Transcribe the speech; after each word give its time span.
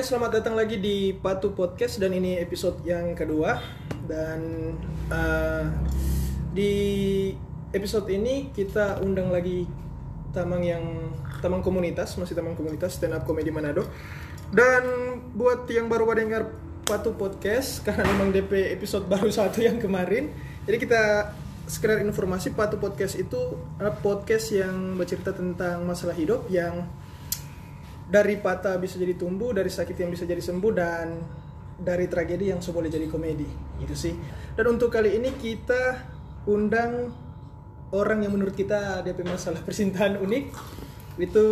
Oke, 0.00 0.16
selamat 0.16 0.40
datang 0.40 0.56
lagi 0.56 0.80
di 0.80 1.12
Patu 1.12 1.52
Podcast 1.52 2.00
dan 2.00 2.16
ini 2.16 2.40
episode 2.40 2.80
yang 2.88 3.12
kedua. 3.12 3.60
Dan 4.08 4.72
eh, 5.12 5.64
di 6.56 6.72
episode 7.76 8.08
ini 8.08 8.48
kita 8.48 9.04
undang 9.04 9.28
lagi 9.28 9.68
tamang 10.32 10.64
yang 10.64 11.12
tamang 11.44 11.60
komunitas 11.60 12.16
masih 12.16 12.32
tamang 12.32 12.56
komunitas 12.56 12.96
stand 12.96 13.12
up 13.12 13.28
comedy 13.28 13.52
Manado. 13.52 13.84
Dan 14.48 14.88
buat 15.36 15.68
yang 15.68 15.92
baru 15.92 16.08
pada 16.08 16.24
dengar 16.24 16.48
Patu 16.88 17.12
Podcast 17.12 17.80
karena 17.84 18.08
memang 18.08 18.32
DP 18.32 18.72
episode 18.72 19.04
baru 19.04 19.28
satu 19.36 19.60
yang 19.60 19.76
kemarin 19.76 20.32
jadi 20.64 20.80
kita 20.80 21.02
sekedar 21.68 22.00
informasi 22.00 22.56
Patu 22.56 22.80
Podcast 22.80 23.20
itu 23.20 23.36
podcast 24.00 24.48
yang 24.48 24.96
bercerita 24.96 25.36
tentang 25.36 25.84
masalah 25.84 26.16
hidup 26.16 26.48
yang 26.48 26.88
dari 28.10 28.42
patah 28.42 28.74
bisa 28.82 28.98
jadi 28.98 29.14
tumbuh, 29.14 29.54
dari 29.54 29.70
sakit 29.70 29.94
yang 29.94 30.10
bisa 30.10 30.26
jadi 30.26 30.42
sembuh 30.42 30.72
dan 30.74 31.06
dari 31.78 32.10
tragedi 32.10 32.50
yang 32.50 32.58
boleh 32.58 32.90
jadi 32.90 33.06
komedi. 33.06 33.46
Itu 33.78 33.94
sih. 33.94 34.12
Dan 34.58 34.76
untuk 34.76 34.90
kali 34.90 35.16
ini 35.16 35.30
kita 35.38 36.02
undang 36.50 37.14
orang 37.94 38.26
yang 38.26 38.34
menurut 38.34 38.52
kita 38.52 39.06
DP 39.06 39.22
masalah 39.22 39.62
percintaan 39.62 40.18
unik 40.18 40.44
itu 41.22 41.46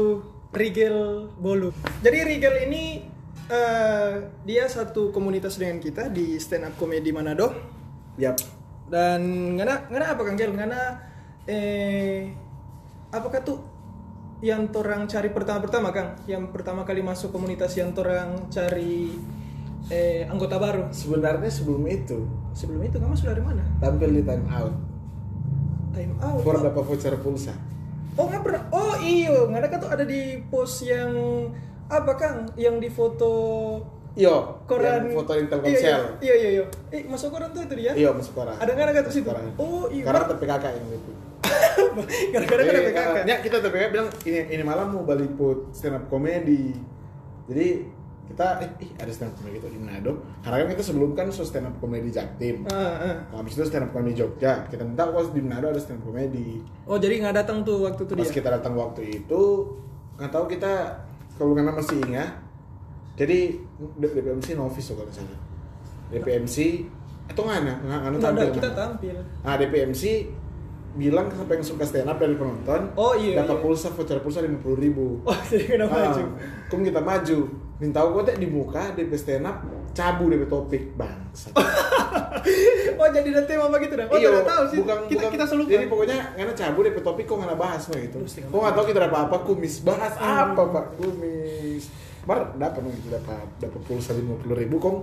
Rigel 0.50 1.30
Bolu. 1.38 1.70
Jadi 2.02 2.18
Rigel 2.26 2.54
ini 2.66 3.06
eh, 3.46 4.12
dia 4.42 4.64
satu 4.66 5.14
komunitas 5.14 5.56
dengan 5.56 5.78
kita 5.78 6.10
di 6.10 6.36
stand 6.42 6.66
up 6.66 6.74
comedy 6.74 7.14
Manado. 7.14 7.54
Yap. 8.18 8.36
Dan 8.88 9.54
ngana 9.54 9.92
ngana 9.92 10.06
apa 10.16 10.22
Kang 10.24 10.34
Gel? 10.34 10.56
Ngana 10.56 10.80
eh 11.48 12.32
apakah 13.12 13.40
tuh 13.44 13.77
yang 14.38 14.70
torang 14.70 15.04
cari 15.04 15.28
pertama-pertama 15.28 15.90
Kang? 15.90 16.14
Yang 16.24 16.50
pertama 16.50 16.82
kali 16.82 17.02
masuk 17.02 17.30
komunitas 17.30 17.74
yang 17.74 17.90
torang 17.90 18.46
cari 18.48 19.18
eh 19.88 20.22
anggota 20.24 20.56
baru. 20.56 20.90
Sebenarnya 20.90 21.48
sebelum 21.48 21.82
itu 21.84 22.22
Sebelum 22.52 22.82
itu 22.82 22.96
kamu 22.96 23.14
sudah 23.14 23.32
dari 23.32 23.42
mana? 23.42 23.62
tampil 23.78 24.10
di 24.12 24.22
time 24.22 24.46
out 24.48 24.74
Time 25.90 26.14
out. 26.20 26.38
for 26.40 26.54
dapat 26.56 26.82
voucher 26.84 27.14
pulsa. 27.18 27.54
oh 28.14 28.26
nggak 28.26 28.42
pernah. 28.42 28.62
Oh 28.68 28.94
iyo, 28.98 29.46
ngana 29.46 29.66
kan 29.66 29.78
tuh 29.78 29.90
ada 29.90 30.02
di 30.02 30.38
post 30.44 30.82
yang 30.82 31.10
apa 31.86 32.12
Kang? 32.14 32.38
Yang 32.54 32.76
di 32.78 32.90
foto 32.90 33.30
Yo, 34.14 34.66
koran 34.66 35.06
yang 35.06 35.14
foto 35.14 35.30
di 35.32 35.40
Iya, 35.40 35.48
Telkomsel. 35.48 36.00
Iya 36.18 36.34
iya 36.34 36.48
iya. 36.52 36.64
Eh 36.90 37.06
masuk 37.06 37.30
koran 37.30 37.50
tuh 37.50 37.62
itu 37.62 37.74
dia? 37.74 37.94
Iya, 37.94 38.10
masuk 38.10 38.34
koran. 38.34 38.58
Ada 38.58 38.70
nggak 38.70 38.86
ada 38.90 39.00
tuh 39.02 39.14
situ? 39.14 39.30
Oh 39.56 39.86
iya. 39.88 40.02
Karena 40.02 40.26
TPKK 40.26 40.64
yang 40.74 40.86
itu. 40.90 41.12
Gara-gara 42.34 42.62
Jadi, 42.62 42.80
PKK. 42.90 43.16
Ya, 43.26 43.36
kita 43.42 43.56
TPKK 43.62 43.86
bilang 43.94 44.08
ini 44.26 44.40
ini 44.54 44.62
malam 44.62 44.94
mau 44.94 45.02
balik 45.06 45.34
put 45.38 45.70
stand 45.74 45.98
up 45.98 46.04
comedy. 46.10 46.74
Jadi 47.48 47.68
kita 48.28 48.60
eh 48.60 48.70
ih, 48.84 48.90
ada 49.00 49.08
stand 49.08 49.32
up 49.32 49.40
comedy 49.40 49.56
gitu 49.56 49.72
di 49.72 49.80
Manado. 49.80 50.20
Karena 50.44 50.64
kan 50.64 50.68
kita 50.76 50.84
sebelum 50.84 51.10
kan 51.16 51.26
so 51.32 51.42
stand 51.46 51.64
up 51.64 51.74
comedy 51.80 52.12
Jaktim. 52.12 52.68
Ah, 52.68 53.00
ah. 53.00 53.14
Habis 53.40 53.56
itu 53.56 53.64
stand 53.66 53.88
up 53.88 53.90
comedy 53.94 54.14
Jogja. 54.18 54.68
Kita 54.68 54.84
minta 54.84 55.08
kok 55.08 55.32
di 55.32 55.40
Manado 55.40 55.72
ada 55.72 55.80
stand 55.80 56.04
up 56.04 56.12
comedy. 56.12 56.60
Oh 56.84 57.00
jadi 57.00 57.24
nggak 57.24 57.34
datang 57.44 57.64
tuh 57.64 57.88
waktu 57.88 58.04
itu 58.04 58.12
Pas 58.14 58.28
dia? 58.28 58.36
kita 58.36 58.48
datang 58.52 58.74
waktu 58.76 59.02
itu 59.24 59.42
nggak 60.18 60.30
tahu 60.34 60.44
kita 60.50 60.72
kalau 61.40 61.52
karena 61.56 61.72
masih 61.72 61.96
ingat. 62.04 62.30
Jadi 63.18 63.58
DPMC 63.98 64.54
novice 64.54 64.94
kalau 64.94 65.06
nggak 65.08 65.16
salah. 65.16 65.40
DPMC 66.08 66.56
atau 67.28 67.42
nggak 67.44 67.60
nggak 67.60 67.98
nggak 68.00 68.20
tampil 68.24 68.48
kita 68.56 68.70
tampil. 68.72 69.16
Nah 69.44 69.54
DPMC 69.56 70.02
bilang 70.90 71.28
siapa 71.28 71.52
yang 71.52 71.62
suka 71.62 71.82
stand 71.82 72.06
up 72.06 72.16
dari 72.16 72.32
penonton 72.32 72.90
Oh, 72.94 73.12
iya, 73.12 73.38
dapat 73.38 73.56
iya. 73.56 73.62
pulsa 73.62 73.88
voucher 73.88 74.18
pulsa 74.18 74.40
lima 74.40 74.56
puluh 74.56 74.76
ribu 74.76 75.20
Oh 75.22 75.36
jadi 75.48 75.64
kena 75.68 75.86
maju. 75.86 76.22
kum 76.66 76.80
kita 76.80 76.98
maju 76.98 77.38
minta 77.78 77.98
aku 78.00 78.20
teh 78.22 78.34
di 78.34 78.46
muka 78.46 78.90
DP 78.92 79.12
stand 79.14 79.44
up 79.44 79.62
cabu 79.92 80.26
DP 80.26 80.46
topik 80.46 80.94
bangsa 80.94 81.54
oh 82.98 83.08
jadi 83.08 83.28
nanti 83.30 83.52
mama 83.54 83.78
gitu 83.78 83.94
dah. 83.94 84.06
Oh 84.06 84.16
Iya, 84.16 84.28
tidak 84.32 84.46
tahu 84.46 84.62
sih. 84.66 84.78
bukan, 84.78 84.98
kita 85.04 85.14
bukan, 85.20 85.30
kita 85.30 85.44
selalu 85.44 85.64
Jadi 85.68 85.86
pokoknya 85.86 86.16
karena 86.32 86.52
cabut 86.52 86.82
DP 86.84 86.98
topik 87.00 87.24
kok 87.24 87.36
nggak 87.36 87.54
bahas 87.56 87.82
mah 87.84 87.98
gitu. 87.98 88.18
Kok 88.44 88.58
nggak 88.58 88.74
tahu 88.74 88.84
kita 88.86 89.00
dapat 89.04 89.20
apa 89.24 89.36
kumis 89.44 89.74
bahas 89.80 90.12
Hmm. 90.14 90.42
apa 90.48 90.62
pak 90.68 90.86
kumis. 90.96 91.82
Mar 92.24 92.38
dapat 92.54 92.80
kita 92.82 93.08
dapat 93.16 93.46
dapat 93.58 93.80
pulsa 93.84 94.12
lima 94.12 94.34
puluh 94.36 94.56
ribu 94.56 94.76
kong. 94.76 94.96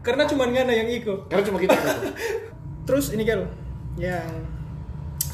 karena 0.00 0.22
cuma 0.24 0.46
ngana 0.46 0.70
yang 0.70 0.86
iko. 0.88 1.26
Karena 1.26 1.42
cuma 1.42 1.58
kita 1.58 1.74
gitu. 1.74 2.00
Terus 2.86 3.10
ini 3.10 3.22
Kel, 3.22 3.42
yang 3.96 4.30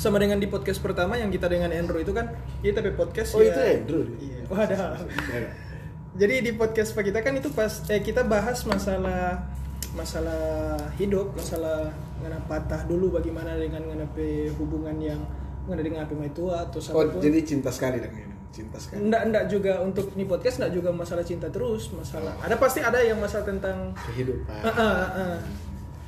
sama 0.02 0.18
dengan 0.18 0.42
di 0.42 0.50
podcast 0.50 0.82
pertama 0.82 1.14
yang 1.14 1.30
kita 1.30 1.46
dengan 1.46 1.70
Andrew 1.70 2.02
itu 2.02 2.10
kan 2.10 2.34
kita 2.58 2.82
tapi 2.82 2.90
podcast 2.98 3.38
Oh 3.38 3.40
ya- 3.40 3.54
itu 3.54 3.60
Andrew. 3.62 4.02
Iya. 4.18 4.40
Oh 4.50 4.58
ada. 4.58 4.98
Ya. 5.30 5.48
Jadi 6.18 6.34
di 6.42 6.52
podcast 6.58 6.90
kita 6.98 7.22
kan 7.22 7.38
itu 7.38 7.54
pas 7.54 7.86
eh 7.86 8.02
kita 8.02 8.26
bahas 8.26 8.66
masalah 8.66 9.46
masalah 9.94 10.74
hidup, 10.98 11.30
masalah 11.38 11.94
ngana 12.18 12.42
patah 12.50 12.82
dulu 12.91 13.14
bagaimana 13.14 13.54
dengan 13.54 13.86
ngana 13.86 14.10
hubungan 14.58 14.98
yang 14.98 15.22
ngana 15.70 15.82
dengan 15.86 16.02
apa 16.02 16.12
tua 16.34 16.66
atau 16.66 16.82
Oh 16.98 17.06
jadi 17.22 17.38
cinta 17.46 17.70
sekali 17.70 18.02
dengan 18.02 18.26
ini. 18.26 18.34
Cinta 18.52 18.76
sekali. 18.76 19.06
Enggak, 19.08 19.22
enggak 19.30 19.44
juga 19.48 19.72
untuk 19.80 20.12
ini 20.18 20.26
podcast 20.26 20.60
enggak 20.60 20.72
juga 20.76 20.91
masalah 20.92 21.24
cinta 21.24 21.48
terus, 21.48 21.88
masalah. 21.94 22.34
Ada 22.42 22.58
pasti 22.60 22.82
ada 22.82 23.00
yang 23.00 23.16
masalah 23.22 23.46
tentang 23.48 23.94
Kehidupan. 24.12 24.60
Ah, 24.66 24.68
ah, 24.76 25.08
ah. 25.14 25.36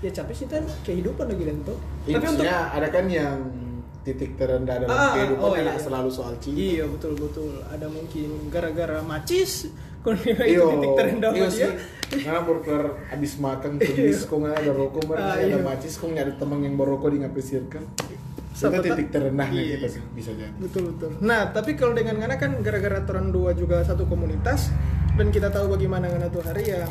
Ya 0.05 0.11
capek 0.13 0.35
sih 0.37 0.49
kan 0.51 0.61
kehidupan 0.85 1.25
lagi 1.33 1.45
dan 1.49 1.57
tuh. 1.65 1.79
Iya, 2.05 2.21
Tapi 2.21 2.27
untuk 2.37 2.45
ada 2.45 2.89
kan 2.93 3.07
yang 3.09 3.64
titik 4.05 4.37
terendah 4.37 4.85
dalam 4.85 4.93
Ah, 4.93 5.17
kehidupan 5.17 5.49
oh, 5.49 5.55
enak 5.57 5.77
iya. 5.77 5.83
selalu 5.83 6.09
soal 6.13 6.37
cinta. 6.37 6.61
Iya 6.61 6.85
betul 6.87 7.17
betul. 7.17 7.57
Ada 7.67 7.89
mungkin 7.89 8.53
gara-gara 8.53 9.01
macis 9.01 9.73
kalau 10.05 10.21
itu 10.21 10.37
titik 10.37 10.93
terendah 10.93 11.31
iyo 11.33 11.49
dia. 11.49 11.73
Karena 12.15 12.41
baru 12.45 12.61
abis 13.11 13.33
makan 13.41 13.81
kok 13.81 14.37
nggak 14.37 14.55
ada 14.61 14.71
rokok, 14.71 15.03
baru 15.09 15.19
Ah, 15.19 15.41
ada 15.41 15.49
iya. 15.49 15.59
macis, 15.59 15.97
kok 15.97 16.07
nggak 16.07 16.25
ada 16.29 16.35
teman 16.37 16.61
yang 16.61 16.77
berokok 16.77 17.09
di 17.11 17.19
ngapisirkan. 17.25 17.83
Itu 17.83 18.17
Siapa 18.55 18.79
titik 18.85 19.11
terendahnya 19.11 19.59
Iya. 19.59 19.83
kita 19.83 19.87
sih, 19.99 20.03
bisa 20.15 20.31
jadi. 20.31 20.53
Betul 20.61 20.95
betul. 20.95 21.11
Nah 21.19 21.51
tapi 21.51 21.75
kalau 21.75 21.97
dengan 21.97 22.21
Ngana 22.21 22.37
kan 22.37 22.61
gara-gara 22.63 23.03
orang 23.03 23.33
dua 23.33 23.51
juga 23.51 23.83
satu 23.83 24.07
komunitas 24.07 24.69
dan 25.17 25.33
kita 25.33 25.49
tahu 25.51 25.75
bagaimana 25.75 26.07
Ngana 26.07 26.29
tuh 26.31 26.45
hari 26.45 26.71
yang 26.71 26.87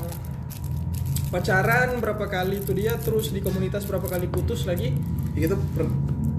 pacaran 1.30 1.98
berapa 1.98 2.26
kali 2.28 2.62
itu 2.62 2.72
dia 2.74 2.94
terus 3.00 3.32
di 3.32 3.40
komunitas 3.40 3.86
berapa 3.86 4.06
kali 4.06 4.28
putus 4.28 4.66
lagi. 4.68 4.94
Ya, 5.34 5.50
per- 5.50 5.90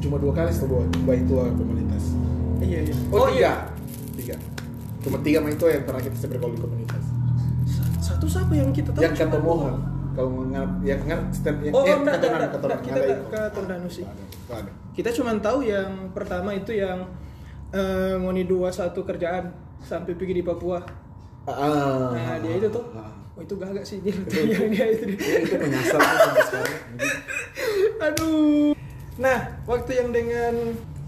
cuma 0.04 0.16
dua 0.16 0.32
kali 0.32 0.50
setelah 0.50 0.84
dua 0.84 1.15
itu 1.15 1.32
komunitas. 1.32 2.04
Iya 2.59 2.78
iya. 2.82 2.94
Oh, 3.09 3.26
iya. 3.26 3.53
tiga, 4.12 4.34
tiga. 4.34 4.37
Cuma 5.00 5.16
tiga 5.20 5.38
mah 5.38 5.50
itu 5.50 5.65
yang 5.66 5.82
pernah 5.82 6.00
kita 6.00 6.16
sebar 6.19 6.38
di 6.44 6.60
komunitas. 6.60 7.03
Sa- 7.66 8.12
Satu 8.12 8.25
siapa 8.26 8.53
yang 8.53 8.69
kita 8.70 8.88
tahu? 8.91 9.00
yang 9.00 9.12
kata 9.12 9.37
mohon, 9.38 9.75
kalau 10.12 10.44
nggak 10.44 10.66
yang 10.82 11.00
nggak 11.03 11.20
step 11.31 11.56
yang 11.59 11.72
Oh, 11.72 11.82
eh, 11.82 11.92
enggak, 11.94 12.15
kata 12.15 12.26
enggak, 12.26 12.41
enggak, 12.47 12.60
nana, 12.62 12.76
kita 12.78 12.94
nggak 12.94 13.19
enggak 13.19 13.22
ke 13.26 13.41
Tondano 13.50 13.88
sih. 13.88 14.04
Kita 14.92 15.09
cuma 15.10 15.31
tahu 15.38 15.59
yang 15.62 15.91
pertama 16.12 16.50
itu 16.53 16.72
yang 16.72 17.00
eh, 17.71 18.15
ngoni 18.15 18.44
dua 18.44 18.69
satu 18.71 19.03
kerjaan 19.03 19.50
sampai 19.81 20.15
pergi 20.15 20.34
di 20.34 20.44
Papua. 20.44 20.78
Ah, 21.44 22.09
Nah 22.10 22.38
dia 22.38 22.54
itu 22.54 22.69
tuh. 22.69 22.84
ah. 22.92 23.10
Oh 23.34 23.42
itu 23.42 23.59
gagak 23.59 23.82
sih 23.82 23.98
dia 23.98 24.15
yang 24.15 24.71
dia 24.71 24.86
itu 24.86 25.04
dia. 25.10 25.42
Itu 25.42 25.56
menyasar 25.59 25.98
tuh 25.98 26.16
sampai 26.22 26.44
sekarang. 26.47 26.81
Aduh. 28.06 28.72
Nah 29.19 29.38
waktu 29.69 29.91
yang 30.00 30.08
dengan 30.10 30.54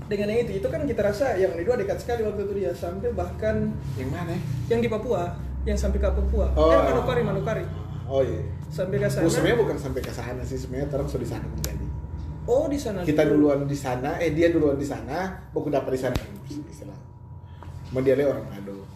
dengan 0.07 0.27
yang 0.31 0.41
itu 0.47 0.63
itu 0.63 0.69
kan 0.71 0.87
kita 0.87 1.03
rasa 1.03 1.35
yang 1.35 1.59
dua 1.59 1.75
dekat 1.75 1.99
sekali 1.99 2.23
waktu 2.23 2.47
itu 2.47 2.55
dia 2.63 2.71
sampai 2.71 3.11
bahkan 3.11 3.75
Yang 3.99 4.11
mana? 4.15 4.31
ya? 4.31 4.41
yang 4.71 4.81
di 4.83 4.87
Papua 4.87 5.35
yang 5.67 5.75
sampai 5.75 5.99
ke 5.99 6.07
Papua. 6.07 6.47
Oh. 6.55 6.71
Eh 6.71 6.79
Manukari 6.79 7.23
Manukari 7.27 7.65
Oh 8.07 8.23
iya. 8.23 8.39
sampai 8.71 9.03
ke 9.03 9.11
sana. 9.11 9.27
Oh, 9.27 9.31
sebenarnya 9.31 9.59
bukan 9.67 9.77
sampai 9.83 9.99
ke 9.99 10.13
sana 10.15 10.43
sih, 10.47 10.55
sebenarnya 10.55 10.87
terus 10.95 11.11
sudah 11.11 11.27
di 11.27 11.31
sana 11.31 11.47
menjadi. 11.51 11.87
Oh 12.47 12.71
di 12.71 12.79
sana. 12.79 13.03
Kita 13.03 13.27
dulu. 13.27 13.51
duluan 13.51 13.67
di 13.67 13.75
sana, 13.75 14.23
eh 14.23 14.31
dia 14.31 14.55
duluan 14.55 14.79
di 14.79 14.87
sana, 14.87 15.43
aku 15.51 15.67
dapat 15.67 15.99
di 15.99 16.01
sana 16.07 16.15
istilah. 16.71 16.95
Mau 17.91 17.99
dia 18.03 18.15
orang 18.15 18.47
Mado. 18.47 18.87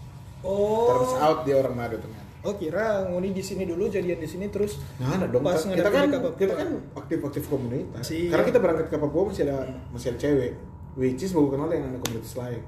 Oh. 0.46 0.86
Terus 0.94 1.12
out 1.18 1.38
dia 1.42 1.58
orang 1.58 1.74
Mado 1.74 1.98
ternyata. 1.98 2.19
Oh 2.40 2.56
kira 2.56 3.04
ngoni 3.04 3.36
di 3.36 3.44
sini 3.44 3.68
dulu 3.68 3.84
jadian 3.92 4.16
di 4.16 4.24
sini 4.24 4.48
terus 4.48 4.80
Nah, 4.96 5.20
ada 5.20 5.28
dong. 5.28 5.44
Pas 5.44 5.60
kita 5.60 5.90
kan 5.92 6.08
Papua. 6.08 6.32
kita 6.40 6.54
kan 6.56 6.68
aktif-aktif 6.96 7.44
komunitas. 7.52 8.08
Iya. 8.08 8.32
Karena 8.32 8.44
kita 8.48 8.58
berangkat 8.64 8.86
ke 8.88 8.96
Papua 8.96 9.22
masih 9.28 9.44
ada 9.44 9.68
masih 9.92 10.16
ada 10.16 10.18
cewek. 10.18 10.52
Which 10.96 11.20
is 11.20 11.36
baru 11.36 11.52
kenal 11.52 11.68
yang 11.68 11.84
ada 11.92 12.00
komunitas 12.00 12.32
lain. 12.40 12.62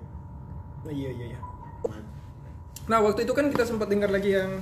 Nah, 0.85 0.93
iya 0.93 1.11
iya 1.17 1.27
iya. 1.33 1.39
Nah 2.91 2.99
waktu 3.01 3.25
itu 3.25 3.33
kan 3.33 3.49
kita 3.49 3.65
sempat 3.65 3.89
dengar 3.89 4.13
lagi 4.13 4.37
yang 4.37 4.61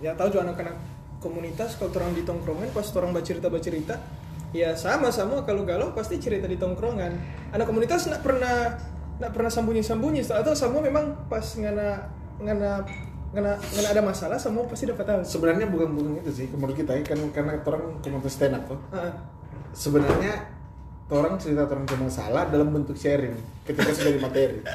ya 0.00 0.16
tahu 0.16 0.32
juga 0.32 0.48
anak-anak 0.48 0.76
komunitas 1.20 1.76
kalau 1.76 1.92
orang 2.00 2.16
di 2.16 2.24
tongkrongan 2.24 2.72
pas 2.72 2.88
orang 2.96 3.12
bercerita 3.12 3.52
bercerita 3.52 4.00
ya 4.56 4.72
sama 4.72 5.12
sama 5.12 5.44
kalau 5.44 5.68
galau 5.68 5.92
pasti 5.92 6.16
cerita 6.16 6.48
di 6.48 6.56
tongkrongan. 6.56 7.12
Anak 7.52 7.68
komunitas 7.68 8.08
nggak 8.08 8.24
pernah 8.24 8.80
nggak 9.20 9.32
pernah 9.36 9.52
sambunyi 9.52 9.84
sambunyi 9.84 10.24
atau 10.24 10.56
semua 10.56 10.80
memang 10.80 11.12
pas 11.28 11.44
ngana 11.44 12.08
ngana 12.40 12.88
ngana 13.30 13.54
ada 13.90 14.02
masalah 14.02 14.38
semua 14.38 14.66
pasti 14.66 14.90
dapat 14.90 15.06
tahu. 15.06 15.20
Sebenarnya 15.22 15.66
bukan 15.70 15.88
bukan 15.94 16.12
itu 16.18 16.30
sih 16.34 16.46
menurut 16.50 16.74
kita 16.74 16.98
ya, 16.98 17.02
kan 17.06 17.18
karena 17.30 17.52
orang 17.62 18.02
komunitas 18.02 18.34
stand 18.34 18.58
up 18.58 18.66
tuh. 18.66 18.78
Ah, 18.90 19.14
Sebenarnya 19.70 20.34
orang 21.10 21.38
cerita 21.38 21.66
orang 21.66 21.86
punya 21.86 22.10
masalah 22.10 22.50
dalam 22.50 22.74
bentuk 22.74 22.98
sharing 22.98 23.34
ketika 23.66 23.90
sudah 23.94 24.12
di 24.14 24.20
materi. 24.22 24.58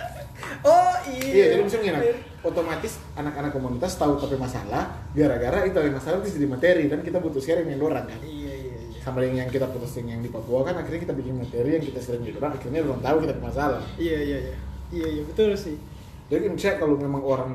Oh 0.68 0.86
Iya, 1.08 1.56
jadi 1.56 1.64
misalnya 1.64 1.96
gini, 1.96 2.12
otomatis 2.44 3.00
anak-anak 3.16 3.56
komunitas 3.56 3.96
tahu 3.96 4.20
tapi 4.20 4.36
masalah, 4.36 4.92
gara-gara 5.16 5.64
itu 5.64 5.78
yang 5.80 5.96
masalah 5.96 6.20
itu 6.22 6.38
jadi 6.38 6.48
materi 6.52 6.84
dan 6.92 7.00
kita 7.02 7.24
butuh 7.24 7.40
sharing 7.40 7.72
yang 7.72 7.80
orang 7.80 8.04
kan. 8.04 8.20
Iya 8.20 8.52
iya 8.52 8.76
iya. 8.92 9.00
Sama 9.00 9.24
yang 9.24 9.46
yang 9.46 9.50
kita 9.50 9.70
putusin 9.72 10.12
yang 10.12 10.20
di 10.20 10.28
Papua 10.28 10.68
kan 10.68 10.76
akhirnya 10.76 11.08
kita 11.08 11.14
bikin 11.16 11.40
materi 11.40 11.80
yang 11.80 11.84
kita 11.88 12.00
sharing 12.04 12.26
di 12.28 12.36
orang, 12.36 12.52
akhirnya 12.52 12.84
orang 12.84 13.02
tahu 13.02 13.18
kita 13.24 13.34
punya 13.40 13.48
masalah. 13.48 13.82
Iya 13.96 14.20
iya 14.22 14.38
iya. 14.44 14.56
Iya 14.92 15.08
iya 15.18 15.22
betul 15.24 15.50
sih. 15.56 15.78
Jadi 16.28 16.46
misalnya 16.52 16.76
kalau 16.84 16.96
memang 17.00 17.22
orang 17.24 17.50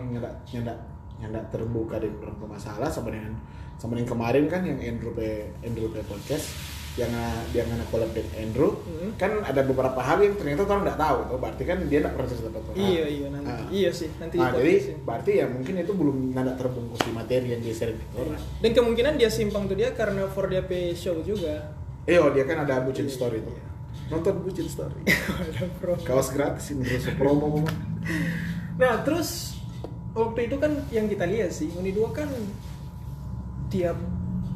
yang 0.50 0.62
nggak 0.64 0.78
nggak 1.20 1.28
nggak 1.30 1.46
terbuka 1.52 1.96
dengan 1.96 2.16
orang 2.24 2.36
bermasalah 2.40 2.88
sama 2.88 3.12
dengan 3.12 3.36
sama 3.76 3.96
dengan 3.96 4.08
kemarin 4.10 4.44
kan 4.48 4.64
yang 4.64 4.80
Andrew 4.80 5.12
P 5.12 5.20
Andrew 5.60 5.88
P 5.88 6.00
podcast 6.04 6.48
yang 6.98 7.12
dia 7.54 7.62
nggak 7.62 7.86
collab 7.88 8.10
dengan 8.10 8.32
Andrew 8.34 8.70
Hmm. 8.82 9.14
kan 9.14 9.32
ada 9.46 9.62
beberapa 9.62 9.96
hal 9.96 10.18
yang 10.20 10.34
ternyata 10.34 10.66
orang 10.66 10.84
nggak 10.84 10.98
tahu 10.98 11.18
tuh 11.30 11.38
berarti 11.38 11.62
kan 11.62 11.78
dia 11.86 11.98
nggak 12.02 12.14
pernah 12.18 12.28
cerita 12.28 12.48
ke 12.50 12.58
orang. 12.58 12.76
Iya 12.76 13.04
iya 13.06 13.26
nanti. 13.30 13.48
Ah. 13.48 13.66
Iya 13.70 13.90
sih 13.94 14.08
nanti. 14.18 14.36
Nah, 14.36 14.50
di 14.50 14.56
jadi 14.58 14.72
ya. 14.74 14.96
berarti 15.06 15.30
ya 15.38 15.46
mungkin 15.46 15.74
itu 15.78 15.92
belum 15.94 16.16
nada 16.34 16.52
terbungkus 16.58 17.00
di 17.06 17.12
materi 17.14 17.46
yang 17.54 17.62
dia 17.62 17.72
sharing 17.72 17.94
ke 17.96 18.16
orang. 18.18 18.42
Dan 18.58 18.70
kemungkinan 18.74 19.12
dia 19.16 19.30
simpang 19.30 19.64
tuh 19.70 19.76
dia 19.78 19.94
karena 19.94 20.26
for 20.26 20.50
dia 20.50 20.64
show 20.92 21.20
juga. 21.22 21.72
Oh 22.10 22.28
dia 22.34 22.42
kan 22.42 22.66
ada 22.66 22.82
bucin 22.82 23.06
Iya, 23.06 23.14
story 23.14 23.38
tuh. 23.38 23.54
iya. 23.54 23.64
Nonton 24.10 24.34
bucin 24.42 24.66
story. 24.66 25.00
Kaos 26.08 26.34
gratis 26.34 26.74
ini 26.74 26.82
promo. 27.14 27.62
Nah 28.76 29.06
terus 29.06 29.59
waktu 30.12 30.40
itu 30.46 30.56
kan 30.56 30.72
yang 30.90 31.06
kita 31.06 31.24
lihat 31.24 31.50
sih 31.50 31.70
Uni 31.72 31.90
dua 31.90 32.10
kan 32.10 32.26
tiap 33.70 33.94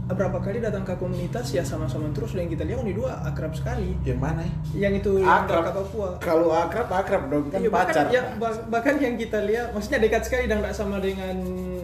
berapa 0.05 0.37
kali 0.37 0.61
datang 0.61 0.85
ke 0.85 0.93
komunitas 1.01 1.49
ya 1.49 1.65
sama-sama 1.65 2.13
terus 2.13 2.37
dan 2.37 2.45
yang 2.45 2.53
kita 2.53 2.65
lihat 2.69 2.79
Uni 2.79 2.93
dua 2.93 3.25
akrab 3.25 3.57
sekali. 3.57 3.97
Yang 4.05 4.21
mana 4.21 4.45
ya? 4.45 4.53
Yang 4.85 4.95
itu 5.01 5.11
yang 5.25 5.49
Akrab. 5.49 5.65
ke 5.65 5.73
Papua. 5.73 6.09
Kalau 6.21 6.53
akrab 6.53 6.89
akrab 6.93 7.23
dong 7.33 7.49
kan 7.49 7.57
Iya, 7.57 7.71
bahkan, 7.73 7.95
pacar. 8.05 8.13
ya, 8.13 8.23
bah- 8.37 8.65
bahkan 8.69 9.01
yang 9.01 9.17
kita 9.17 9.41
lihat, 9.41 9.73
maksudnya 9.73 10.05
dekat 10.05 10.29
sekali 10.29 10.45
dan 10.45 10.61
tidak 10.61 10.77
sama 10.77 11.01
dengan 11.01 11.37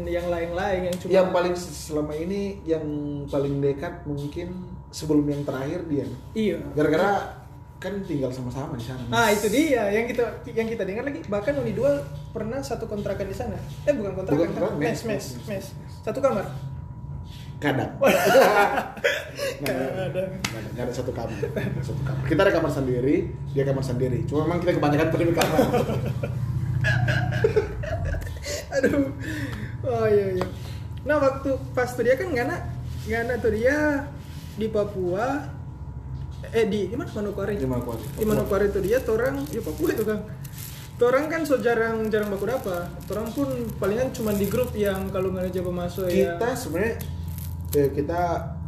yang 0.05 0.28
lain-lain 0.28 0.90
yang 0.90 0.96
cuma 1.00 1.11
yang 1.11 1.28
paling 1.32 1.55
selama 1.56 2.12
ini 2.12 2.61
yang 2.67 2.84
paling 3.25 3.62
dekat 3.62 4.05
mungkin 4.05 4.52
sebelum 4.90 5.25
yang 5.25 5.40
terakhir 5.46 5.81
dia. 5.88 6.05
iya. 6.37 6.58
Gara-gara 6.76 7.40
kan 7.81 7.97
tinggal 8.05 8.29
sama-sama 8.29 8.77
di 8.77 8.85
sana. 8.85 9.00
Nah 9.09 9.32
itu 9.32 9.49
dia 9.49 9.88
yang 9.88 10.05
kita 10.05 10.44
yang 10.47 10.69
kita 10.69 10.85
dengar 10.85 11.00
lagi 11.03 11.25
bahkan 11.27 11.56
Uni 11.56 11.73
dua 11.73 12.05
pernah 12.29 12.61
satu 12.61 12.85
kontrakan 12.85 13.25
di 13.25 13.32
sana. 13.32 13.56
Eh 13.82 13.93
bukan 13.93 14.12
kontrakan, 14.15 14.37
Bukan 14.37 14.47
kan? 14.47 14.56
kontrakan, 14.61 14.77
mes, 14.79 15.00
mes, 15.03 15.25
mes, 15.41 15.47
mes. 15.49 15.67
Satu 16.05 16.21
kamar. 16.21 16.44
Kadang. 17.56 17.93
Nggak 19.61 19.73
ada- 19.73 19.93
Kadang. 19.93 20.29
nggak 20.32 20.61
ada, 20.61 20.69
nggak 20.73 20.85
ada 20.87 20.93
satu 20.94 21.11
kamar. 21.11 21.37
Satu 21.81 22.03
kamar. 22.03 22.25
Kita 22.25 22.41
ada 22.41 22.53
kamar 22.53 22.71
sendiri, 22.71 23.17
dia 23.53 23.65
kamar 23.65 23.81
sendiri. 23.82 24.19
Cuma 24.25 24.44
memang 24.44 24.61
kita 24.61 24.77
kebanyakan 24.77 25.06
di 25.11 25.32
kamar. 25.32 25.61
Aduh. 28.77 29.09
Oh 29.82 30.06
iya 30.06 30.27
iya. 30.37 30.47
Nah 31.03 31.17
waktu 31.17 31.56
pas 31.73 31.88
tuh 31.91 32.05
dia 32.05 32.15
kan 32.15 32.29
Ngana 32.29 32.56
Ngana 33.09 33.35
tuh 33.41 33.53
dia 33.53 34.05
di 34.55 34.69
Papua 34.69 35.49
eh 36.50 36.64
di 36.67 36.91
di 36.91 36.94
mana 36.99 37.11
Manokwari? 37.11 37.55
Di 37.56 37.67
Manokwari. 37.67 38.02
Di 38.19 38.25
Manokwari 38.26 38.67
tuh 38.75 38.82
dia 38.82 38.99
torang 39.00 39.43
ya 39.50 39.61
Papua 39.62 39.88
itu 39.94 40.05
kan. 40.05 40.19
Torang 41.00 41.32
kan 41.32 41.41
so 41.49 41.56
jarang 41.56 42.12
jarang 42.12 42.29
baku 42.29 42.44
apa. 42.50 42.93
Torang 43.08 43.31
pun 43.32 43.49
palingan 43.81 44.12
cuma 44.12 44.37
di 44.37 44.44
grup 44.50 44.75
yang 44.76 45.08
kalau 45.08 45.32
nggak 45.32 45.49
ada 45.49 45.62
masuk 45.64 46.11
ya. 46.12 46.37
kita 46.37 46.49
sebenarnya 46.52 46.94
eh, 47.73 47.88
kita 47.94 48.20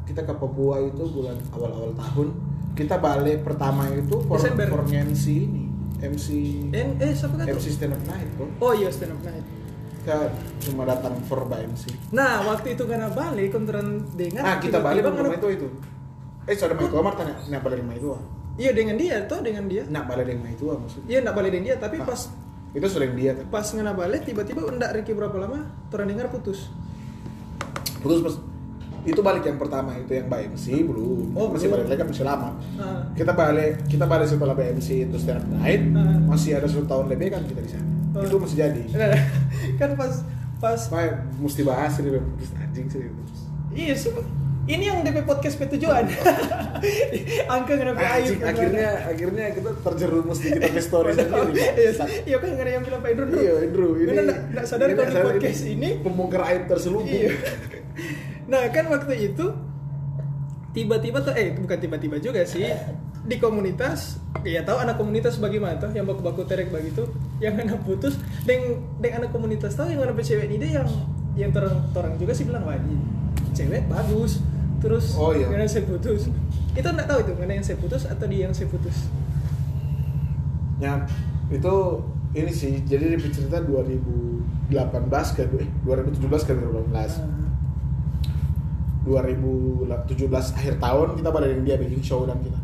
kita 0.09 0.21
ke 0.25 0.33
Papua 0.33 0.81
itu 0.81 1.05
bulan 1.11 1.37
awal-awal 1.53 1.93
tahun. 1.93 2.29
Kita 2.73 2.97
balik 2.97 3.45
pertama 3.45 3.85
itu 3.93 4.17
for, 4.25 4.41
Desember. 4.41 4.65
for 4.73 4.83
MC 4.89 5.25
ini. 5.45 5.65
MC 6.03 6.27
Eh, 6.73 6.87
eh 6.99 7.13
siapa 7.15 7.37
kan 7.39 7.47
MC 7.53 7.67
stand 7.69 7.93
up 7.95 8.03
night 8.09 8.29
kok. 8.35 8.49
Oh 8.59 8.73
iya 8.73 8.89
stand 8.89 9.13
up 9.13 9.21
night. 9.23 9.45
Kita 10.03 10.19
cuma 10.67 10.83
datang 10.89 11.15
for 11.29 11.45
by 11.47 11.63
MC. 11.63 11.93
Nah 12.17 12.43
waktu 12.49 12.75
itu 12.75 12.89
karena 12.89 13.13
balik 13.13 13.53
konteran 13.53 14.03
dengan 14.17 14.43
Ah, 14.43 14.57
kita 14.59 14.81
balik 14.81 15.05
Ngana- 15.05 15.37
itu 15.37 15.49
itu. 15.53 15.69
Eh, 16.43 16.55
sudah 16.55 16.75
main 16.75 16.91
kamar 16.91 17.15
tanya, 17.15 17.35
nak 17.49 17.63
balik 17.63 17.79
rumah 17.81 17.95
itu 17.95 18.09
ah. 18.11 18.23
Iya 18.53 18.71
dengan 18.73 18.97
dia 18.97 19.17
tuh 19.25 19.41
dengan 19.41 19.65
dia. 19.65 19.83
Nak 19.87 20.05
balik 20.05 20.27
rumah 20.29 20.51
itu 20.51 20.65
ah 20.67 20.77
maksudnya. 20.77 21.07
Iya 21.09 21.19
nggak 21.23 21.35
balik 21.35 21.51
dengan 21.51 21.65
dia 21.65 21.77
tapi 21.79 21.97
Ah, 21.99 22.07
pas 22.07 22.21
itu 22.73 22.87
yang 22.99 23.15
dia 23.15 23.31
kan. 23.37 23.45
pas 23.49 23.67
ngena 23.69 23.93
balik 23.93 24.25
tiba-tiba 24.25 24.65
enggak 24.65 24.91
Ricky 24.97 25.13
berapa 25.13 25.37
lama 25.37 25.61
torang 25.89 26.09
dengar 26.09 26.33
putus 26.33 26.73
Terus 28.01 28.21
pas 28.21 28.35
itu 29.03 29.19
balik 29.19 29.45
yang 29.45 29.59
pertama 29.59 29.93
itu 29.95 30.15
yang 30.15 30.27
by 30.27 30.47
MC 30.47 30.81
belum. 30.83 31.35
Oh, 31.35 31.51
masih 31.51 31.69
belum. 31.69 31.75
balik 31.75 31.87
lagi 31.87 32.01
kan 32.01 32.09
masih 32.09 32.25
lama. 32.25 32.49
Ah. 32.77 33.03
Kita 33.13 33.33
balik 33.33 33.73
kita 33.87 34.05
balik 34.07 34.27
setelah 34.27 34.55
by 34.55 34.73
MC 34.73 34.89
itu 35.05 35.17
stand 35.17 35.39
up 35.39 35.47
night 35.53 35.83
Ah. 35.93 36.17
masih 36.25 36.57
ada 36.57 36.67
satu 36.67 36.87
tahun 36.87 37.07
lebih 37.07 37.29
kan 37.31 37.43
kita 37.45 37.61
di 37.61 37.71
sana. 37.71 37.87
Itu 38.19 38.37
masih 38.37 38.57
jadi. 38.59 38.83
Kan 39.81 39.97
pas 39.97 40.21
pas 40.57 40.79
Pak 40.79 41.03
mesti 41.37 41.63
bahas 41.63 41.97
ini 41.99 42.15
putus 42.15 42.53
anjing 42.55 42.87
sih. 42.87 43.03
iya 43.73 43.93
sih 43.93 44.13
ini 44.63 44.85
yang 44.87 45.03
DP 45.03 45.27
podcast 45.27 45.59
petujuan 45.59 46.07
angka 47.55 47.75
kenapa 47.75 47.99
Anjing, 47.99 48.39
aib 48.39 48.47
akhirnya 48.47 48.89
akhirnya 49.11 49.45
kita 49.55 49.71
terjerumus 49.83 50.39
di 50.39 50.49
kita 50.55 50.79
story 50.79 51.19
sendiri. 51.19 51.51
iya 51.75 51.91
iya 52.23 52.37
kan 52.39 52.49
nggak 52.55 52.63
ada 52.63 52.73
yang 52.79 52.85
bilang 52.87 53.01
Pak 53.03 53.11
Indro 53.11 53.27
Iya, 53.33 53.55
Andrew, 53.59 53.91
ini 53.99 54.11
nggak- 54.15 54.67
sadar 54.67 54.89
kalau 54.95 55.11
di 55.11 55.43
podcast 55.43 55.63
ini 55.67 55.89
pembongkar 55.99 56.43
aib 56.47 56.63
terselubung. 56.71 57.11
iya. 57.11 57.35
Nah 58.47 58.63
kan 58.71 58.85
waktu 58.87 59.35
itu 59.35 59.47
tiba-tiba 60.73 61.19
tuh 61.21 61.35
eh 61.35 61.53
bukan 61.59 61.79
tiba-tiba 61.79 62.17
juga 62.23 62.47
sih. 62.47 62.67
Di 63.23 63.39
komunitas 63.39 64.19
ya 64.43 64.63
tahu 64.63 64.83
anak 64.83 64.99
komunitas 64.99 65.39
bagaimana 65.39 65.79
tuh 65.79 65.91
yang 65.91 66.07
baku-baku 66.07 66.47
terek 66.47 66.71
begitu. 66.71 67.07
Yang 67.39 67.67
anak 67.67 67.83
putus 67.83 68.15
deng 68.47 68.79
deng 68.99 69.19
anak 69.19 69.31
komunitas 69.35 69.75
tahu 69.75 69.91
yang 69.91 70.03
anak 70.03 70.23
cewek 70.23 70.47
ini 70.47 70.59
deh 70.59 70.71
yang 70.71 70.87
yang 71.35 71.51
terang 71.51 71.83
orang 71.95 72.15
juga 72.15 72.31
sih 72.31 72.47
bilang 72.47 72.63
wah 72.63 72.75
ini 72.77 72.99
cewek 73.53 73.89
bagus 73.89 74.41
terus 74.83 75.15
Oh, 75.15 75.31
iya. 75.31 75.47
yang 75.47 75.65
saya 75.65 75.87
putus 75.87 76.27
itu 76.73 76.83
nggak 76.85 77.07
tahu 77.07 77.19
itu 77.23 77.33
mana 77.39 77.53
yang 77.55 77.63
saya 77.63 77.79
putus 77.79 78.03
atau 78.05 78.27
dia 78.27 78.45
yang 78.45 78.55
saya 78.55 78.67
putus 78.67 79.07
Ya, 80.83 81.07
itu 81.47 81.75
ini 82.35 82.51
sih. 82.51 82.83
Jadi 82.83 83.15
di 83.15 83.31
cerita 83.31 83.63
2018 83.63 84.67
ke 85.31 85.47
eh, 85.47 85.69
2017 85.87 86.27
ke 86.43 86.53
2018. 86.59 87.23
2017 89.07 90.59
akhir 90.59 90.75
tahun 90.79 91.09
kita 91.19 91.29
balik 91.31 91.63
dia 91.63 91.79
bikin 91.79 92.03
show 92.03 92.27
dan 92.27 92.39
kita. 92.39 92.59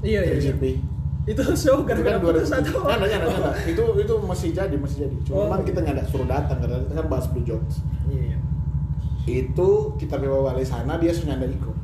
iya 0.00 0.20
iya, 0.20 0.36
iya. 0.36 0.76
Itu 1.24 1.40
show 1.56 1.80
Itu 1.80 1.88
gara-gara 1.88 2.20
kan 2.20 2.24
putus 2.24 2.52
2007. 2.52 2.68
atau 2.68 2.84
Nyanda, 2.84 3.06
nyanda, 3.08 3.26
nyanda. 3.32 3.50
Itu 3.64 3.82
itu 3.96 4.12
masih 4.20 4.48
jadi, 4.52 4.76
masih 4.76 4.96
jadi. 5.08 5.16
Cuma 5.24 5.48
Oh. 5.48 5.64
kita 5.64 5.80
nyanda 5.80 6.04
suruh 6.04 6.28
datang 6.28 6.60
karena 6.60 6.84
kita 6.84 6.94
kan 6.94 7.06
bahas 7.08 7.26
Blue 7.32 7.44
Jokes. 7.48 7.80
iya 8.12 8.22
iya 8.28 8.38
Itu 9.24 9.68
kita 9.94 10.16
bawa 10.16 10.52
balik 10.52 10.64
sana 10.64 10.96
dia 10.96 11.10
sudah 11.10 11.32
nyanda 11.32 11.48
ikut. 11.48 11.76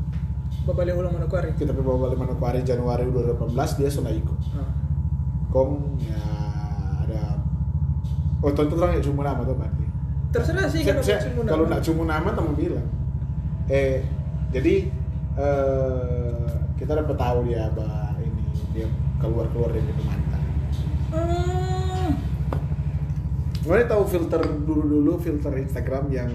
babale 0.61 0.93
ulang 0.93 1.11
manokwari 1.11 1.57
Kita 1.57 1.73
bawa 1.73 2.07
balik 2.07 2.21
Manokwari 2.21 2.61
Januari 2.61 3.09
2018 3.09 3.49
dia 3.75 3.89
sudah 3.89 4.13
ikut. 4.13 4.39
Ah. 4.53 4.69
Kong 5.49 5.97
ya 5.99 6.21
ada 7.01 7.41
Oh, 8.39 8.49
tentu 8.51 8.73
orang 8.75 8.95
ya 8.95 9.03
cuma 9.03 9.21
nama 9.23 9.41
tuh 9.41 9.53
berarti. 9.53 9.85
terserah 10.31 10.65
sih 10.65 10.81
Saya- 10.81 11.03
saya- 11.03 11.27
cuma 11.27 11.43
kalau 11.43 11.65
nama. 11.65 11.75
nak 11.75 11.81
cuma 11.83 12.03
nama 12.05 12.29
kamu 12.31 12.53
bilang 12.55 12.87
eh 13.67 13.99
jadi 14.49 14.87
eh, 15.35 16.47
kita 16.77 16.93
dapat 16.95 17.17
tahu 17.17 17.39
dia 17.45 17.67
bah 17.71 18.15
ini 18.17 18.45
dia 18.71 18.87
keluar 19.19 19.49
keluar 19.49 19.71
dari 19.71 19.83
mantan 19.99 20.43
Hmm. 21.11 22.11
Gue 23.61 23.83
tahu 23.85 24.03
filter 24.07 24.39
dulu 24.61 24.85
dulu 24.85 25.13
filter 25.17 25.51
Instagram 25.59 26.07
yang 26.09 26.31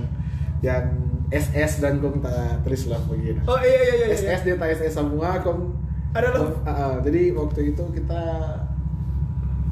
yang 0.65 0.85
SS 1.29 1.81
dan 1.85 2.01
kong 2.01 2.25
tak 2.25 2.65
tulis 2.65 2.89
love 2.89 3.05
begini 3.05 3.41
oh 3.45 3.57
iya 3.61 3.77
iya 3.77 3.93
iya, 4.01 4.07
iya. 4.09 4.17
SS 4.17 4.41
dia 4.45 4.55
tak 4.57 4.73
SS 4.73 4.93
semua 4.97 5.37
kong. 5.45 5.73
Ada 6.15 6.27
love? 6.31 6.57
Ah, 6.65 6.71
ah, 6.71 6.93
jadi 7.05 7.35
waktu 7.37 7.75
itu 7.75 7.83
kita 7.93 8.21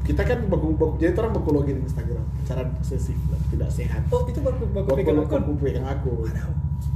kita 0.04 0.22
kan 0.22 0.38
baku, 0.52 0.76
baku 0.76 0.94
jadi 1.00 1.16
orang 1.16 1.32
baku 1.32 1.50
login 1.56 1.80
Instagram 1.80 2.24
cara 2.44 2.60
obsesif 2.68 3.16
tidak 3.48 3.70
sehat. 3.72 4.04
Oh 4.12 4.28
itu 4.28 4.38
baku 4.44 4.68
baku 4.68 4.92
baku 4.92 4.98
pegang 5.00 5.18
akun? 5.24 5.40
baku 5.40 5.52
pegang 5.64 5.86
aku 5.88 6.10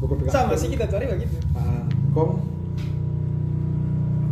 baku 0.05 0.15
pegang 0.21 0.35
sama 0.35 0.55
sih 0.55 0.69
kita 0.69 0.85
cari 0.87 1.09
begitu 1.09 1.41
Ah, 1.57 1.83
kong 2.13 2.59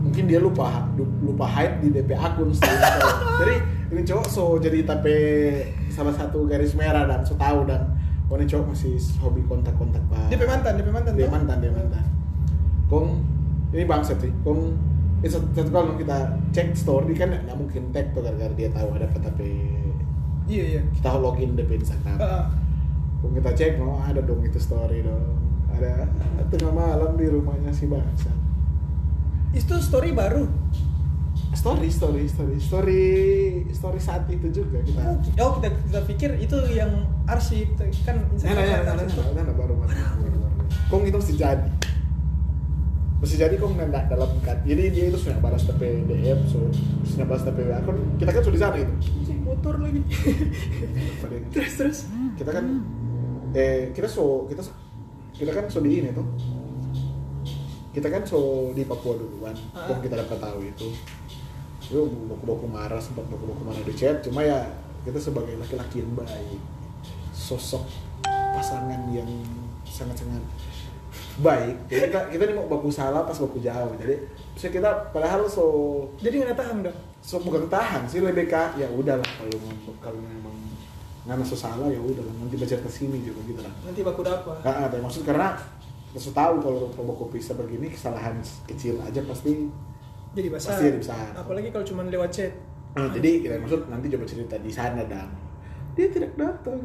mungkin 0.07 0.25
dia 0.31 0.39
lupa 0.39 0.87
lupa 0.97 1.47
hide 1.51 1.83
di 1.83 1.89
DP 1.91 2.15
akun 2.15 2.55
jadi 3.43 3.55
ini 3.91 4.03
cowok 4.07 4.27
so 4.31 4.55
jadi 4.61 4.87
tapi 4.87 5.15
salah 5.91 6.15
satu 6.15 6.47
garis 6.47 6.77
merah 6.79 7.09
dan 7.11 7.27
so 7.27 7.35
tahu 7.35 7.67
dan 7.67 7.91
ini 8.27 8.45
cowok 8.51 8.67
masih 8.75 8.99
hobi 9.23 9.41
kontak-kontak 9.47 10.03
pak 10.11 10.35
DP 10.35 10.43
mantan 10.51 10.73
DP 10.75 10.89
mantan 10.91 11.13
dia 11.15 11.29
mantan 11.31 11.57
dia 11.63 11.71
mantan. 11.71 12.05
Kong 12.91 13.23
ini 13.71 13.87
bangsat 13.87 14.19
sih. 14.19 14.33
Kong 14.43 14.75
ini 15.23 15.29
satu, 15.31 15.47
satu 15.55 15.71
kalau 15.71 15.95
kita 15.95 16.35
cek 16.51 16.75
story 16.75 17.15
kan 17.15 17.31
nggak 17.31 17.55
mungkin 17.55 17.95
tag 17.95 18.11
tuh 18.11 18.27
gara-gara 18.27 18.51
dia 18.59 18.71
tahu 18.75 18.99
ada 18.99 19.07
tapi 19.15 19.71
iya 20.51 20.65
iya. 20.79 20.83
Kita 20.91 21.23
login 21.23 21.55
DP 21.55 21.79
Instagram. 21.79 22.19
Kong 23.23 23.33
kita 23.39 23.51
cek 23.55 23.79
oh 23.79 24.03
ada 24.03 24.19
dong 24.19 24.43
itu 24.43 24.59
story 24.59 25.07
dong. 25.07 25.39
Ada 25.71 26.11
tengah 26.51 26.73
malam 26.75 27.15
di 27.15 27.27
rumahnya 27.31 27.71
si 27.71 27.87
bangsa 27.87 28.35
itu 29.57 29.75
story 29.81 30.13
baru 30.13 30.45
story 31.57 31.89
story 31.89 32.23
story 32.29 32.57
story 32.61 33.05
story 33.73 33.99
saat 33.99 34.29
itu 34.29 34.47
juga 34.53 34.85
kita 34.85 35.01
Oh 35.41 35.57
kita 35.57 35.73
kita 35.89 36.01
pikir 36.05 36.31
itu 36.37 36.57
yang 36.77 36.93
arsip 37.25 37.73
kan 38.05 38.21
Nah, 38.21 38.29
Instagram 38.37 38.61
nah, 38.61 38.63
nah, 38.63 38.85
kan 38.85 38.95
nah, 39.09 39.33
nah, 39.33 39.43
nah, 39.49 39.55
baru 39.57 39.75
baru. 39.81 39.93
Kong 40.93 41.03
itu 41.09 41.17
mesti 41.17 41.35
jadi. 41.35 41.71
Mesti 43.17 43.37
jadi 43.41 43.55
kong 43.57 43.81
nggak 43.81 44.13
dalam 44.13 44.31
kan. 44.45 44.61
Jadi 44.63 44.83
dia 44.93 45.05
itu 45.09 45.19
sudah 45.19 45.41
balas 45.41 45.65
TP 45.65 46.05
DM, 46.05 46.39
so 46.47 46.61
sudah 47.09 47.25
balas 47.25 47.43
TP 47.43 47.59
akun. 47.73 47.97
Kita 48.21 48.31
kan 48.31 48.43
sudah 48.45 48.61
sana 48.61 48.77
itu. 48.77 48.95
Motor 49.47 49.79
lagi 49.79 50.03
terus 51.55 51.73
terus 51.79 51.99
Kita 52.35 52.51
kan 52.51 52.83
eh 53.55 53.95
kita 53.95 54.11
so 54.11 54.43
kita 54.51 54.59
kita 55.39 55.51
kan 55.55 55.65
so 55.73 55.81
di 55.81 56.05
ini 56.05 56.13
tuh. 56.13 56.27
Kita 57.97 58.13
kan 58.13 58.23
so 58.29 58.71
di 58.77 58.85
Papua 58.85 59.17
duluan. 59.17 59.57
Ah. 59.73 59.89
Kong 59.89 60.05
kita 60.05 60.21
dapat 60.21 60.37
tahu 60.37 60.61
itu. 60.63 60.89
Itu 61.87 62.11
baku-baku 62.27 62.67
marah 62.67 62.99
sempat 62.99 63.27
baku-baku 63.31 63.63
marah 63.67 63.83
di 63.83 63.95
chat. 63.95 64.23
Cuma 64.23 64.43
ya 64.43 64.67
kita 65.07 65.19
sebagai 65.23 65.55
laki-laki 65.59 66.03
yang 66.03 66.13
baik, 66.19 66.61
sosok 67.31 67.87
pasangan 68.27 69.07
yang 69.15 69.29
sangat-sangat 69.87 70.43
baik. 71.39 71.77
Jadi 71.87 72.11
kita 72.11 72.21
kita 72.33 72.43
nih 72.51 72.55
mau 72.59 72.67
baku 72.67 72.91
salah 72.91 73.23
pas 73.23 73.39
baku 73.39 73.63
jauh. 73.63 73.95
Jadi 74.01 74.15
bisa 74.57 74.73
kita 74.73 75.13
padahal 75.13 75.45
so 75.45 75.65
jadi 76.17 76.49
nggak 76.49 76.57
tahan 76.57 76.81
dong 76.81 76.97
so 77.21 77.37
bukan 77.45 77.69
tahan 77.69 78.09
sih 78.09 78.25
lebih 78.25 78.49
ke 78.49 78.81
ya 78.81 78.89
udahlah 78.89 79.29
kalau 79.37 79.61
kalau 80.01 80.17
memang 80.17 80.57
nggak 81.29 81.37
masuk 81.45 81.61
salah 81.61 81.93
ya 81.93 82.01
udahlah 82.01 82.33
nanti 82.41 82.57
baca 82.57 82.73
ke 82.81 82.89
sini 82.89 83.21
juga 83.21 83.45
gitu 83.45 83.61
lah. 83.61 83.69
nanti 83.85 84.01
baku 84.01 84.25
dapat 84.25 84.57
Nah, 84.65 84.89
maksud 84.89 85.29
karena 85.29 85.53
kita 86.17 86.33
tahu 86.33 86.65
kalau 86.65 86.89
kalau 86.89 87.07
baku 87.13 87.37
bisa 87.37 87.53
begini 87.53 87.93
kesalahan 87.93 88.41
kecil 88.65 88.97
aja 89.05 89.21
pasti 89.29 89.69
jadi 90.37 90.49
besar. 90.53 90.77
Pasti 90.77 90.85
jadi 90.93 91.01
besar. 91.01 91.27
apalagi 91.33 91.69
kalau 91.73 91.85
cuma 91.89 92.05
lewat 92.05 92.31
chat. 92.31 92.53
Nah, 92.97 93.09
jadi 93.13 93.31
kita 93.41 93.55
maksud 93.61 93.81
nanti 93.89 94.07
coba 94.13 94.25
cerita 94.29 94.57
di 94.61 94.71
sana 94.73 95.03
dan 95.09 95.29
dia 95.97 96.07
tidak 96.13 96.37
datang. 96.37 96.81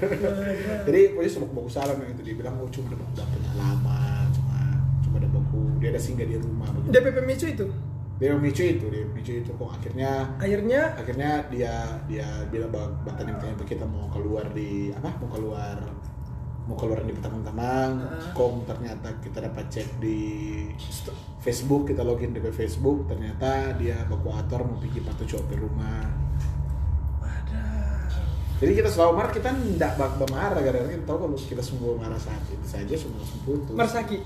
jadi 0.86 1.00
pokoknya 1.14 1.30
semua 1.30 1.50
baku 1.50 1.70
salah 1.70 1.94
nah 1.98 2.06
itu. 2.06 2.22
Dia 2.22 2.34
bilang 2.38 2.54
oh 2.62 2.70
cuma 2.70 2.94
udah 2.94 2.98
udah 3.02 3.26
pengalaman 3.26 4.26
cuma 4.30 4.58
cuma 5.02 5.16
ada 5.18 5.28
baku 5.34 5.60
dia 5.82 5.88
ada 5.90 6.00
singgah 6.00 6.26
di 6.30 6.38
rumah 6.38 6.70
begitu. 6.70 6.94
DPP 6.94 7.18
Micu 7.26 7.46
itu? 7.50 7.66
Dia 8.20 8.36
memicu 8.36 8.60
itu, 8.68 8.84
dia 8.92 9.00
memicu 9.08 9.32
itu. 9.32 9.48
Kok 9.56 9.80
akhirnya 9.80 10.28
akhirnya? 10.36 10.92
akhirnya 10.92 11.30
dia 11.48 11.72
dia 12.04 12.28
bilang 12.52 12.68
bahwa 12.68 12.92
Batan 13.08 13.32
yang 13.32 13.40
tanya 13.40 13.64
kita 13.64 13.88
mau 13.88 14.12
keluar 14.12 14.44
di 14.52 14.92
apa 14.92 15.08
mau 15.24 15.32
keluar 15.32 15.80
mau 16.70 16.78
keluar 16.78 17.02
di 17.02 17.10
Petamang-Tamang 17.10 17.92
kom 18.30 18.62
ternyata 18.62 19.10
kita 19.18 19.42
dapat 19.42 19.66
cek 19.66 19.98
di 19.98 20.18
Facebook 21.42 21.90
kita 21.90 22.06
login 22.06 22.30
di 22.30 22.38
Facebook 22.38 23.10
ternyata 23.10 23.74
dia 23.74 24.06
evakuator 24.06 24.62
mau 24.62 24.78
pergi 24.78 25.02
patu 25.02 25.26
cowok 25.26 25.44
ke 25.50 25.56
rumah. 25.58 26.06
Wadah. 27.18 28.06
jadi 28.62 28.72
kita 28.78 28.88
selalu 28.94 29.12
marah 29.18 29.32
kita 29.34 29.50
tidak 29.50 29.92
bak 29.98 30.30
marah 30.30 30.60
gara-gara 30.62 30.94
kita 30.94 31.06
tahu 31.10 31.18
kalau 31.26 31.34
kita 31.34 31.62
semua 31.66 31.98
marah 31.98 32.20
saat 32.22 32.38
itu 32.46 32.66
saja 32.70 32.94
semua 32.94 33.18
langsung 33.18 33.42
putus 33.42 33.74
Marsaki 33.74 34.16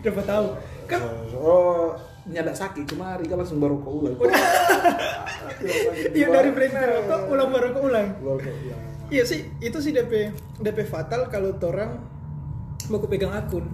dapat 0.00 0.24
tahu. 0.32 0.46
Kan 0.88 1.00
oh, 1.36 1.36
oh 1.36 1.86
nyadak 2.24 2.56
sakit 2.56 2.88
cuma 2.88 3.20
Rika 3.20 3.36
langsung 3.36 3.60
baru 3.60 3.76
ke 3.84 3.90
ulang 3.92 4.16
iya 6.16 6.32
dari 6.32 6.48
breakdown 6.56 7.04
kok 7.04 7.28
ulang 7.28 7.52
baru 7.52 7.68
ke 7.76 7.80
ulang 7.84 8.08
Baru 8.24 8.40
ke 8.40 8.48
ulang. 8.48 8.93
Iya 9.08 9.24
sih 9.24 9.48
itu 9.58 9.78
sih 9.78 9.92
DP 9.92 10.32
DP 10.60 10.84
fatal 10.84 11.28
kalau 11.28 11.52
orang 11.60 12.00
mau 12.88 13.00
pegang 13.04 13.32
akun. 13.32 13.64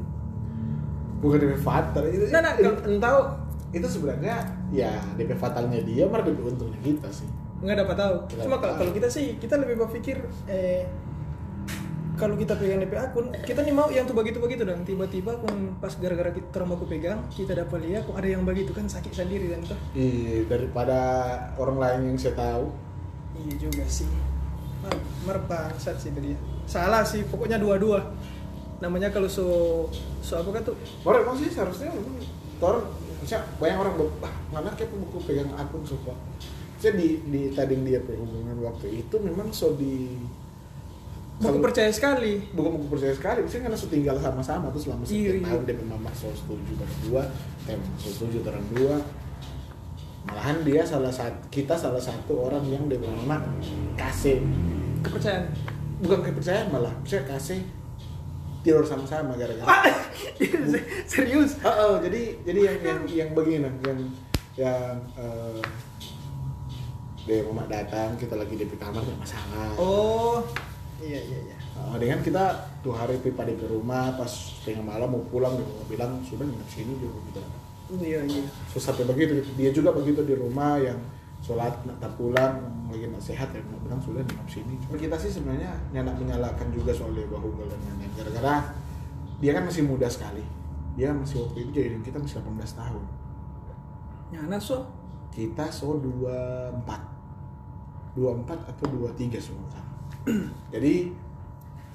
Bukan 1.21 1.37
DP 1.37 1.55
fatal 1.61 2.05
itu 2.09 2.31
Nah, 2.31 2.41
nah, 2.41 2.55
en- 2.57 2.83
entah 2.87 3.37
itu 3.71 3.87
sebenarnya 3.87 4.43
ya 4.71 4.91
DP 5.15 5.35
fatalnya 5.35 5.79
dia 5.83 6.07
malah 6.07 6.27
DP 6.27 6.41
untungnya 6.43 6.81
kita 6.83 7.09
sih. 7.11 7.29
Nggak 7.61 7.85
dapat 7.87 7.97
tahu. 7.99 8.15
Nggak 8.27 8.45
cuma 8.47 8.57
kalau 8.59 8.75
kalau 8.79 8.93
kita 8.93 9.09
sih 9.11 9.37
kita 9.37 9.55
lebih 9.59 9.79
berpikir 9.79 10.17
eh 10.47 10.89
kalau 12.17 12.37
kita 12.37 12.53
pegang 12.53 12.85
DP 12.85 12.93
akun 13.01 13.33
kita 13.33 13.65
nih 13.65 13.73
mau 13.73 13.89
yang 13.89 14.05
tuh 14.05 14.13
begitu 14.13 14.37
begitu 14.37 14.61
dan 14.69 14.85
tiba-tiba 14.85 15.41
kun 15.41 15.73
pas 15.81 15.89
gara-gara 15.97 16.29
kita 16.29 16.53
orang 16.61 16.69
mau 16.69 16.79
pegang 16.85 17.25
kita 17.33 17.57
dapat 17.57 17.81
lihat 17.81 18.05
kok 18.05 18.13
ada 18.13 18.29
yang 18.29 18.45
begitu 18.45 18.77
kan 18.77 18.85
sakit 18.85 19.25
sendiri 19.25 19.49
dan 19.49 19.65
tuh 19.65 19.79
Iya, 19.97 20.45
daripada 20.45 20.99
orang 21.57 21.81
lain 21.81 22.01
yang 22.13 22.17
saya 22.21 22.37
tahu. 22.37 22.69
Iya 23.41 23.55
juga 23.57 23.85
sih 23.89 24.05
merbangsat 25.23 25.97
sih 25.97 26.11
itu 26.11 26.21
dia 26.23 26.39
salah 26.65 27.03
sih 27.03 27.25
pokoknya 27.25 27.57
dua-dua. 27.57 28.01
Namanya 28.81 29.13
kalau 29.13 29.29
so 29.29 29.47
so 30.21 30.37
apa 30.37 30.51
kan 30.51 30.63
tuh? 30.65 30.77
Orang 31.03 31.25
emang 31.25 31.37
sih 31.37 31.49
seharusnya 31.49 31.93
orang 32.61 32.85
maksudnya 33.21 33.41
banyak 33.57 33.77
orang 33.79 33.95
ber- 33.97 34.17
ah 34.25 34.35
mana 34.49 34.73
kayak 34.73 34.89
buku 34.91 35.21
pegang 35.25 35.53
akun 35.53 35.85
suka 35.85 36.17
saya 36.77 36.97
di 36.97 37.21
di 37.29 37.53
tadi 37.53 37.77
dia 37.85 38.01
hubungan 38.01 38.57
waktu 38.65 39.05
itu 39.05 39.17
memang 39.21 39.53
so 39.53 39.77
di 39.77 40.17
Aku 41.41 41.57
percaya 41.57 41.89
sekali. 41.89 42.37
Bukan 42.53 42.77
buku 42.77 42.87
percaya 42.93 43.17
sekali 43.17 43.41
maksudnya 43.41 43.73
karena 43.73 43.77
so 43.77 43.89
tinggal 43.89 44.17
sama-sama 44.17 44.69
terus 44.73 44.85
selama 44.85 45.05
sekian 45.05 45.17
Iya, 45.17 45.33
iya. 45.37 45.45
tahun 45.49 45.63
dia 45.65 45.77
memang 45.81 46.01
so 46.13 46.29
setuju 46.33 46.73
dua 47.05 47.23
saya 47.65 47.77
memang 47.77 47.97
so 47.97 48.09
setuju 48.13 48.39
bareng 48.45 48.67
dua 48.77 48.97
malahan 50.29 50.61
dia 50.67 50.83
salah 50.85 51.13
satu 51.13 51.41
kita 51.49 51.73
salah 51.77 52.01
satu 52.01 52.51
orang 52.51 52.65
yang 52.69 52.85
memang 52.89 53.41
kasih. 53.97 54.41
Kepercayaan. 55.01 55.49
Bukan 56.01 56.21
kepercayaan 56.25 56.69
malah 56.73 56.93
saya 57.05 57.25
kasih 57.25 57.65
tidur 58.61 58.85
sama-sama 58.85 59.33
gara-gara. 59.37 59.65
Serius? 61.11 61.57
Oh, 61.65 61.73
oh, 61.73 61.95
jadi 62.05 62.37
jadi 62.45 62.61
yang 62.69 62.79
yang 62.85 63.01
yang 63.09 63.31
begini 63.33 63.69
yang 63.85 63.99
yang 64.61 64.97
eh, 65.17 65.61
dia 67.25 67.45
mama 67.45 67.65
datang 67.69 68.17
kita 68.17 68.37
lagi 68.37 68.57
di 68.57 68.67
kamar 68.77 69.01
ada 69.05 69.15
masalah. 69.17 69.71
oh 69.77 70.41
iya 71.01 71.21
iya 71.21 71.39
iya. 71.53 71.57
Eh, 71.57 71.97
dengan 71.97 72.21
kita 72.21 72.69
dua 72.85 73.05
hari 73.05 73.17
pipa 73.21 73.45
di 73.49 73.57
rumah 73.65 74.13
pas 74.17 74.29
tengah 74.65 74.85
malam 74.85 75.09
mau 75.09 75.23
pulang 75.29 75.57
dia 75.57 75.65
mau 75.65 75.85
bilang 75.89 76.21
sudah 76.25 76.45
nginep 76.45 76.69
sini 76.69 76.93
dia 77.01 77.09
gitu. 77.09 77.41
Iya 77.99 78.21
iya. 78.23 78.45
So 78.71 78.79
sampai 78.79 79.09
begitu 79.09 79.43
dia 79.59 79.71
juga 79.75 79.91
begitu 79.91 80.23
di 80.23 80.39
rumah 80.39 80.79
yang 80.79 80.99
sholat 81.41 81.73
nak 81.89 81.97
tak 81.99 82.13
pulang 82.21 82.61
lagi 82.93 83.09
nak 83.09 83.23
sehat 83.23 83.49
ya 83.51 83.63
bilang 83.65 83.99
sudah 83.99 84.23
nginep 84.23 84.49
sini. 84.49 84.75
Cuma 84.87 84.95
kita 85.01 85.17
sih 85.19 85.33
sebenarnya 85.33 85.73
nyanak 85.91 86.15
menyalahkan 86.21 86.69
juga 86.71 86.95
soal 86.95 87.17
dia 87.17 87.27
bahu 87.27 87.51
dan 87.59 87.75
lain-lain. 87.75 88.11
Gara-gara 88.15 88.71
dia 89.41 89.51
kan 89.57 89.65
masih 89.67 89.83
muda 89.89 90.07
sekali. 90.07 90.45
Dia 90.95 91.11
masih 91.17 91.43
waktu 91.43 91.59
itu 91.65 91.71
jadi 91.75 91.97
kita 92.05 92.19
masih 92.21 92.39
18 92.45 92.79
tahun. 92.79 93.05
nyana 94.31 94.63
so? 94.63 94.87
Kita 95.31 95.71
so 95.71 95.99
24 95.99 97.11
24 98.19 98.71
atau 98.71 98.85
23 98.91 99.39
semua 99.39 99.71
jadi 100.75 101.15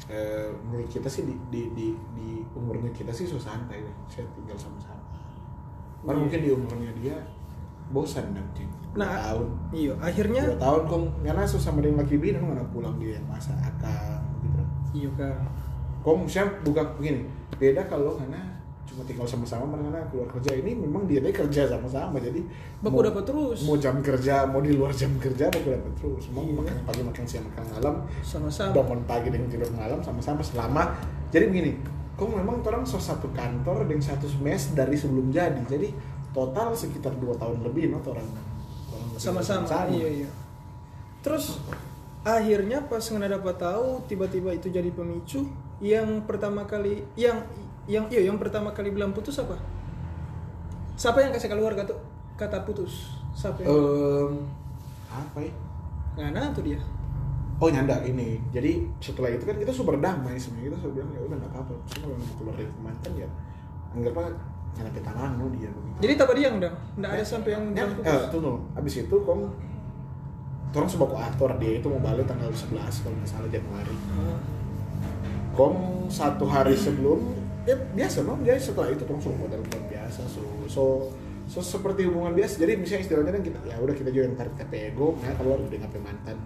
eh, 0.09 0.49
menurut 0.65 0.89
kita 0.89 1.05
sih 1.11 1.27
di, 1.27 1.35
di, 1.51 1.61
di, 1.75 1.87
di 2.15 2.29
umurnya 2.55 2.89
kita 2.95 3.11
sih 3.13 3.27
so 3.27 3.37
santai 3.37 3.83
deh 3.83 3.95
saya 4.09 4.25
tinggal 4.33 4.57
sama-sama. 4.57 4.94
Baru 4.94 4.94
Iya. 6.07 6.19
mungkin 6.19 6.39
di 6.39 6.49
umurnya 6.51 6.91
dia 6.95 7.17
bosan 7.87 8.25
nanti 8.31 8.63
Nah, 8.95 9.11
tahun. 9.27 9.47
iya 9.71 9.91
akhirnya 9.99 10.41
dua 10.47 10.57
tahun 10.57 10.81
kok 10.85 11.01
karena 11.21 11.43
so 11.43 11.57
sama 11.57 11.79
dengan 11.79 11.99
laki 11.99 12.15
bini 12.15 12.37
nggak 12.37 12.69
pulang 12.71 12.95
dia 12.95 13.19
masa 13.25 13.51
akal 13.57 14.23
gitu. 14.39 14.63
Iya 14.95 15.09
kan 15.15 15.35
kok 15.99 16.15
misalnya 16.15 16.51
bukan 16.61 16.85
begini 16.95 17.21
beda 17.55 17.81
kalau 17.85 18.15
karena 18.15 18.39
cuma 18.85 19.01
tinggal 19.03 19.25
sama-sama 19.25 19.75
karena 19.75 19.99
keluar 20.07 20.29
kerja. 20.31 20.55
Ini 20.55 20.71
memang 20.77 21.03
dia 21.03 21.19
deh 21.19 21.33
kerja 21.33 21.67
sama-sama 21.67 22.15
jadi 22.17 22.39
baku 22.79 23.03
dapat 23.03 23.25
terus. 23.25 23.65
mau 23.65 23.75
jam 23.75 23.99
kerja 23.99 24.45
mau 24.45 24.61
di 24.61 24.71
luar 24.71 24.93
jam 24.93 25.11
kerja 25.17 25.49
baku 25.49 25.75
dapat 25.75 25.93
terus. 25.97 26.23
Mau 26.31 26.45
Iya. 26.45 26.55
makan 26.55 26.75
pagi 26.85 27.01
makan 27.03 27.23
siang 27.27 27.43
makan 27.49 27.63
malam 27.73 27.95
sama-sama. 28.23 28.71
bangun 28.71 28.99
pagi 29.03 29.27
dan 29.27 29.43
tidur 29.45 29.67
malam 29.73 29.99
sama-sama 29.99 30.39
selama 30.39 30.83
jadi 31.27 31.51
begini 31.51 31.75
kok 32.15 32.31
memang 32.31 32.63
orang 32.63 32.87
so 32.87 32.95
satu 32.95 33.27
kantor 33.35 33.85
dan 33.91 33.99
satu 33.99 34.27
mes 34.39 34.71
dari 34.71 34.95
sebelum 34.95 35.29
jadi? 35.31 35.59
Jadi 35.67 35.91
total 36.31 36.75
sekitar 36.75 37.15
dua 37.19 37.35
tahun 37.39 37.63
lebih 37.63 37.91
no 37.91 37.99
orang 38.03 38.27
sama-sama 39.15 39.87
iya 39.87 40.23
iya. 40.23 40.29
Terus 41.23 41.59
akhirnya 42.25 42.83
pas 42.85 42.99
nggak 42.99 43.39
dapat 43.39 43.55
tahu 43.55 44.03
tiba-tiba 44.11 44.51
itu 44.51 44.67
jadi 44.67 44.91
pemicu 44.91 45.47
yang 45.79 46.23
pertama 46.27 46.67
kali 46.67 47.03
yang 47.15 47.39
yang 47.85 48.09
iya 48.11 48.27
yang 48.27 48.35
pertama 48.35 48.75
kali 48.75 48.91
bilang 48.91 49.15
putus 49.15 49.39
apa? 49.39 49.55
Siapa 50.95 51.23
yang 51.23 51.31
kasih 51.35 51.51
keluar 51.51 51.75
kata 51.75 51.95
kata 52.35 52.63
putus? 52.67 53.15
Siapa 53.35 53.63
yang 53.63 53.71
Em, 53.71 54.33
apa 55.11 55.39
ya? 55.39 55.53
Ngana 56.15 56.51
tuh 56.55 56.63
dia 56.63 56.79
Oh 57.55 57.71
nyanda 57.71 58.03
ini, 58.03 58.35
jadi 58.51 58.83
setelah 58.99 59.31
itu 59.31 59.47
kan 59.47 59.55
kita 59.55 59.71
super 59.71 59.95
damai 59.95 60.35
sebenarnya. 60.35 60.75
Kita 60.75 60.77
sudah 60.83 60.93
bilang 60.99 61.09
ya 61.15 61.21
udah 61.23 61.37
nggak 61.39 61.51
apa-apa, 61.55 61.73
Cuma 61.87 62.03
kalau 62.03 62.15
mau 62.19 62.35
keluar 62.35 62.55
dari 62.59 62.67
mantan 62.83 63.11
ya 63.15 63.27
anggaplah 63.95 64.27
nyana 64.75 64.91
petangan 64.91 65.29
no 65.39 65.47
dia 65.55 65.71
begitu. 65.71 65.97
jadi 66.03 66.13
tak 66.19 66.35
yang 66.35 66.55
udah 66.59 66.71
nggak 66.99 67.11
ada 67.15 67.23
sampai 67.23 67.51
yang 67.55 67.63
Ya, 67.71 67.87
eh, 67.87 68.27
tunggu. 68.27 68.59
Abis 68.75 68.93
itu 69.07 69.15
kong 69.23 69.41
orang 70.75 70.89
sebab 70.91 71.15
aktor 71.15 71.55
dia 71.55 71.79
itu 71.79 71.87
mau 71.87 72.03
balik 72.03 72.27
tanggal 72.27 72.51
11 72.51 72.75
kalau 72.75 73.15
nggak 73.15 73.31
salah 73.31 73.47
Januari. 73.47 73.95
Kong 75.55 76.11
satu 76.11 76.43
hari 76.43 76.75
sebelum 76.75 77.23
ya 77.63 77.79
biasa 77.95 78.27
no 78.27 78.35
dia 78.43 78.59
setelah 78.59 78.91
itu 78.91 79.07
kong 79.07 79.23
suruh 79.23 79.39
modal 79.39 79.63
modal 79.63 79.83
biasa 79.87 80.27
so 80.27 80.43
so 80.67 80.83
so, 81.47 81.63
seperti 81.63 82.03
hubungan 82.03 82.35
biasa. 82.35 82.59
Jadi 82.59 82.75
misalnya 82.75 83.01
istilahnya 83.07 83.31
kan 83.31 83.43
kita 83.47 83.59
ya 83.63 83.79
udah 83.79 83.95
kita 83.95 84.11
juga 84.11 84.23
yang 84.27 84.35
tarik 84.35 84.53
KP 84.59 84.91
ego 84.91 85.15
nah 85.23 85.31
keluar 85.39 85.63
udah 85.63 85.79
ngapain 85.79 86.03
mantan 86.03 86.37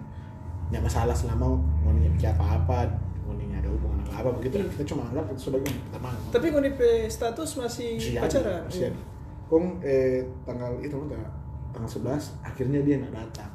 nggak 0.70 0.82
masalah 0.86 1.14
selama 1.14 1.58
mau 1.58 1.90
kayak 2.14 2.38
apa 2.38 2.46
apa 2.62 2.78
mau 3.26 3.34
ada 3.34 3.68
hubungan 3.68 3.98
apa 4.06 4.14
apa 4.22 4.30
begitu 4.38 4.54
kita 4.78 4.84
cuma 4.86 5.02
anggap 5.10 5.26
itu 5.34 5.50
sebagai 5.50 5.74
teman 5.90 6.14
Tapi 6.30 6.46
ngoni 6.54 6.70
status 7.10 7.50
masih 7.58 7.90
jadi, 7.98 8.22
pacaran. 8.22 8.62
masih 8.70 8.80
jadi. 8.90 9.00
Kong 9.50 9.82
eh, 9.82 10.22
tanggal 10.46 10.78
itu 10.78 10.94
udah 10.94 11.18
tanggal 11.74 11.90
11 11.90 12.46
akhirnya 12.46 12.80
dia 12.86 12.94
nggak 13.02 13.14
datang. 13.18 13.50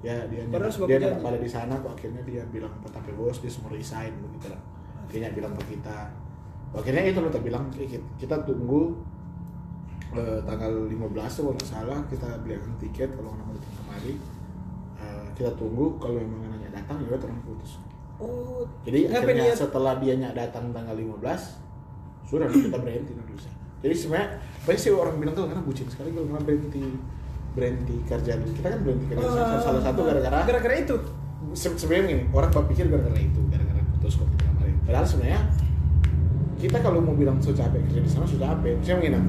Ya 0.00 0.16
dia 0.28 0.48
Padahal 0.48 0.72
dia 0.88 0.96
nggak 0.96 1.20
pada 1.20 1.38
di 1.40 1.48
sana 1.48 1.76
kok 1.76 1.92
akhirnya 1.92 2.24
dia 2.24 2.40
bilang 2.48 2.72
ke 2.80 2.88
tapi 2.88 3.12
bos 3.12 3.36
dia 3.44 3.52
semua 3.52 3.68
resign 3.72 4.12
begitu 4.16 4.48
lah. 4.48 4.60
Akhirnya 5.04 5.28
bilang 5.36 5.52
ke 5.60 5.76
kita. 5.76 6.08
Akhirnya 6.72 7.04
itu 7.04 7.20
lo 7.20 7.28
bilang 7.44 7.68
"Eh, 7.76 7.86
kita, 8.16 8.36
tunggu 8.48 8.96
eh, 10.16 10.40
tanggal 10.48 10.72
15 10.88 10.96
tuh 11.36 11.42
kalau 11.48 11.56
nggak 11.60 11.68
salah 11.68 12.00
kita 12.08 12.28
belikan 12.40 12.72
tiket 12.80 13.12
kalau 13.12 13.28
nggak 13.28 13.44
mau 13.44 13.52
datang 13.52 13.74
kemari. 13.84 14.12
Kita 15.34 15.50
tunggu 15.52 15.98
kalau 15.98 16.16
memang 16.16 16.46
nanya 16.48 16.70
datang 16.72 16.98
ya 17.00 17.10
udah 17.10 17.20
orang 17.22 17.42
putus. 17.42 17.78
Oh, 18.14 18.62
Jadi 18.82 19.10
akhirnya 19.10 19.50
niat? 19.50 19.58
setelah 19.58 19.98
dia 19.98 20.14
nyak 20.14 20.32
datang 20.32 20.70
tanggal 20.70 20.94
15 20.94 21.18
sudah 22.24 22.46
kita 22.46 22.76
berhenti 22.76 23.10
Indonesia. 23.12 23.50
Jadi 23.80 23.94
sebenarnya 23.94 24.28
banyak 24.62 24.80
sih 24.80 24.90
orang 24.90 25.16
bilang 25.18 25.34
tuh 25.34 25.44
karena 25.44 25.60
bucin 25.60 25.86
sekali 25.86 26.08
kalau 26.10 26.26
nggak 26.28 26.44
berhenti 26.44 26.82
berhenti 27.52 27.94
kerja 28.04 28.32
dulu. 28.36 28.50
Kita 28.52 28.68
kan 28.68 28.80
berhenti 28.80 29.04
kerja 29.08 29.26
salah, 29.26 29.60
salah 29.60 29.82
satu 29.82 30.00
gara-gara 30.02 30.34
Oh, 30.34 30.44
gara-gara 30.44 30.74
itu. 30.76 30.96
se- 31.52 31.76
sebenarnya 31.76 32.04
gini 32.08 32.22
orang 32.30 32.50
berpikir 32.50 32.86
gara-gara 32.86 33.18
itu 33.20 33.40
gara-gara 33.46 33.82
putus 33.92 34.16
kok 34.16 34.26
kemarin. 34.32 34.74
Padahal 34.80 35.04
sebenarnya 35.04 35.40
kita 36.56 36.78
kalau 36.80 36.98
mau 36.98 37.12
bilang 37.12 37.36
so 37.38 37.52
capek 37.52 37.82
kerja 37.84 38.00
di 38.00 38.08
sana 38.08 38.24
sudah 38.24 38.54
capek. 38.54 38.80
Saya 38.80 38.96
begini, 38.96 39.20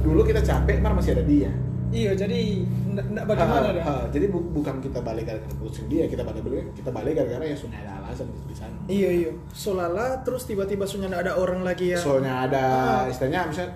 dulu 0.00 0.20
kita 0.22 0.40
capek, 0.40 0.80
mar 0.80 0.92
masih 0.92 1.14
ada 1.14 1.22
dia. 1.22 1.52
Iya, 1.90 2.14
jadi 2.16 2.66
ndak 3.02 3.24
bagaimana 3.24 3.66
Ha, 3.66 3.72
dah. 3.72 3.84
ha, 3.84 3.94
jadi 4.08 4.26
bu- 4.26 4.50
bukan 4.50 4.78
kita 4.78 5.00
balik 5.00 5.24
gara-gara 5.24 5.54
putusin 5.54 5.86
dia, 5.86 6.04
kita 6.04 6.20
balik 6.20 6.42
kita 6.72 6.88
balik 6.88 7.12
gara-gara 7.14 7.42
ya 7.42 7.54
sudah 7.54 7.76
ada 7.76 7.92
alasan 8.00 8.26
di 8.42 8.52
sana. 8.52 8.76
Iya 8.84 9.10
iya. 9.10 9.30
Solala 9.50 10.20
terus 10.20 10.44
tiba-tiba 10.44 10.84
sunya 10.84 11.06
ndak 11.06 11.24
ada 11.24 11.32
orang 11.34 11.60
lagi 11.60 11.92
ya. 11.92 11.98
soalnya 11.98 12.44
ada 12.44 12.64
Ah. 12.98 13.02
istilahnya 13.06 13.46
misalnya 13.46 13.72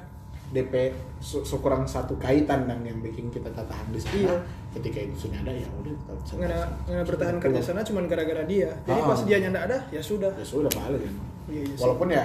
DP 0.50 0.74
so, 1.18 1.42
so 1.42 1.58
kurang 1.58 1.82
satu 1.84 2.14
kaitan 2.16 2.64
dan 2.64 2.78
yang 2.80 3.00
bikin 3.00 3.26
kita 3.28 3.50
tahan 3.50 3.66
di 3.88 3.98
sana 3.98 4.14
Iya. 4.20 4.36
ketika 4.72 4.98
itu 5.02 5.16
sudah 5.20 5.38
ada 5.40 5.50
ya 5.50 5.66
udah 5.74 5.92
kita 5.92 6.12
bisa 6.14 6.32
Ngana, 6.36 6.56
ngana 6.84 7.02
bertahan 7.04 7.36
kerja 7.38 7.60
sana 7.60 7.80
cuman 7.80 8.04
gara-gara 8.04 8.42
dia. 8.44 8.70
Jadi 8.82 8.96
Ah. 8.96 9.06
pas 9.06 9.20
dia 9.20 9.36
ndak 9.40 9.64
ada, 9.64 9.78
ya 9.88 9.98
sudah. 10.00 10.30
ya 10.30 10.44
sudah 10.44 10.70
balik 10.72 11.00
ya 11.00 11.10
Iya, 11.44 11.60
iya 11.60 11.64
sih. 11.70 11.80
walaupun 11.80 12.08
ya 12.08 12.24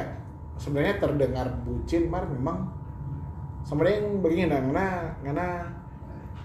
sebenarnya 0.56 0.94
terdengar 0.98 1.48
bucin 1.62 2.04
mar 2.06 2.24
memang 2.26 2.68
sebenarnya 3.62 3.98
yang 4.00 4.20
begini 4.20 4.44
nah 4.46 4.60
karena 4.60 4.86
karena 5.22 5.48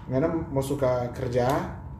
karena 0.05 0.27
mau 0.29 0.61
suka 0.61 1.09
kerja 1.11 1.47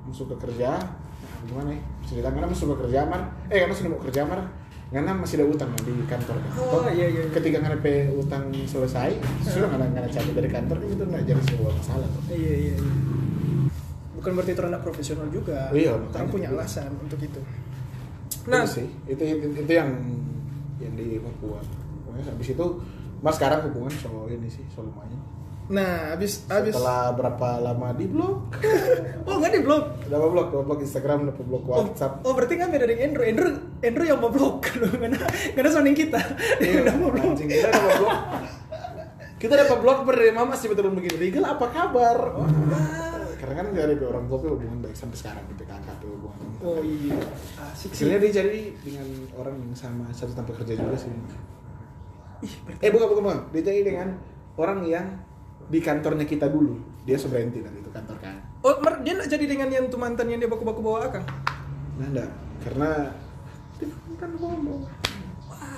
mau 0.05 0.13
suka 0.13 0.37
kerja 0.37 0.77
nah, 0.77 1.39
gimana 1.49 1.69
ya 1.73 1.81
cerita 2.05 2.29
karena 2.29 2.45
mau 2.45 2.57
suka 2.57 2.75
kerja 2.85 2.99
mar 3.09 3.21
eh 3.49 3.57
karena 3.65 3.73
sudah 3.73 3.91
mau 3.97 4.01
kerja 4.05 4.21
mar 4.25 4.41
karena 4.85 5.11
masih 5.17 5.41
ada 5.41 5.49
utang 5.49 5.71
di 5.81 5.91
kantor 6.05 6.37
kan. 6.39 6.51
Oh, 6.61 6.85
iya, 6.87 7.09
iya, 7.09 7.25
iya. 7.25 7.33
ketika 7.33 7.57
nggak 7.57 7.83
ada 7.83 7.93
utang 8.15 8.53
selesai 8.53 9.17
sudah 9.41 9.67
nggak 9.73 9.91
nggak 9.91 10.07
cabut 10.13 10.33
dari 10.37 10.49
kantor 10.53 10.77
itu 10.85 11.03
nggak 11.03 11.23
jadi 11.25 11.41
sebuah 11.41 11.73
masalah 11.73 12.05
tuh. 12.05 12.21
Iya 12.29 12.53
iya 12.53 12.75
iya. 12.77 12.93
Bukan 14.13 14.31
berarti 14.37 14.51
itu 14.53 14.61
anak 14.61 14.81
profesional 14.85 15.27
juga. 15.33 15.73
Iya, 15.73 15.97
Orang 15.97 16.05
makanya. 16.13 16.29
punya 16.31 16.47
alasan 16.53 16.93
untuk 17.01 17.17
itu. 17.17 17.41
Nah, 18.45 18.61
Nah, 18.61 18.65
sih 18.69 18.85
itu, 19.09 19.19
itu 19.25 19.45
itu 19.57 19.73
yang 19.73 19.89
yang 20.77 20.93
di 20.93 21.17
Papua. 21.17 21.59
Pokoknya 22.05 22.23
habis 22.29 22.53
itu 22.53 22.65
Mas 23.25 23.35
sekarang 23.41 23.65
hubungan 23.65 23.89
sama 23.89 24.29
ini 24.29 24.45
sih, 24.45 24.61
sama 24.69 24.93
lumayan. 24.93 25.17
Nah 25.65 26.13
habis 26.13 26.45
habis 26.45 26.71
Setelah 26.71 27.09
berapa 27.11 27.47
lama 27.59 27.89
di 27.91 28.05
blog? 28.05 28.37
Oh, 29.25 29.41
nggak 29.41 29.51
di 29.51 29.61
blog. 29.61 29.83
Dapat 30.05 30.29
blog, 30.29 30.47
dapat 30.53 30.65
blog 30.65 30.79
Instagram, 30.79 31.19
dapat 31.25 31.43
blog 31.43 31.63
Oh, 31.65 31.81
WhatsApp. 31.81 32.21
oh, 32.21 32.31
berarti 32.31 32.53
nggak 32.55 32.69
beda 32.69 32.85
dari 32.85 32.95
Andrew. 33.01 33.25
Andrew 33.25 33.49
Andrew 33.81 34.05
yang 34.05 34.19
mau 34.19 34.29
blog 34.29 34.61
kan 34.65 34.77
karena 34.85 35.17
karena 35.51 35.69
sounding 35.69 35.97
kita. 35.97 36.21
Dia 36.59 36.63
Iya, 36.63 36.79
udah 36.83 36.95
mau 36.95 37.09
blog. 37.09 37.33
kita 37.35 37.67
dapat 37.67 37.93
blog. 37.97 38.17
Kita 39.35 39.53
dapat 39.57 39.77
blog 39.79 39.97
berdiri 40.03 40.31
mama 40.31 40.53
sih 40.53 40.67
betul 40.67 40.89
begini. 40.89 41.17
Rigel 41.19 41.43
apa 41.43 41.65
kabar? 41.67 42.17
Oh, 42.31 42.45
Karena 43.35 43.53
kan 43.59 43.67
dari 43.73 43.93
orang 43.99 44.25
tua 44.25 44.37
hubungan 44.39 44.79
baik 44.79 44.95
sampai 44.95 45.17
sekarang 45.17 45.43
gitu 45.49 45.65
kakak 45.65 45.95
tuh 45.99 46.09
hubungan. 46.09 46.47
Oh 46.61 46.79
iya. 46.79 47.17
Asik 47.67 47.89
sih. 47.91 48.05
Dia 48.07 48.21
jadi 48.21 48.73
dengan 48.79 49.05
orang 49.35 49.57
yang 49.59 49.73
sama 49.73 50.05
satu 50.09 50.31
tempat 50.31 50.61
kerja 50.61 50.77
juga 50.77 50.93
sih. 50.95 51.09
Ih, 52.41 52.53
Eh 52.79 52.89
bukan 52.89 53.07
bukan 53.07 53.23
bukan. 53.23 53.39
Dia 53.51 53.61
jadi 53.63 53.81
dengan 53.83 54.07
orang 54.55 54.85
yang 54.85 55.05
di 55.65 55.79
kantornya 55.81 56.25
kita 56.25 56.45
dulu. 56.47 56.77
Dia 57.05 57.17
berhenti 57.21 57.61
dari 57.61 57.77
itu 57.79 57.89
kantor 57.89 58.17
kan. 58.17 58.35
Oh, 58.65 58.81
mer- 58.81 59.01
dia 59.05 59.13
nggak 59.13 59.29
jadi 59.29 59.45
dengan 59.45 59.69
yang 59.69 59.85
tuh 59.89 60.01
mantan 60.01 60.25
yang 60.25 60.41
dia 60.41 60.49
baku-baku 60.49 60.81
bawa 60.81 61.05
akang. 61.05 61.25
Nah 62.01 62.07
enggak, 62.09 62.29
karena 62.65 62.89
dia 63.77 63.87
kan 64.17 64.29
ngomong. 64.35 64.81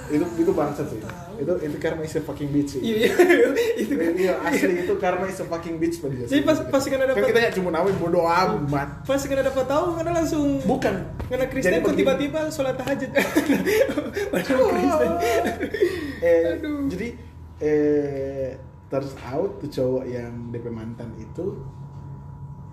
Itu 0.08 0.24
itu 0.40 0.52
bangsat 0.56 0.88
sih. 0.88 1.04
Itu 1.36 1.54
itu 1.60 1.76
karma 1.84 2.08
is 2.08 2.16
a 2.16 2.24
fucking 2.24 2.48
bitch 2.56 2.80
sih. 2.80 2.82
Iya, 2.82 3.12
iya. 3.12 3.48
itu 3.84 3.92
kan. 3.92 4.12
Iya 4.16 4.34
asli 4.40 4.74
itu 4.88 4.94
karma 4.96 5.28
is 5.28 5.40
a 5.40 5.46
fucking 5.46 5.76
bitch 5.84 6.00
pada. 6.00 6.16
Jadi 6.24 6.42
pas- 6.48 6.64
pas 6.64 6.80
kan 6.80 7.00
ada 7.04 7.12
kan 7.12 7.28
kita 7.28 7.40
ya 7.44 7.52
cuma 7.52 7.76
nawin 7.76 7.92
bodoh 8.00 8.24
amat. 8.24 9.04
Pas 9.04 9.20
nggak 9.20 9.52
dapat 9.52 9.66
tahu 9.68 9.86
karena 10.00 10.12
langsung 10.16 10.64
Bukan. 10.64 10.96
karena 11.28 11.46
Kristen 11.52 11.84
kok 11.84 11.92
tiba-tiba 11.92 12.48
sholat 12.48 12.80
tahajud. 12.80 13.12
Padahal 14.32 14.64
Kristen. 14.72 15.12
eh, 16.24 16.44
jadi 16.88 17.08
eh 17.60 18.50
turns 18.88 19.14
out 19.22 19.60
tuh 19.60 19.68
cowok 19.68 20.04
yang 20.06 20.32
DP 20.50 20.68
mantan 20.68 21.12
itu 21.16 21.60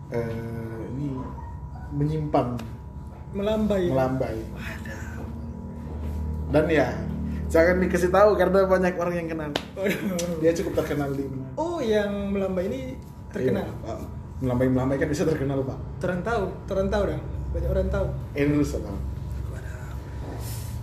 eh 0.08 0.78
ini 0.90 1.10
menyimpang 1.90 2.54
Melambai. 3.32 3.90
melambai 3.90 4.36
dan 6.48 6.64
ya 6.66 6.86
jangan 7.46 7.82
dikasih 7.82 8.08
tahu 8.08 8.38
karena 8.38 8.62
banyak 8.64 8.94
orang 8.94 9.14
yang 9.16 9.28
kenal 9.28 9.50
Waduh. 9.74 10.38
dia 10.38 10.54
cukup 10.54 10.78
terkenal 10.78 11.10
di 11.10 11.26
mana 11.26 11.46
Oh, 11.54 11.78
yang 11.78 12.10
melambai 12.30 12.66
ini 12.66 12.80
terkenal. 13.30 13.62
Iya, 13.62 13.82
Pak. 13.84 13.98
melambai 14.38 14.66
melambai 14.68 14.96
kan 14.96 15.06
bisa 15.06 15.22
terkenal 15.22 15.62
pak 15.62 15.78
Terantau, 15.98 16.50
terantau 16.66 17.06
dah. 17.06 17.20
Banyak 17.50 17.70
orang 17.70 17.86
tahu. 17.88 18.06
Atau 18.34 18.94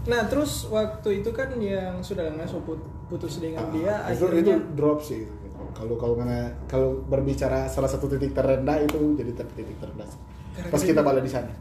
Nah, 0.01 0.25
terus 0.25 0.65
waktu 0.65 1.21
itu 1.21 1.29
kan 1.29 1.53
yang 1.55 2.01
sudah 2.01 2.25
lama 2.25 2.41
put- 2.63 2.81
putus 3.11 3.43
dengan 3.43 3.67
dia 3.75 4.07
itu 4.07 4.23
akhirnya 4.23 4.55
itu 4.55 4.55
drop 4.79 5.03
sih. 5.03 5.27
Kalau 5.75 5.99
kalau 5.99 6.15
mana 6.15 6.47
kalau 6.71 7.03
berbicara 7.11 7.67
salah 7.67 7.91
satu 7.91 8.07
titik 8.07 8.31
terendah 8.31 8.79
itu 8.79 9.19
jadi 9.19 9.35
titik 9.35 9.75
terendah 9.83 10.07
sih. 10.07 10.19
Gara-gara 10.55 10.71
pas 10.71 10.81
kita 10.87 11.01
balik 11.03 11.23
di 11.27 11.31
sana. 11.31 11.51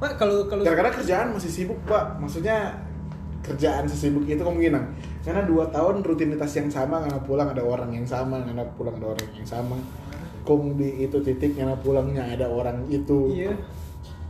Pak 0.00 0.16
kalau 0.16 0.48
kalau 0.48 0.64
Gara-gara 0.64 0.96
kerjaan 0.96 1.36
masih 1.36 1.52
sibuk 1.52 1.76
pak, 1.84 2.16
maksudnya 2.16 2.72
kerjaan 3.44 3.84
sesibuk 3.84 4.24
itu 4.24 4.40
kemungkinan. 4.40 4.96
Karena 5.20 5.44
dua 5.44 5.68
tahun 5.68 6.00
rutinitas 6.00 6.56
yang 6.56 6.72
sama 6.72 7.04
karena 7.04 7.20
pulang 7.20 7.48
ada 7.52 7.60
orang 7.60 7.92
yang 7.92 8.08
sama 8.08 8.40
karena 8.40 8.64
pulang 8.76 8.96
ada 8.96 9.12
orang 9.12 9.28
yang 9.36 9.48
sama. 9.48 9.76
Kong 10.44 10.76
di 10.76 11.08
itu 11.08 11.20
titik 11.24 11.56
karena 11.56 11.76
pulangnya 11.76 12.24
ada 12.24 12.48
orang 12.48 12.84
itu. 12.88 13.32
Iya. 13.32 13.52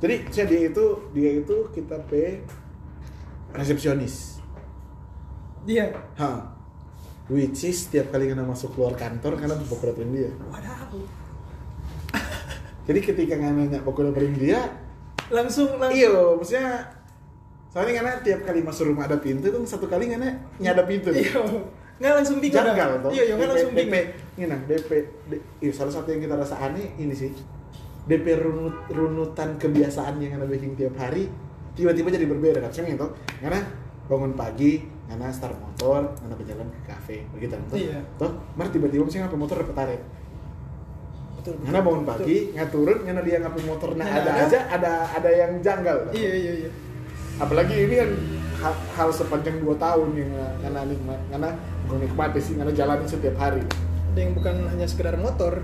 Jadi 0.03 0.15
saya 0.31 0.47
dia 0.51 0.61
itu 0.71 0.85
dia 1.15 1.31
itu 1.43 1.57
kita 1.75 1.97
p 2.07 2.43
resepsionis 3.55 4.34
dia 5.65 5.91
ha 6.21 6.55
which 7.29 7.65
is 7.65 7.89
setiap 7.89 8.13
kali 8.13 8.29
karena 8.29 8.45
masuk 8.45 8.77
keluar 8.77 8.93
kantor 8.93 9.41
karena 9.41 9.57
pokoknya 9.65 10.05
dia. 10.13 10.31
Wadaw. 10.53 10.93
Jadi 12.85 13.01
ketika 13.01 13.35
nanya 13.41 13.81
pokoknya 13.81 14.13
dia 14.37 14.61
langsung 15.33 15.81
langsung. 15.81 15.97
Iya, 15.97 16.13
maksudnya 16.37 16.69
soalnya 17.73 17.93
karena 17.99 18.13
tiap 18.21 18.41
kali 18.45 18.61
masuk 18.61 18.93
rumah 18.93 19.09
ada 19.09 19.19
pintu 19.19 19.49
tuh 19.49 19.65
satu 19.65 19.89
kali 19.89 20.13
karena 20.13 20.37
nyada 20.61 20.85
pintu. 20.85 21.11
iya. 21.17 21.41
Nggak 21.95 22.13
langsung 22.21 22.39
bingung. 22.43 22.61
Janggal 22.61 22.91
tuh. 23.01 23.11
iya 23.15 23.23
iya 23.25 23.35
nggak 23.39 23.49
langsung 23.55 23.73
bingung 23.73 24.05
ini 24.35 24.45
nah 24.51 24.59
DP, 24.67 24.91
iya, 25.63 25.73
salah 25.73 25.95
satu 25.95 26.11
yang 26.11 26.27
kita 26.27 26.35
rasa 26.35 26.59
aneh 26.61 26.93
ini 27.01 27.15
sih. 27.17 27.31
DP 28.05 28.37
runut, 28.37 28.85
runutan 28.93 29.57
kebiasaan 29.57 30.21
yang 30.21 30.37
anda 30.37 30.45
bikin 30.45 30.77
tiap 30.77 30.93
hari 31.01 31.25
tiba-tiba 31.73 32.13
jadi 32.13 32.29
berbeda 32.29 32.59
kan 32.61 32.71
Cuma 32.71 32.87
itu 32.93 33.09
karena 33.41 33.61
bangun 34.05 34.33
pagi 34.37 34.94
karena 35.05 35.29
start 35.29 35.57
motor 35.61 36.01
karena 36.17 36.35
berjalan 36.35 36.67
ke 36.73 36.81
kafe. 36.89 37.17
Begitu 37.37 37.53
kan? 37.55 37.63
Iya. 37.77 38.01
toh 38.17 38.31
mar 38.57 38.67
tiba-tiba 38.73 39.05
misalnya 39.05 39.29
ngapa 39.29 39.39
motor 39.39 39.57
dapat 39.61 39.77
tarik? 39.77 40.01
Betul 41.39 41.55
karena 41.61 41.81
bangun 41.85 42.05
pagi 42.09 42.37
nggak 42.57 42.69
turun 42.73 42.99
karena 43.05 43.21
dia 43.21 43.37
ngapa 43.45 43.59
motor. 43.69 43.91
Nah 43.95 44.07
Nah, 44.09 44.17
ada 44.17 44.31
ada. 44.33 44.43
aja 44.49 44.59
ada 44.73 44.93
ada 45.13 45.31
yang 45.31 45.53
janggal. 45.61 45.99
Iya 46.11 46.33
iya 46.33 46.53
iya. 46.65 46.71
Apalagi 47.37 47.75
ini 47.75 47.95
kan 48.01 48.11
hal, 48.63 48.75
hal 48.97 49.09
sepanjang 49.13 49.61
dua 49.61 49.77
tahun 49.77 50.09
yang 50.17 50.31
karena 50.63 50.81
nikmat 50.89 51.21
karena 51.29 51.51
bukan 51.85 51.99
nikmati 52.01 52.41
sih 52.41 52.55
karena 52.57 52.73
jalanin 52.73 53.09
setiap 53.09 53.37
hari. 53.37 53.61
Ada 54.15 54.21
yang 54.25 54.33
bukan 54.33 54.55
hanya 54.73 54.87
sekedar 54.89 55.17
motor. 55.21 55.61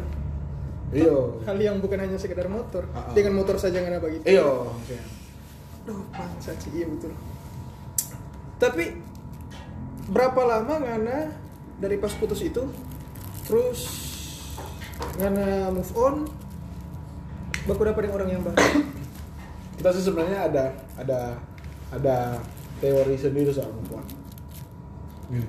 Iyo 0.91 1.39
hal 1.47 1.57
yang 1.57 1.79
bukan 1.79 1.97
hanya 2.03 2.19
sekedar 2.19 2.51
motor. 2.51 2.85
Ah, 2.93 3.09
ah. 3.09 3.15
dengan 3.15 3.39
motor 3.41 3.57
saja 3.57 3.79
nggak 3.81 4.03
begitu 4.03 4.27
iyo 4.27 4.75
Duh, 5.81 5.97
bangsa 6.13 6.53
sih, 6.61 6.77
iya 6.77 6.85
betul. 6.85 7.09
Tapi 8.61 8.85
berapa 10.11 10.41
lama 10.43 10.75
Ngana 10.77 11.19
dari 11.79 11.97
pas 11.97 12.13
putus 12.13 12.43
itu 12.43 12.63
terus 13.47 13.81
Karena 15.17 15.73
move 15.73 15.89
on, 15.97 16.29
baku 17.65 17.83
dapat 17.83 18.05
dengan 18.05 18.15
orang 18.15 18.31
yang 18.31 18.43
baru. 18.45 18.61
kita 19.75 19.89
sih 19.91 20.05
sebenarnya 20.05 20.45
ada 20.45 20.65
ada 20.95 21.21
ada 21.89 22.37
teori 22.79 23.17
sendiri 23.17 23.49
soal 23.49 23.73
move 23.73 23.97
on 23.97 24.05
Gini. 25.31 25.49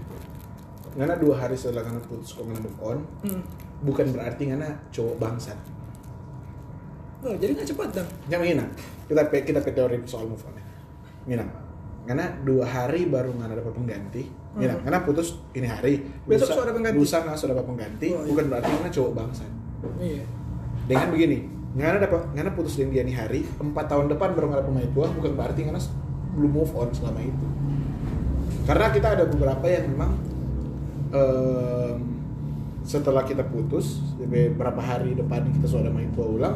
karena 0.93 1.19
dua 1.19 1.35
hari 1.35 1.55
setelah 1.55 1.83
karena 1.83 1.99
putus 1.99 2.31
kok 2.31 2.47
move 2.47 2.63
on 2.79 3.03
Hmm. 3.27 3.43
bukan 3.83 4.07
berarti 4.11 4.47
karena 4.47 4.71
cowok 4.89 5.15
bangsat 5.19 5.59
Oh, 7.21 7.35
jadi 7.37 7.53
nggak 7.53 7.69
cepat 7.69 7.89
dong. 7.93 8.09
yang 8.31 8.41
gini 8.41 8.65
kita 9.05 9.21
kita 9.27 9.59
pe 9.59 9.71
teori 9.71 9.99
soal 10.07 10.25
move 10.25 10.41
on 10.41 10.55
ya 11.27 11.43
karena 12.01 12.25
dua 12.41 12.65
hari 12.65 13.05
baru 13.05 13.35
nggak 13.35 13.51
dapat 13.51 13.73
pengganti 13.75 14.23
gini 14.53 14.67
Hmm. 14.67 14.83
karena 14.83 14.99
putus 15.01 15.27
ini 15.51 15.63
hari 15.63 15.93
Besok 16.25 16.51
sudah 16.53 16.75
pengganti. 16.75 16.97
lusa 16.97 17.17
nggak 17.21 17.35
sudah 17.35 17.53
dapat 17.55 17.67
pengganti 17.71 18.07
Oh, 18.09 18.19
iya. 18.19 18.27
bukan 18.27 18.45
berarti 18.47 18.69
karena 18.69 18.91
cowok 18.91 19.11
bangsat 19.13 19.51
Iya. 19.97 20.23
dengan 20.85 21.07
begini 21.09 21.37
karena 21.71 21.97
dapat 21.99 22.21
karena 22.31 22.51
putus 22.51 22.73
dengan 22.75 22.91
dia 22.91 23.03
nih 23.03 23.15
hari 23.15 23.39
empat 23.57 23.85
tahun 23.87 24.05
depan 24.09 24.35
baru 24.35 24.51
ada 24.51 24.61
pemain 24.61 24.91
tua 24.91 25.07
bukan 25.09 25.31
berarti 25.33 25.61
karena 25.63 25.79
belum 26.31 26.51
move 26.53 26.73
on 26.73 26.91
selama 26.91 27.21
itu 27.21 27.47
karena 28.61 28.85
kita 28.89 29.07
ada 29.09 29.23
beberapa 29.23 29.65
yang 29.65 29.87
memang 29.87 30.11
em, 31.09 31.95
setelah 32.83 33.23
kita 33.23 33.45
putus 33.45 34.03
beberapa 34.17 34.79
hari 34.79 35.13
depan 35.13 35.47
kita 35.49 35.67
sudah 35.69 35.87
main 35.87 36.11
tua 36.11 36.27
ulang 36.27 36.55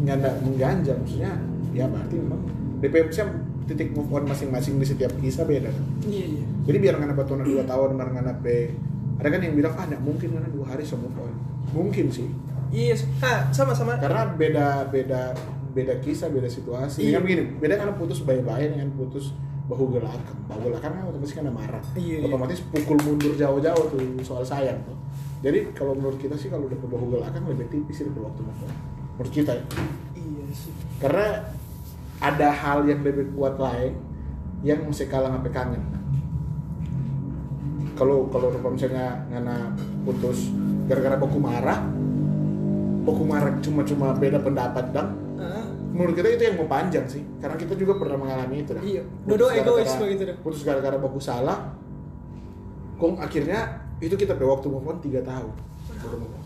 nggak 0.00 0.14
ada 0.16 0.30
mengganjal 0.40 0.94
maksudnya 0.96 1.32
ya 1.72 1.84
berarti 1.86 2.14
memang 2.16 2.40
DP 2.78 2.94
misalnya 3.04 3.34
titik 3.70 3.94
move 3.94 4.10
on 4.10 4.26
masing-masing 4.26 4.74
di 4.76 4.84
setiap 4.84 5.14
kisah 5.16 5.46
beda 5.46 5.70
kan 5.70 5.84
Iya, 6.02 6.26
iya. 6.26 6.44
jadi 6.66 6.76
biar 6.78 6.94
nggak 6.98 7.10
dapat 7.14 7.24
dua 7.24 7.38
dua 7.40 7.62
tahun 7.64 7.90
baru 7.94 8.10
nggak 8.12 8.26
dapat 8.28 8.68
ada 9.16 9.28
kan 9.28 9.40
yang 9.40 9.54
bilang 9.54 9.74
ah 9.74 9.84
nggak 9.86 10.02
mungkin 10.02 10.28
karena 10.32 10.50
dua 10.50 10.64
hari 10.66 10.82
so 10.82 10.96
move 10.96 11.14
on 11.14 11.32
mungkin 11.70 12.10
sih 12.10 12.26
Iya, 12.70 12.94
ah, 13.20 13.50
sama-sama. 13.50 13.98
karena 13.98 14.30
beda 14.30 14.86
beda 14.86 15.34
beda 15.70 15.94
kisah 15.98 16.26
beda 16.28 16.46
situasi 16.46 17.02
Iya. 17.04 17.18
kan 17.18 17.22
begini 17.22 17.42
beda 17.58 17.74
karena 17.78 17.94
putus 17.94 18.22
baik-baik 18.22 18.74
dengan 18.74 18.90
putus 18.94 19.30
bahu 19.66 19.94
gelakang 19.94 20.38
bahu 20.46 20.66
gelakang 20.66 20.90
kan 20.92 21.06
otomatis 21.06 21.30
kan 21.30 21.46
ada 21.46 21.54
marah 21.54 21.84
Iya, 21.94 22.18
iya. 22.18 22.26
otomatis 22.26 22.58
pukul 22.66 22.98
mundur 23.02 23.34
jauh-jauh 23.34 23.84
tuh 23.86 24.02
soal 24.20 24.42
sayang 24.42 24.78
tuh 24.82 24.98
jadi 25.40 25.70
kalau 25.72 25.94
menurut 25.94 26.18
kita 26.18 26.34
sih 26.34 26.50
kalau 26.50 26.66
udah 26.66 26.74
ke 26.74 26.86
bahu 26.86 27.06
gelakang 27.10 27.42
lebih 27.46 27.70
tipis 27.70 27.96
sih 27.96 28.06
waktu 28.06 28.40
move 28.42 28.60
on. 28.60 28.74
menurut 29.14 29.32
kita 29.32 29.52
ya 29.54 29.64
Iya 30.14 30.44
sih. 30.50 30.72
karena 30.98 31.26
ada 32.20 32.48
hal 32.52 32.84
yang 32.84 33.00
lebih 33.00 33.32
kuat 33.32 33.56
lain 33.56 33.96
yang 34.60 34.84
mesti 34.84 35.08
kalah 35.08 35.32
sampai 35.32 35.50
kangen 35.50 35.82
kalau 37.96 38.28
kalau 38.28 38.48
misalnya 38.72 39.24
ngana 39.28 39.76
putus 40.04 40.48
gara-gara 40.88 41.16
baku 41.16 41.36
marah 41.36 41.80
baku 43.04 43.24
marah 43.24 43.52
cuma-cuma 43.60 44.12
beda 44.14 44.40
pendapat 44.40 44.84
dan 44.92 45.16
menurut 45.90 46.16
kita 46.16 46.28
itu 46.32 46.42
yang 46.44 46.56
mau 46.56 46.64
panjang 46.64 47.04
sih 47.04 47.20
karena 47.40 47.56
kita 47.56 47.76
juga 47.76 47.98
pernah 47.98 48.16
mengalami 48.16 48.62
itu 48.62 48.72
dah. 48.72 48.80
Iya. 48.80 49.02
Gara-gara- 49.26 49.60
egois 49.60 49.92
begitu 49.98 50.22
dah. 50.24 50.36
putus 50.40 50.60
gara-gara 50.62 50.96
baku 50.96 51.20
salah 51.20 51.76
kong 52.96 53.20
akhirnya 53.20 53.80
itu 53.98 54.12
kita 54.12 54.32
pe 54.32 54.44
waktu 54.44 54.68
move 54.68 54.86
on 54.86 54.96
3 54.96 55.20
tahun 55.20 55.52
baru 56.00 56.16
move 56.16 56.32
on. 56.32 56.39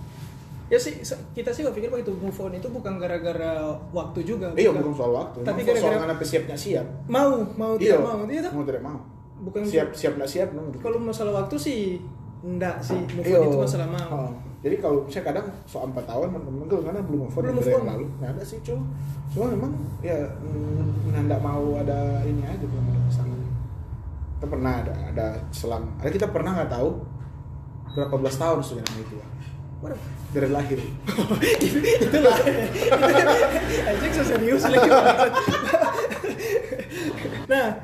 Ya 0.66 0.77
sih 0.77 0.96
kita 1.31 1.50
sih 1.50 1.62
pikir 1.62 1.88
begitu 1.88 2.11
move 2.14 2.35
on 2.35 2.50
itu 2.50 2.66
bukan 2.66 2.96
gara-gara 2.96 3.61
waktu 3.90 4.20
juga. 4.22 4.48
iya 4.55 4.70
bukan 4.70 4.92
soal 4.92 5.12
waktu 5.14 5.38
Tapi 5.40 5.61
soal 5.61 5.77
gara-gara- 5.77 6.00
ngana 6.03 6.14
pe 6.14 6.24
siapnya 6.24 6.57
siap 6.57 6.87
mau 7.07 7.44
mau 7.55 7.77
iya 7.77 7.94
tidak 7.94 8.03
mau 8.03 8.18
iya 8.24 8.40
toh? 8.40 8.53
mau 8.53 8.64
tidak 8.64 8.83
mau 8.83 8.98
bukan 9.42 9.61
siap 9.62 9.88
siap 9.92 10.12
nggak 10.14 10.31
siap 10.31 10.48
no, 10.50 10.64
menurut 10.64 10.81
kalau 10.81 10.98
masalah 10.98 11.33
waktu 11.38 11.57
sih 11.57 11.81
enggak 12.42 12.77
sih 12.79 12.96
move 13.11 13.22
Iya. 13.22 13.37
on 13.38 13.46
itu 13.46 13.59
masalah 13.59 13.88
mau 13.88 14.24
Oh. 14.24 14.33
Jadi 14.64 14.81
kalau 14.81 15.05
saya 15.07 15.20
kadang 15.22 15.44
soal 15.64 15.85
4 15.87 16.00
tahun 16.03 16.33
temen-temen 16.33 16.64
gue 16.64 16.81
karena 16.81 17.00
belum 17.03 17.18
move 17.22 17.35
on 17.35 17.42
Belum 17.42 17.55
move 17.55 17.68
on. 17.70 17.85
lalu. 17.85 18.07
Nggak 18.16 18.31
ada 18.33 18.42
sih 18.42 18.59
cuma 18.62 18.81
cuma 19.29 19.46
memang 19.50 19.72
ya 20.00 20.16
mm, 20.40 21.20
nggak 21.22 21.37
mau 21.38 21.77
ada 21.77 22.00
ini 22.24 22.40
aja 22.40 22.64
belum 22.64 22.85
ada 22.87 23.00
pasangan. 23.05 23.40
Kita 24.35 24.46
pernah 24.48 24.72
ada 24.81 24.94
ada 25.05 25.27
selang 25.50 25.85
ada 25.94 26.09
kita 26.09 26.27
pernah 26.27 26.57
nggak 26.57 26.72
tahu 26.72 26.88
berapa 27.92 28.14
belas 28.16 28.35
tahun 28.35 28.59
sudah 28.59 28.85
itu 28.94 29.14
ya. 29.14 29.27
Waduh, 29.85 30.01
dari 30.33 30.49
lahir. 30.49 30.81
itulah 32.01 32.38
anjing 33.87 34.11
so 34.11 34.23
serius 34.25 34.64
lagi 34.64 34.88
nah 37.44 37.77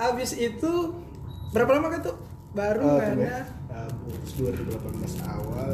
abis 0.00 0.32
itu 0.34 0.72
berapa 1.52 1.70
lama 1.70 1.88
kan 1.90 2.00
tuh 2.02 2.16
baru 2.50 2.80
Oh, 2.82 2.96
kan 2.96 3.12
coba 3.12 3.14
ada 3.14 3.22
ya. 3.22 3.40
Uh, 3.68 3.90
putus 4.02 4.32
2018 4.34 5.22
awal 5.28 5.70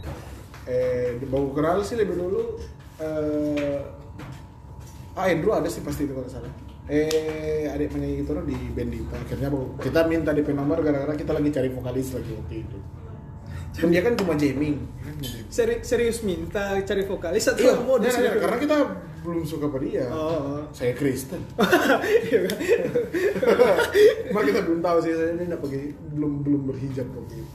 eh 0.62 1.18
di 1.18 1.26
bau 1.26 1.50
kenal 1.50 1.82
sih 1.82 1.98
lebih 1.98 2.14
dulu 2.14 2.54
eh 3.02 3.82
ah 5.12 5.26
Andrew 5.26 5.50
ada 5.50 5.66
sih 5.66 5.82
pasti 5.82 6.06
itu 6.06 6.14
kalau 6.14 6.30
salah 6.30 6.54
eh 6.86 7.66
adik 7.66 7.90
penyanyi 7.90 8.22
itu 8.22 8.30
di 8.46 8.56
band 8.70 8.94
itu 8.94 9.10
akhirnya 9.10 9.50
kita 9.82 10.06
minta 10.06 10.30
di 10.30 10.46
nomor 10.46 10.78
gara-gara 10.86 11.18
kita 11.18 11.34
lagi 11.34 11.50
cari 11.50 11.66
vokalis 11.66 12.14
lagi 12.14 12.30
waktu 12.30 12.54
itu 12.62 12.78
dan 13.74 13.90
dia 13.90 14.02
kan 14.06 14.14
cuma 14.14 14.38
jamming 14.38 14.78
kan 14.78 15.12
cuma 15.18 15.18
jamming. 15.18 15.50
Seri- 15.50 15.82
serius 15.82 16.22
minta 16.22 16.78
cari 16.78 17.02
vokalis 17.10 17.44
atau 17.50 17.62
iya 17.66 17.74
mau 17.82 17.98
iya, 17.98 18.10
iya, 18.22 18.30
karena 18.38 18.56
kita 18.62 18.76
belum 19.22 19.42
suka 19.42 19.66
pada 19.66 19.82
dia 19.82 20.06
Oh, 20.06 20.58
oh. 20.58 20.62
saya 20.70 20.92
Kristen 20.92 21.40
Iya 22.26 22.38
kan? 22.44 22.58
Cuma 24.28 24.40
kita 24.42 24.60
belum 24.62 24.80
tahu 24.80 24.98
sih 25.00 25.12
saya 25.12 25.30
ini 25.32 25.44
nggak 25.46 25.60
pakai 25.60 25.82
belum 26.10 26.32
belum 26.42 26.60
berhijab 26.66 27.06
waktu 27.08 27.34
itu 27.38 27.50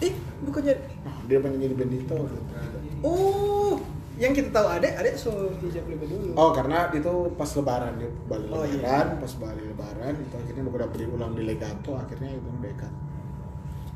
Eh, 0.00 0.12
bukannya 0.42 0.74
nah, 1.02 1.14
dia 1.24 1.38
penyanyi 1.38 1.70
di 1.70 1.76
band 1.76 1.94
itu 1.94 2.10
waktu 2.10 2.34
itu. 2.34 2.98
Oh, 3.00 3.78
yang 4.14 4.30
kita 4.30 4.50
tahu 4.50 4.66
adek 4.68 4.94
adek 4.96 5.14
so 5.14 5.30
hijab 5.58 5.86
lebih 5.86 6.06
dulu 6.06 6.34
Oh 6.34 6.50
karena 6.50 6.90
itu 6.90 7.12
pas 7.34 7.46
lebaran 7.48 7.92
dia 7.96 8.10
balik 8.26 8.48
Oh, 8.50 8.62
iya. 8.62 8.82
lebaran, 8.82 9.06
pas 9.18 9.32
balik 9.38 9.64
lebaran 9.64 10.12
itu 10.16 10.34
akhirnya 10.34 10.62
udah 10.64 10.88
beli 10.90 11.06
ulang 11.06 11.32
di 11.32 11.42
legato 11.42 11.94
akhirnya 11.94 12.30
itu 12.30 12.50
dekat 12.58 12.92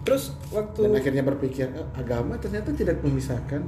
terus 0.07 0.31
waktu 0.55 0.87
dan 0.87 0.95
akhirnya 0.95 1.23
berpikir 1.27 1.67
"Eh, 1.67 1.87
agama 1.93 2.39
ternyata 2.39 2.71
tidak 2.71 3.03
memisahkan. 3.03 3.67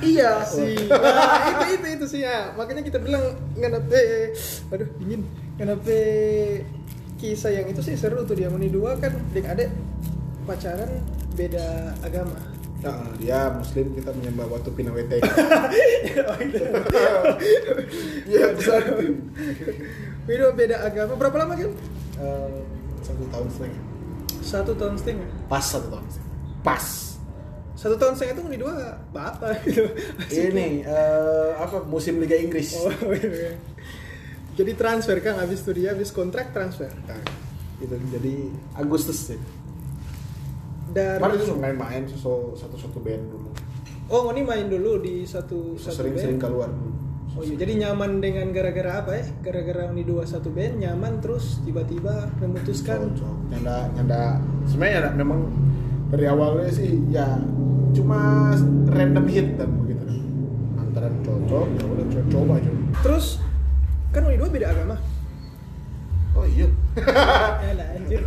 iya 0.00 0.40
sih 0.46 0.86
nah, 0.86 1.50
itu 1.60 1.76
itu 1.76 1.86
itu 1.98 2.06
sih 2.06 2.20
ya 2.22 2.54
makanya 2.54 2.80
kita 2.80 3.02
bilang 3.02 3.20
nganape 3.52 4.32
aduh 4.70 4.88
dingin 4.96 5.26
nganape 5.58 5.98
kisah 7.18 7.52
yang 7.52 7.66
itu 7.66 7.82
sih 7.82 7.98
seru 7.98 8.24
tuh 8.24 8.32
dia 8.32 8.48
dua 8.48 8.96
kan 8.96 9.12
dek 9.34 9.44
adek 9.44 9.68
pacaran 10.46 10.88
beda 11.34 11.92
agama 12.00 12.38
Nah, 12.80 13.12
dia 13.20 13.52
muslim 13.52 13.92
kita 13.92 14.08
menyembah 14.08 14.56
watu 14.56 14.72
pinawete. 14.72 15.20
itu. 15.20 16.64
Iya 18.24 18.56
besar. 18.56 18.80
beda 20.24 20.46
beda 20.56 20.76
agama 20.80 21.12
berapa 21.20 21.36
lama 21.44 21.54
kan 21.60 21.76
Eh, 22.16 22.56
satu 23.04 23.24
tahun 23.28 23.48
setengah. 23.52 23.89
Satu 24.50 24.74
tahun 24.74 24.98
setengah 24.98 25.28
Pas 25.46 25.62
satu 25.62 25.86
tahun 25.88 26.06
setengah. 26.06 26.34
Pas. 26.60 26.86
satu 27.72 27.96
tahun 27.96 28.12
setengah 28.12 28.34
itu 28.34 28.42
meni 28.44 28.58
dua 28.58 28.74
apa 29.14 29.56
gitu 29.64 29.86
Ini 30.28 30.84
eh, 30.84 31.50
apa 31.56 31.80
musim 31.86 32.18
Liga 32.18 32.34
Inggris. 32.34 32.76
oh, 32.76 32.90
iya. 33.14 33.56
jadi 34.52 34.72
transfer 34.74 35.16
kan 35.22 35.38
habis 35.38 35.62
itu 35.62 35.72
dia 35.72 35.94
habis 35.94 36.10
kontrak 36.10 36.50
transfer 36.50 36.90
Nah, 37.06 37.16
itu 37.78 37.94
jadi 38.12 38.34
Agustus 38.76 39.32
sih. 39.32 39.40
dan 40.90 41.16
Kemarin 41.16 41.38
itu 41.38 41.54
main-main 41.56 42.02
so, 42.12 42.52
satu-satu 42.52 43.00
band 43.00 43.24
dulu. 43.30 43.48
oh 44.10 44.28
ini 44.28 44.42
main 44.42 44.66
dulu 44.66 45.00
di 45.00 45.24
satu 45.24 45.78
satu 45.78 46.04
Sering-sering 46.04 46.36
keluar 46.36 46.68
dulu. 46.68 46.92
Oh 47.30 47.42
iya, 47.42 47.54
jadi 47.56 47.72
nyaman 47.80 48.18
dengan 48.18 48.50
gara-gara 48.50 49.00
apa 49.00 49.10
ya? 49.14 49.24
Gara-gara 49.40 49.88
Uni 49.88 50.02
dua 50.02 50.22
satu 50.24 50.50
band 50.50 50.76
nyaman 50.76 51.22
terus 51.22 51.62
tiba-tiba 51.62 52.26
memutuskan 52.36 53.14
cocok 53.14 53.34
nyanda 53.48 53.86
nyanda 53.94 54.20
sebenarnya 54.64 54.94
nyanda, 54.98 55.10
memang 55.16 55.40
dari 56.10 56.26
awalnya 56.26 56.70
sih 56.70 56.90
ya 57.08 57.38
cuma 57.90 58.50
random 58.86 59.26
hit 59.26 59.54
dan 59.54 59.70
begitu 59.76 60.06
antara 60.76 61.06
cocok 61.20 61.66
ya 61.70 61.84
udah 61.86 62.06
co- 62.08 62.28
coba 62.28 62.52
aja 62.58 62.70
terus 63.00 63.26
kan 64.10 64.26
Uni 64.26 64.36
dua 64.36 64.50
beda 64.50 64.68
agama. 64.68 64.96
oh 66.32 66.44
iya 66.44 66.66
Ya 67.62 67.72
lah 67.72 67.88
anjir. 67.94 68.20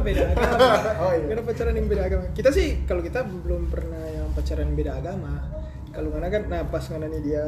Beda 0.00 0.24
agama. 0.26 0.56
Oh, 0.98 1.12
iya. 1.12 1.24
Karena 1.28 1.42
pacaran 1.44 1.74
yang 1.74 1.86
beda 1.86 2.02
agama. 2.02 2.24
Kita 2.32 2.48
sih 2.48 2.80
kalau 2.84 3.00
kita 3.00 3.20
belum 3.24 3.68
pernah 3.68 4.00
yang 4.08 4.32
pacaran 4.32 4.72
beda 4.72 4.96
agama. 4.96 5.44
Kalau 5.98 6.14
ngana 6.14 6.30
kan 6.30 6.42
nah 6.46 6.62
pas 6.62 6.86
ngana 6.86 7.10
nih 7.10 7.22
dia 7.26 7.44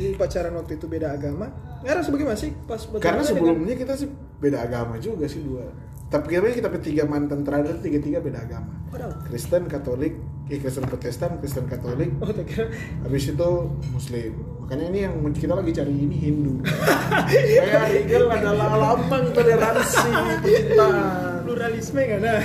ini 0.00 0.16
pacaran 0.16 0.56
waktu 0.56 0.80
itu 0.80 0.88
beda 0.88 1.12
agama. 1.12 1.52
Ngana 1.84 2.00
sebagaimana 2.00 2.32
sih 2.32 2.48
pas 2.64 2.80
karena 2.96 3.20
dengan- 3.20 3.28
sebelumnya 3.28 3.74
kita 3.76 3.92
sih 3.92 4.08
beda 4.40 4.64
agama 4.64 4.96
juga 4.96 5.28
sih 5.28 5.44
dua. 5.44 5.68
Tapi 6.08 6.32
kira 6.32 6.48
kita 6.48 6.72
bertiga 6.72 7.04
mantan 7.04 7.44
terakhir 7.44 7.76
tiga 7.84 8.00
tiga 8.00 8.18
beda 8.24 8.40
agama. 8.40 8.72
Waduh. 8.88 9.28
Kristen 9.28 9.68
Katolik 9.68 10.16
eh, 10.48 10.56
Kristen 10.56 10.88
Protestan 10.88 11.36
Kristen 11.44 11.68
Katolik. 11.68 12.08
Oh, 12.24 12.32
kira. 12.32 12.72
Habis 13.04 13.36
itu 13.36 13.50
Muslim. 13.92 14.32
Makanya 14.64 14.84
ini 14.96 14.98
yang 15.04 15.14
kita 15.36 15.52
lagi 15.52 15.70
cari 15.76 15.92
ini 15.92 16.16
Hindu. 16.16 16.64
Kayak 17.28 17.84
Rigel 18.00 18.24
adalah 18.32 18.80
lambang 18.80 19.28
toleransi 19.36 20.08
pecintaan 20.40 21.20
pluralisme 21.44 22.02
kan 22.06 22.20
nah. 22.22 22.40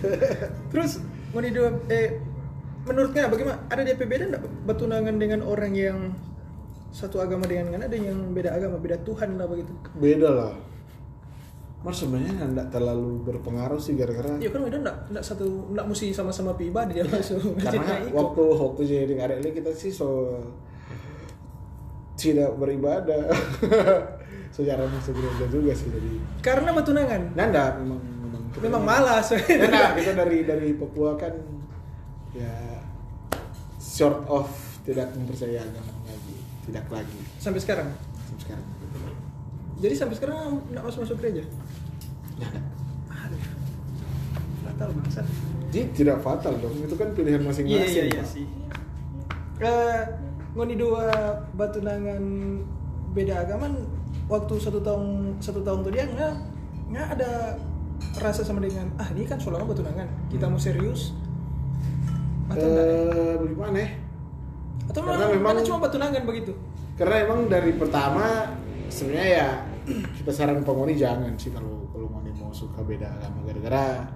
terus 0.70 1.02
mau 1.34 1.42
di 1.42 1.50
eh 1.90 2.29
menurutnya 2.90 3.30
bagaimana? 3.30 3.62
Ada 3.70 3.82
DP 3.86 4.00
beda 4.10 4.24
enggak 4.34 4.42
bertunangan 4.66 5.14
dengan 5.16 5.40
orang 5.46 5.72
yang 5.78 5.98
satu 6.90 7.22
agama 7.22 7.46
dengan 7.46 7.70
kan 7.78 7.86
ada 7.86 7.94
yang 7.94 8.34
beda 8.34 8.50
agama 8.50 8.76
beda 8.82 8.98
Tuhan 9.06 9.38
lah 9.38 9.46
begitu. 9.46 9.70
Beda 9.94 10.28
lah. 10.28 10.52
Mas 11.80 11.96
sebenarnya 11.96 12.44
nggak 12.44 12.68
terlalu 12.68 13.24
berpengaruh 13.24 13.80
sih 13.80 13.96
gara-gara 13.96 14.36
iya 14.36 14.52
kan 14.52 14.60
beda 14.60 14.84
enggak 14.84 14.96
enggak 15.08 15.24
satu 15.24 15.72
enggak 15.72 15.86
mesti 15.88 16.06
sama-sama 16.12 16.52
pribadi 16.58 16.98
dia 16.98 17.06
masuk. 17.06 17.56
Karena 17.64 18.04
waktu 18.12 18.42
waktu 18.52 18.80
jadi 18.84 19.14
karek 19.16 19.54
kita 19.54 19.70
sih 19.72 19.88
so 19.94 20.36
tidak 22.18 22.52
beribadah. 22.58 23.30
Secara 24.50 24.82
masuk 24.82 25.14
gereja 25.14 25.46
juga 25.46 25.72
sih 25.72 25.88
jadi 25.88 26.10
karena 26.42 26.74
bertunangan? 26.74 27.38
Nanda 27.38 27.78
memang 27.78 28.02
memang. 28.02 28.42
Memang 28.58 28.82
malas. 28.82 29.30
Nanda 29.30 29.94
kita 29.94 30.12
dari 30.18 30.42
dari 30.42 30.74
Papua 30.74 31.14
kan 31.14 31.59
ya 32.34 32.52
short 33.80 34.22
of 34.30 34.46
tidak 34.86 35.10
mempercayai 35.16 35.60
agama 35.60 35.92
lagi 36.06 36.36
tidak 36.68 36.86
lagi. 36.92 37.20
Sampai 37.42 37.60
sekarang? 37.60 37.88
Sampai 38.28 38.42
sekarang. 38.46 38.66
Jadi 39.80 39.94
sampai 39.96 40.14
sekarang 40.20 40.60
enggak 40.70 40.84
masuk 40.84 41.00
masuk 41.08 41.16
gereja? 41.18 41.42
Nanda 42.38 42.60
aduh 43.10 43.42
fatal 44.62 44.88
bangsat. 44.94 45.26
Jadi 45.72 45.80
tidak 45.96 46.18
fatal 46.20 46.54
dong 46.60 46.76
itu 46.78 46.94
kan 46.94 47.08
pilihan 47.16 47.40
Iya 47.40 47.48
masing-masing 47.48 47.90
iya 47.96 48.04
iya 48.06 48.22
Pak. 48.22 48.28
sih. 48.28 48.46
Eh, 49.60 50.02
ngoni 50.56 50.74
dua 50.76 51.08
batunangan 51.54 52.22
beda 53.12 53.44
agama 53.44 53.66
waktu 54.30 54.54
satu 54.60 54.78
tahun 54.80 55.36
satu 55.42 55.60
tahun 55.66 55.82
tuh 55.82 55.92
dia 55.92 56.04
nggak 56.06 56.34
nggak 56.94 57.06
ada 57.18 57.58
rasa 58.22 58.42
sama 58.42 58.62
dengan 58.62 58.88
ah 58.98 59.06
ini 59.14 59.26
kan 59.26 59.38
soalnya 59.38 59.66
batunangan 59.66 60.06
kita 60.30 60.46
mau 60.46 60.58
serius 60.58 61.12
atau 62.50 62.66
ya? 62.66 62.82
Eh, 62.82 63.34
bagaimana 63.38 63.78
ya? 63.78 63.90
atau 64.90 65.00
karena 65.06 65.16
memang, 65.22 65.30
memang- 65.38 65.54
karena 65.54 65.62
cuma 65.70 65.78
batunangan 65.86 66.22
begitu? 66.26 66.52
Karena 66.98 67.16
emang 67.24 67.40
dari 67.46 67.72
pertama 67.78 68.24
sebenarnya 68.90 69.28
ya 69.30 69.48
kita 70.18 70.30
saran 70.34 70.60
pengoni 70.66 70.98
jangan 70.98 71.32
sih 71.38 71.54
kalau 71.54 71.88
kalau 71.94 72.10
ngoni 72.10 72.30
mau 72.36 72.50
suka 72.50 72.82
beda 72.82 73.06
agama. 73.08 73.46
Gara-gara 73.46 74.10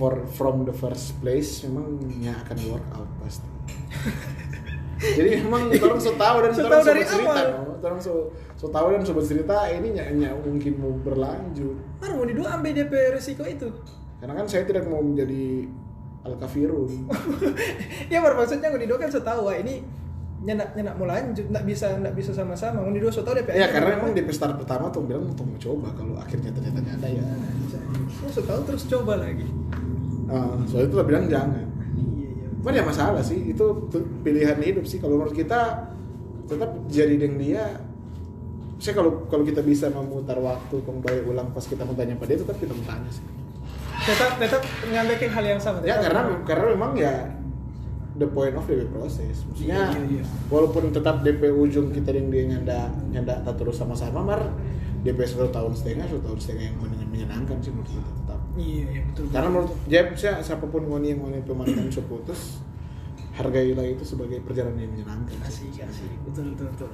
for 0.00 0.24
from 0.34 0.64
the 0.64 0.74
first 0.74 1.18
place 1.20 1.62
memang 1.68 2.00
ya 2.18 2.34
akan 2.42 2.58
work 2.72 2.86
out 2.96 3.10
pasti. 3.22 3.46
Jadi 5.18 5.46
memang 5.46 5.70
orang 5.70 6.00
so 6.02 6.10
tahu 6.18 6.36
dan 6.42 6.50
So 6.50 6.66
tahu 6.66 6.82
dari 6.82 7.02
cerita 7.06 7.42
orang 7.78 8.00
so 8.02 8.34
so 8.58 8.66
tahu 8.74 8.90
dan 8.90 9.06
sobat 9.06 9.30
cerita 9.30 9.70
ini 9.70 9.94
nyak 9.94 10.34
mungkin 10.42 10.72
mau 10.82 10.90
berlanjut. 10.98 11.78
Mana 12.02 12.12
ngoni 12.18 12.34
dua 12.34 12.58
ambil 12.58 12.74
DP 12.74 13.14
resiko 13.14 13.46
itu? 13.46 13.70
Karena 14.18 14.34
kan 14.34 14.50
saya 14.50 14.66
tidak 14.66 14.90
mau 14.90 14.98
menjadi 14.98 15.70
al 16.28 16.36
kafirun 16.36 17.08
ya 18.12 18.20
bermaksudnya 18.20 18.68
ngoni 18.68 18.86
dua 18.86 18.98
kan 19.00 19.10
setahu 19.10 19.48
ini 19.56 19.80
nyenak 20.38 20.70
nyenak 20.78 20.94
mau 20.94 21.06
lanjut 21.10 21.50
nggak 21.50 21.64
bisa 21.66 21.98
nggak 21.98 22.14
bisa 22.14 22.30
sama-sama. 22.30 22.86
Ngoni 22.86 23.02
dua 23.02 23.10
setahu 23.10 23.34
DP 23.42 23.58
ya 23.58 23.66
karena 23.74 23.98
memang 23.98 24.14
di 24.14 24.22
start 24.30 24.54
pertama 24.54 24.86
tuh 24.94 25.02
bilang 25.02 25.26
untuk 25.26 25.46
mencoba 25.50 25.90
kalau 25.98 26.14
akhirnya 26.14 26.54
ternyata 26.54 26.78
nyata 26.78 27.08
ya. 27.10 27.24
Oh, 28.22 28.30
setahu 28.30 28.60
terus 28.62 28.86
coba 28.86 29.18
lagi. 29.18 29.46
Nah, 30.28 30.60
soalnya 30.68 30.88
itu 30.92 30.96
lah 31.00 31.06
bilang 31.08 31.24
jangan. 31.26 31.66
Iya 31.96 32.28
iya. 32.30 32.48
Cuman 32.60 32.74
ya 32.76 32.84
masalah 32.84 33.22
sih, 33.24 33.50
itu 33.50 33.66
pilihan 34.22 34.60
hidup 34.60 34.84
sih. 34.84 35.00
Kalau 35.00 35.18
menurut 35.18 35.34
kita 35.34 35.90
tetap 36.46 36.70
jadi 36.86 37.14
dengan 37.18 37.38
dia. 37.40 37.64
Saya 38.78 38.94
kalau 38.94 39.26
kalau 39.26 39.42
kita 39.42 39.58
bisa 39.58 39.90
memutar 39.90 40.38
waktu 40.38 40.78
kembali 40.86 41.26
ulang 41.26 41.50
pas 41.50 41.66
kita 41.66 41.82
mau 41.82 41.98
tanya 41.98 42.14
pada 42.14 42.30
dia, 42.30 42.38
tetap 42.46 42.62
kita 42.62 42.72
mau 42.78 42.86
tanya 42.86 43.10
sih. 43.10 43.24
Tetap 44.08 44.30
tetap 44.38 44.62
ngambilin 44.86 45.30
hal 45.30 45.44
yang 45.46 45.60
sama 45.60 45.78
Ya 45.80 45.94
tetap- 45.94 46.02
karena 46.02 46.20
karena 46.42 46.64
memang 46.72 46.92
ya 46.94 47.14
the 48.14 48.26
point 48.26 48.50
of 48.52 48.64
the 48.64 48.82
proses. 48.88 49.44
Maksudnya 49.44 49.78
Iya, 49.86 50.00
iya, 50.00 50.18
iya. 50.18 50.24
walaupun 50.48 50.90
tetap 50.90 51.22
DP 51.22 51.38
ujung 51.52 51.88
kita 51.88 52.10
dengan 52.10 52.28
dia 52.28 52.44
nyanda 52.48 52.78
nyanda 53.06 53.34
tak 53.40 53.54
terus 53.54 53.76
sama-sama, 53.76 54.24
mar 54.24 54.42
DP 54.98 55.22
satu 55.22 55.46
tahun 55.48 55.70
setengah, 55.70 56.02
satu 56.04 56.22
tahun 56.24 56.34
setengah 56.36 56.64
yang 56.64 56.76
men- 56.80 57.06
menyenangkan 57.06 57.56
sih 57.58 57.70
menurut 57.70 57.86
kita 57.88 58.02
tetap. 58.02 58.40
iya 58.54 58.84
iya 58.88 59.00
betul 59.04 59.24
Karena 59.28 59.48
menurut 59.48 59.70
Jeb, 59.84 60.06
saya 60.12 60.40
siapa 60.40 60.66
pun 60.66 60.82
ngoni 60.82 61.06
yang 61.08 61.20
ngoni 61.20 61.38
pemandangan 61.40 61.86
so 61.88 62.02
putus, 62.02 62.58
hargailah 63.32 63.86
itu 63.86 64.02
sebagai 64.02 64.40
perjalanan 64.40 64.80
yang 64.80 64.92
menyenangkan. 64.92 65.38
asik 65.40 65.78
asik 65.78 66.10
betul 66.24 66.50
betul 66.52 66.66
betul 66.68 66.90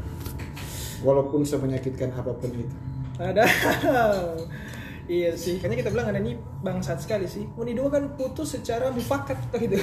Walaupun 1.00 1.40
semenyakitkan 1.42 2.12
apa 2.12 2.32
pun 2.32 2.50
itu. 2.50 2.76
ada 3.14 3.44
iya 5.04 5.30
sih 5.36 5.60
kayaknya 5.60 5.84
kita 5.84 5.90
bilang 5.92 6.08
ada 6.08 6.20
ini 6.20 6.36
bangsat 6.64 7.04
sekali 7.04 7.28
sih. 7.28 7.44
Uni 7.60 7.76
dua 7.76 7.92
kan 7.92 8.16
putus 8.16 8.56
secara 8.56 8.88
mufakat 8.88 9.36
gitu. 9.52 9.76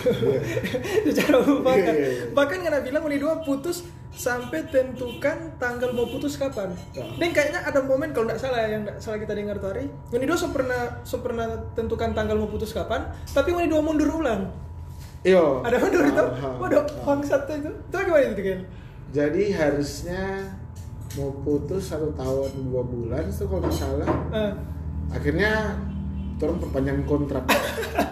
Secara 1.07 1.45
mufakat. 1.45 1.93
Iya, 1.93 2.01
iya, 2.01 2.09
iya. 2.09 2.25
bahkan 2.33 2.59
karena 2.65 2.81
bilang 2.81 3.05
Uni 3.05 3.21
dua 3.21 3.41
putus 3.45 3.85
sampai 4.11 4.67
tentukan 4.67 5.55
tanggal 5.61 5.93
mau 5.93 6.09
putus 6.09 6.35
kapan. 6.35 6.73
Ya. 6.91 7.07
dan 7.15 7.29
kayaknya 7.31 7.63
ada 7.63 7.79
momen 7.85 8.11
kalau 8.11 8.27
nggak 8.27 8.41
salah 8.41 8.67
yang 8.67 8.83
nggak 8.83 8.99
salah 8.99 9.21
kita 9.21 9.31
dengar 9.31 9.55
tuh 9.61 9.71
hari 9.71 9.87
Uni 10.11 10.25
dua 10.27 10.35
so 10.35 10.51
pernah 10.51 10.99
so 11.07 11.23
pernah 11.23 11.47
tentukan 11.77 12.11
tanggal 12.11 12.35
mau 12.35 12.51
putus 12.51 12.75
kapan 12.75 13.07
tapi 13.31 13.55
Uni 13.55 13.69
dua 13.69 13.79
mundur 13.79 14.09
ulang. 14.09 14.49
Iyo. 15.21 15.61
ada 15.61 15.77
mundur 15.77 16.01
itu? 16.01 16.25
Waduh 16.57 16.83
bangsat 17.05 17.45
itu. 17.45 17.69
Itu 17.69 17.97
gimana 18.01 18.25
itu 18.33 18.41
kan 18.41 18.59
Jadi 19.11 19.43
harusnya 19.53 20.49
mau 21.19 21.29
putus 21.43 21.91
satu 21.91 22.09
tahun 22.15 22.71
dua 22.71 22.83
bulan 22.87 23.27
itu 23.27 23.43
kalau 23.43 23.61
nggak 23.63 23.75
salah. 23.75 24.09
Ah, 24.31 24.51
Akhirnya 25.11 25.75
orang 26.37 26.57
perpanjang 26.57 26.97
kontrak. 27.05 27.45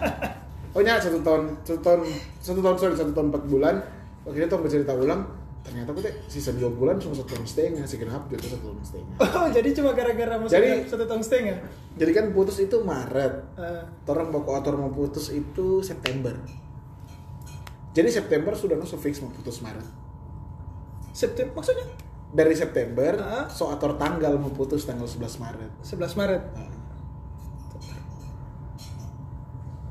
oh 0.74 0.80
ya 0.80 0.94
satu 0.96 1.18
tahun 1.18 1.50
satu 1.60 1.80
tahun 1.80 2.00
satu 2.38 2.60
tahun 2.60 2.76
sorry 2.76 2.94
satu 2.94 3.10
tahun 3.10 3.28
empat 3.28 3.44
bulan. 3.44 3.76
akhirnya 4.20 4.46
tong 4.46 4.60
bercerita 4.60 4.92
ulang 4.92 5.24
ternyata 5.60 5.90
aku 5.90 6.00
teh 6.00 6.12
sisa 6.26 6.52
dua 6.52 6.68
bulan 6.68 6.96
cuma 6.96 7.12
satu 7.12 7.32
tahun 7.32 7.42
setengah 7.42 7.82
sih 7.82 7.96
kenapa 7.96 8.28
jadi 8.28 8.44
satu 8.46 8.62
tahun 8.62 8.78
setengah 8.82 9.14
Oh, 9.34 9.48
jadi 9.50 9.68
cuma 9.72 9.90
gara-gara 9.90 10.34
maksudnya 10.36 10.60
Jadi- 10.76 10.86
satu 10.86 11.04
tahun 11.04 11.22
setengah. 11.22 11.56
jadi 11.96 12.10
kan 12.12 12.24
putus 12.30 12.56
itu 12.60 12.76
Maret 12.78 13.34
Eh, 13.56 13.82
orang 14.06 14.28
baku 14.28 14.50
atur 14.52 14.76
mau 14.76 14.88
putus 14.88 15.28
itu 15.30 15.80
September 15.80 16.36
jadi 17.90 18.08
September 18.08 18.52
sudah 18.52 18.76
nusu 18.76 18.94
fix 18.94 19.18
mau 19.18 19.28
putus 19.28 19.58
Maret 19.58 19.88
September 21.10 21.56
maksudnya 21.56 21.88
dari 22.30 22.54
September 22.54 23.12
Ah. 23.18 23.48
so 23.48 23.68
atur 23.68 23.96
tanggal 23.96 24.36
mau 24.36 24.48
putus 24.48 24.84
tanggal 24.84 25.04
11 25.04 25.40
Maret 25.40 25.70
11 25.82 26.14
Maret. 26.14 26.42
Ah. 26.54 26.70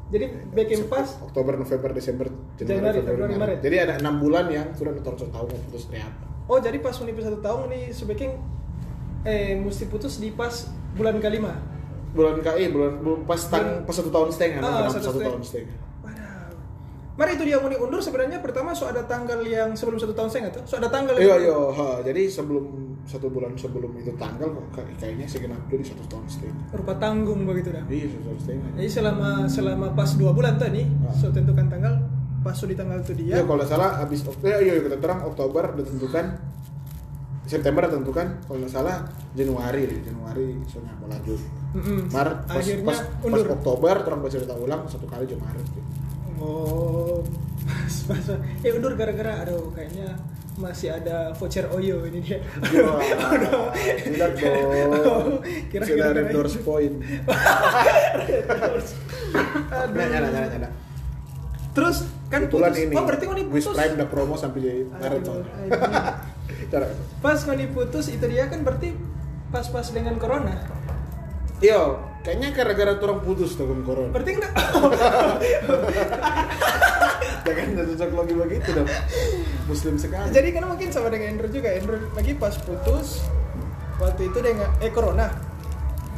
Jadi 0.10 0.26
back 0.50 0.70
in 0.74 0.82
pas 0.90 1.08
Oktober, 1.22 1.54
November, 1.54 1.90
Desember, 1.94 2.28
Januari, 2.58 2.82
Januari, 2.82 3.00
Februari, 3.06 3.34
Maret. 3.38 3.60
Jadi 3.62 3.76
ada 3.78 3.94
enam 4.02 4.18
bulan 4.18 4.50
yang 4.50 4.74
sudah 4.74 4.92
nutor 4.98 5.14
tahu 5.14 5.46
mau 5.46 5.60
putus 5.70 5.86
apa. 5.94 6.26
Oh 6.50 6.58
jadi 6.58 6.82
pas 6.82 6.98
menipis 6.98 7.30
satu 7.30 7.40
tahun 7.46 7.70
nih 7.70 7.84
sebaiknya 7.94 8.30
eh 9.22 9.54
mesti 9.54 9.86
putus 9.86 10.18
di 10.18 10.34
pas 10.34 10.66
bulan 10.98 11.22
kelima. 11.22 11.54
Bulan 12.10 12.42
KI, 12.42 12.74
bulan, 12.74 13.06
bulan 13.06 13.22
pas 13.30 13.38
tang, 13.38 13.86
pas 13.86 13.94
satu 13.94 14.10
tahun 14.10 14.34
setengah, 14.34 14.66
Ah, 14.66 14.90
satu, 14.90 14.98
satu 14.98 15.06
satu 15.14 15.20
tahun 15.22 15.42
setengah. 15.46 15.78
Mari 17.20 17.36
itu 17.36 17.44
dia 17.46 17.60
mau 17.60 17.68
diundur 17.68 18.00
sebenarnya 18.00 18.40
pertama 18.40 18.72
so 18.72 18.88
ada 18.88 19.04
tanggal 19.04 19.44
yang 19.44 19.76
sebelum 19.76 20.00
satu 20.00 20.16
tahun 20.16 20.32
setengah 20.32 20.52
tuh. 20.56 20.64
So 20.66 20.80
ada 20.82 20.88
tanggal 20.90 21.20
Iya, 21.20 21.36
iya, 21.38 21.58
jadi 22.02 22.32
sebelum 22.32 22.89
satu 23.10 23.26
bulan 23.28 23.52
sebelum 23.56 23.90
itu 23.96 24.14
tanggal 24.14 24.46
kok 24.48 24.66
kayak- 24.72 24.94
kayaknya 24.96 25.26
segenap 25.26 25.58
dulu 25.66 25.82
di 25.82 25.88
satu 25.88 26.04
tahun 26.08 26.26
setengah. 26.28 26.66
rupa 26.72 26.94
tanggung 26.96 27.42
begitu 27.44 27.70
dah. 27.72 27.82
Iya, 27.84 28.06
satu 28.08 28.24
tahun 28.24 28.40
setengah. 28.40 28.70
Jadi 28.76 28.90
selama 28.92 29.30
selama 29.48 29.86
pas 29.92 30.10
dua 30.14 30.32
bulan 30.32 30.56
tadi, 30.56 30.86
Ah. 31.02 31.10
so 31.12 31.28
tentukan 31.28 31.66
tanggal, 31.68 31.94
pas 32.40 32.54
so 32.54 32.64
di 32.64 32.74
tanggal 32.74 33.02
itu 33.02 33.14
dia. 33.16 33.34
Iya, 33.34 33.44
kalau 33.44 33.58
nggak 33.58 33.68
salah 33.68 33.98
habis 33.98 34.22
Oktober, 34.22 34.46
iya, 34.54 34.72
iya, 34.72 34.74
kita 34.80 34.98
terang 34.98 35.26
Oktober 35.26 35.64
ditentukan 35.74 36.26
September 37.44 37.82
ditentukan 37.84 38.28
kalau 38.46 38.58
nggak 38.60 38.70
salah 38.72 38.96
Januari 39.34 39.90
Januari 40.00 40.62
soalnya 40.64 40.94
mau 40.96 41.10
lanjut. 41.10 41.42
Mm-mm. 41.72 42.00
Maret 42.08 42.38
pas, 42.44 42.56
Akhirnya 42.56 42.86
pas, 42.86 42.98
pas 43.02 43.26
undur. 43.26 43.46
Oktober 43.52 43.96
terang 44.00 44.20
bercerita 44.20 44.54
ulang 44.56 44.86
satu 44.86 45.06
kali 45.06 45.26
jam 45.26 45.38
Maret 45.40 45.66
gitu. 45.68 45.82
Oh, 46.40 47.22
pas 47.68 47.94
pas. 48.08 48.26
Eh 48.64 48.72
undur 48.72 48.96
gara-gara 48.96 49.44
aduh 49.44 49.70
kayaknya 49.76 50.16
masih 50.60 50.92
ada 50.92 51.32
voucher 51.40 51.68
Oyo 51.72 52.04
ini 52.08 52.20
dia. 52.20 52.40
Wah, 52.84 53.00
tidak 53.80 54.32
dong. 54.44 55.40
Kira-kira 55.72 55.88
Sudah 55.88 56.08
ada 56.12 56.22
endorse 56.28 56.60
point. 56.64 56.96
Aduh. 59.72 59.96
Nyala, 59.96 60.28
nyala, 60.32 60.48
nyala. 60.52 60.70
Terus 61.72 62.04
kan 62.28 62.44
Kebetulan 62.46 62.72
putus. 62.76 62.84
ini, 62.84 62.94
Oh 62.98 63.04
berarti 63.08 63.26
ini 63.26 63.44
Wish 63.48 63.66
putus. 63.72 63.78
Prime 63.80 63.94
udah 63.96 64.10
promo 64.12 64.36
sampai 64.36 64.84
aduh. 65.00 65.48
Cara 66.68 66.86
Pas 67.24 67.40
mau 67.48 67.56
diputus 67.56 68.06
itu 68.12 68.26
dia 68.28 68.52
kan 68.52 68.60
berarti 68.68 68.92
pas-pas 69.50 69.88
dengan 69.96 70.20
corona. 70.20 70.60
Iya, 71.64 72.00
kayaknya 72.20 72.50
gara-gara 72.52 72.92
orang 73.00 73.20
putus 73.24 73.56
tuh 73.56 73.66
dengan 73.68 73.84
corona. 73.88 74.12
Berarti 74.12 74.32
enggak 74.36 74.54
Jangan 77.48 77.66
udah 77.74 77.86
cocok 77.96 78.10
lagi 78.14 78.34
begitu 78.36 78.70
dong. 78.76 78.90
Muslim 79.66 79.96
sekali. 79.98 80.30
Jadi 80.36 80.50
kan 80.54 80.64
mungkin 80.68 80.90
sama 80.92 81.08
dengan 81.10 81.28
Andrew 81.38 81.50
juga. 81.50 81.70
Andrew 81.74 81.98
lagi 82.14 82.32
pas 82.36 82.56
putus 82.60 83.24
waktu 83.98 84.22
itu 84.30 84.38
dia 84.40 84.52
nggak 84.56 84.72
eh 84.84 84.92
corona. 84.92 85.28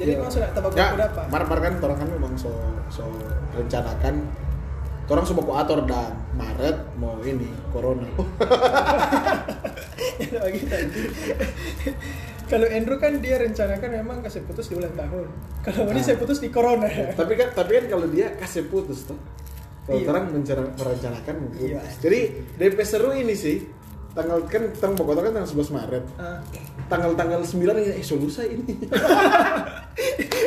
Jadi 0.02 0.18
Iya. 0.18 0.18
emang 0.18 0.32
sudah 0.34 0.50
tabak 0.50 0.74
ya, 0.74 0.98
apa? 0.98 1.30
Mar, 1.30 1.44
mar 1.46 1.60
kan 1.62 1.74
orang 1.78 1.98
kan 2.02 2.10
memang 2.10 2.34
so 2.34 2.50
so 2.90 3.06
rencanakan 3.54 4.26
orang 5.06 5.26
semua 5.28 5.44
ku 5.46 5.54
atur 5.54 5.86
dan 5.86 6.16
Maret 6.34 6.78
mau 6.98 7.22
ini 7.22 7.50
corona. 7.70 8.08
Ya. 10.22 10.38
Kalau 12.52 12.68
Andrew 12.68 13.00
kan 13.00 13.16
dia 13.18 13.40
rencanakan 13.40 13.90
memang 13.96 14.20
kasih 14.20 14.44
putus 14.44 14.68
di 14.68 14.76
ulang 14.76 14.92
tahun. 14.92 15.28
Kalau 15.64 15.88
ini 15.88 15.98
Ah. 15.98 16.04
saya 16.04 16.18
putus 16.20 16.38
di 16.38 16.52
corona. 16.52 16.84
tapi 17.16 17.34
kan 17.34 17.56
tapi 17.56 17.72
kan 17.74 17.86
kalau 17.88 18.06
dia 18.06 18.36
kasih 18.36 18.68
putus 18.68 19.08
tuh 19.08 19.16
kalau 19.82 19.98
Iya. 19.98 20.12
orang 20.12 20.24
merencanakan 20.76 21.36
putus. 21.48 21.64
Iya. 21.64 21.80
Jadi 21.98 22.20
DP 22.60 22.78
seru 22.84 23.16
ini 23.16 23.34
sih 23.34 23.64
tanggal 24.12 24.44
kan 24.44 24.64
tanggal 24.76 24.96
Bogor 24.98 25.24
kan 25.24 25.32
tanggal 25.32 25.50
11 25.50 25.72
Maret. 25.72 26.04
Ah. 26.16 26.40
Tanggal-tanggal 26.88 27.40
9 27.42 27.56
ini 27.56 27.92
eh 27.96 28.04
so 28.04 28.20
lusa 28.20 28.44
ini. 28.44 28.76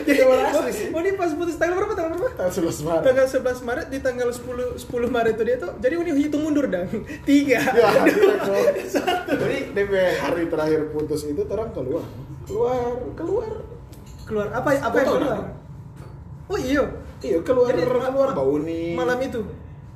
Jadi 0.04 0.20
malah 0.20 0.52
asli 0.52 0.72
sih. 0.72 0.86
Oh, 0.92 1.00
ini 1.00 1.16
pas 1.16 1.32
putus 1.32 1.56
tanggal 1.56 1.80
berapa? 1.80 1.96
Tanggal 1.96 2.10
berapa? 2.12 2.28
Tanggal 2.36 2.52
11 2.52 2.84
Maret. 2.84 3.02
Tanggal 3.02 3.26
11 3.26 3.64
Maret 3.64 3.86
di 3.88 3.98
tanggal 4.00 4.28
10 4.28 4.76
10 4.76 4.84
Maret 5.08 5.32
itu 5.34 5.44
dia 5.44 5.56
tuh. 5.56 5.72
Jadi 5.78 5.94
ini 5.96 6.12
hitung 6.18 6.42
mundur 6.44 6.68
dong. 6.68 6.88
Tiga. 7.28 7.60
Ya, 7.64 7.88
tidak 8.04 8.38
dong. 8.42 8.64
Jadi 9.40 9.58
DP 9.72 9.92
hari 10.20 10.42
terakhir 10.48 10.80
putus 10.92 11.24
itu 11.24 11.42
orang 11.46 11.72
keluar. 11.72 12.04
Keluar, 12.44 12.92
keluar. 13.16 13.50
Keluar 14.24 14.46
apa 14.52 14.68
apa 14.74 14.96
yang 14.98 15.08
keluar? 15.10 15.40
Oh 16.44 16.58
iya. 16.60 16.84
Iya, 17.24 17.40
keluar 17.40 17.72
Jadi, 17.72 17.88
keluar 17.88 18.12
ma- 18.12 18.36
bau 18.36 18.60
nih. 18.60 18.92
Malam 18.92 19.16
itu. 19.24 19.40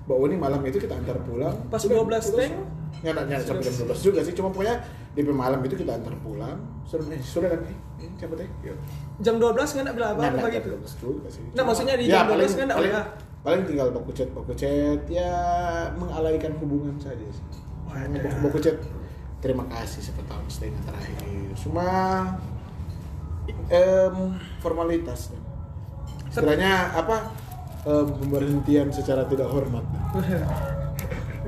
Bau 0.09 0.25
nih 0.25 0.39
malam 0.41 0.65
itu 0.65 0.81
kita 0.81 0.97
antar 0.97 1.21
pulang. 1.21 1.53
Pas 1.69 1.77
Sudah, 1.77 2.01
12 2.01 2.09
putus. 2.25 2.33
teng. 2.33 2.55
Ya, 2.99 3.11
enggak 3.11 3.27
nyampe 3.29 3.45
sampai 3.45 3.63
jam 3.63 3.75
12 3.87 4.01
juga 4.03 4.21
sih, 4.21 4.35
cuma 4.35 4.49
pokoknya 4.51 4.77
DP 5.13 5.29
malam 5.31 5.61
itu 5.63 5.75
kita 5.75 5.93
antar 5.95 6.15
pulang. 6.19 6.59
Sudah, 6.83 7.05
eh, 7.09 7.21
sudah 7.21 7.49
kan? 7.49 7.61
Eh, 7.63 7.77
eh, 8.01 8.11
cabut 8.17 8.39
eh. 8.39 8.51
Yuk. 8.65 8.77
Jam 9.19 9.35
12 9.37 9.55
nggak 9.73 9.95
bilang 9.95 10.11
apa 10.13 10.21
Nah, 10.21 10.31
apa 10.33 10.47
gitu. 10.49 10.55
jam 10.55 10.65
12 10.75 10.93
juga 10.97 11.27
sih. 11.29 11.43
Nah, 11.53 11.63
maksudnya 11.63 11.95
di 11.95 12.05
Ya, 12.05 12.13
jam 12.13 12.25
12 12.27 12.35
paling- 12.35 12.55
kan 12.55 12.65
nggak 12.67 12.79
paling, 12.79 12.93
WA. 12.93 13.05
paling 13.39 13.63
tinggal 13.65 13.89
baku 13.93 14.11
chat, 14.13 14.29
baku 14.31 14.53
chat 14.53 15.01
ya 15.09 15.33
mengalaikan 15.95 16.53
hubungan 16.59 16.95
saja 16.97 17.23
sih. 17.25 17.45
Baku, 18.41 18.59
chat 18.59 18.77
terima 19.39 19.63
kasih 19.65 20.01
satu 20.05 20.23
tahun 20.25 20.47
setengah 20.47 20.83
terakhir. 20.85 21.51
Cuma 21.57 21.87
em, 23.69 24.17
formalitas. 24.59 25.31
Sekiranya 26.29 26.93
apa 26.95 27.31
em, 27.85 28.07
pemberhentian 28.13 28.91
secara 28.91 29.23
tidak 29.25 29.47
hormat. 29.47 29.87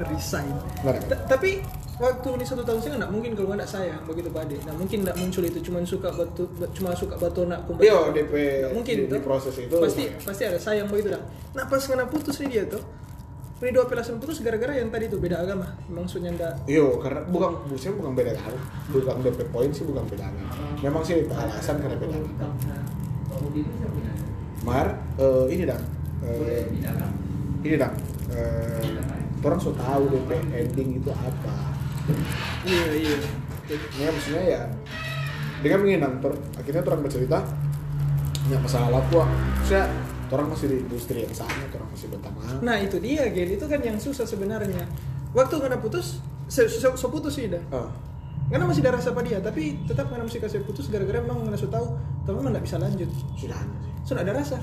Resign. 0.07 0.49
Ta- 0.81 1.25
Tapi 1.29 1.61
waktu 1.97 2.29
ini 2.33 2.45
satu 2.45 2.63
tahun 2.63 2.81
saya 2.81 2.97
nggak 2.97 3.13
mungkin 3.13 3.31
kalau 3.35 3.53
nggak 3.53 3.69
sayang 3.69 4.01
begitu 4.05 4.29
Pak 4.29 4.49
Ade. 4.49 4.57
Nah 4.65 4.75
mungkin 4.75 4.99
nggak 5.03 5.17
muncul 5.17 5.43
itu 5.43 5.59
cuma 5.61 5.79
suka 5.83 6.09
batu 6.09 6.45
cuma 6.73 6.91
suka 6.93 7.15
batu 7.15 7.45
nak 7.45 7.65
kumpul. 7.65 7.83
Iya, 7.83 8.09
DP 8.11 8.33
Nggak 8.33 8.73
mungkin 8.73 8.95
di, 8.95 9.03
itu. 9.05 9.13
di 9.13 9.21
proses 9.21 9.55
itu 9.55 9.77
pasti 9.77 10.05
pasti 10.17 10.43
ada 10.45 10.57
sayang 10.57 10.87
begitu 10.87 11.13
dah. 11.13 11.23
Nah 11.53 11.65
pas 11.65 11.81
kena 11.81 12.05
putus 12.05 12.41
nih 12.41 12.49
dia 12.51 12.65
tuh. 12.67 12.81
Ini 13.61 13.77
dua 13.77 13.85
pelasan 13.85 14.17
putus 14.17 14.41
gara-gara 14.41 14.73
yang 14.73 14.89
tadi 14.89 15.05
tuh 15.07 15.21
beda 15.21 15.37
agama. 15.39 15.69
Maksudnya 15.87 16.33
ndak 16.33 16.65
Iya, 16.65 16.97
karena 16.97 17.21
bukan 17.29 17.61
bukan 17.67 17.93
bukan 17.95 18.13
beda 18.15 18.33
agama, 18.33 18.57
bukan 18.89 19.15
DP 19.21 19.41
poin 19.49 19.69
sih 19.69 19.85
bukan 19.85 20.01
beda 20.07 20.25
agama. 20.25 20.49
Memang 20.81 21.05
sih 21.05 21.29
alasan 21.29 21.77
karena 21.77 21.93
beda 21.95 22.17
agama. 22.17 22.57
Mar, 24.61 24.89
eh, 25.17 25.45
ini 25.51 25.65
dong, 25.65 25.83
eh, 26.21 26.65
ini 27.61 27.77
dong, 27.77 27.95
eh, 28.29 28.81
orang 29.41 29.59
so 29.59 29.73
tahu 29.73 30.05
DP 30.09 30.31
ending 30.51 30.89
itu 30.99 31.11
apa. 31.11 31.57
Iya 32.63 32.87
iya. 32.93 33.17
Ya 33.97 34.09
maksudnya 34.11 34.43
ya 34.45 34.61
dengan 35.61 35.79
menginang 35.85 36.15
ter, 36.19 36.33
akhirnya 36.57 36.83
orang 36.83 37.03
bercerita 37.05 37.39
ya 38.49 38.57
masalah 38.59 38.99
apa 38.99 39.23
saya 39.63 39.85
orang 40.33 40.51
masih 40.51 40.67
di 40.67 40.77
industri 40.83 41.23
yang 41.23 41.35
sama 41.37 41.53
orang 41.69 41.87
masih 41.93 42.09
berteman 42.11 42.55
Nah 42.65 42.77
itu 42.81 42.97
dia 42.99 43.29
Gen 43.31 43.55
itu 43.55 43.65
kan 43.69 43.79
yang 43.79 43.95
susah 43.97 44.25
sebenarnya. 44.25 44.89
Waktu 45.31 45.55
kena 45.63 45.79
putus, 45.79 46.19
se 46.51 46.67
se- 46.67 46.97
so 46.99 47.07
putus 47.07 47.39
sih 47.39 47.47
dah. 47.47 47.63
Ah, 47.71 47.87
Karena 48.51 48.67
masih 48.67 48.83
ada 48.83 48.99
rasa 48.99 49.15
pada 49.15 49.31
dia, 49.31 49.39
tapi 49.39 49.79
tetap 49.87 50.11
karena 50.11 50.27
masih 50.27 50.43
kasih 50.43 50.67
putus 50.67 50.91
gara-gara 50.91 51.23
memang 51.23 51.47
nggak 51.47 51.63
tahu, 51.71 51.87
tapi 52.27 52.35
memang 52.35 52.51
nggak 52.59 52.67
bisa 52.67 52.83
lanjut. 52.83 53.07
sudah 53.39 53.55
ada 53.55 53.71
sih 53.79 53.91
Sudah 54.03 54.21
ada 54.27 54.33
rasa. 54.35 54.59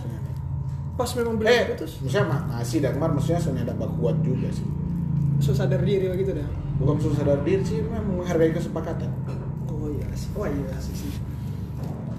Pas 0.97 1.09
memang 1.13 1.37
belum 1.37 1.45
eh 1.47 1.63
putus, 1.71 2.01
maksudnya 2.01 2.25
ma- 2.25 2.45
masih 2.51 2.77
dan 2.79 2.97
mar 2.97 3.09
maksudnya 3.09 3.37
sebenarnya 3.37 3.71
ada 3.71 3.87
kuat 3.87 4.17
juga 4.19 4.49
sih 4.49 4.65
so 5.37 5.53
sadar 5.53 5.79
diri 5.79 6.09
begitu 6.09 6.33
dah. 6.33 6.49
bukan 6.75 6.97
susah 6.97 7.21
sadar 7.21 7.39
diri 7.41 7.61
sih 7.61 7.77
memang 7.79 8.17
menghargai 8.17 8.49
kesepakatan 8.51 9.13
Oh 9.67 9.85
iya, 9.87 10.09
sih. 10.11 10.33
oh 10.33 10.43
iya 10.43 10.73
sih 10.77 10.95
sih. 10.97 11.13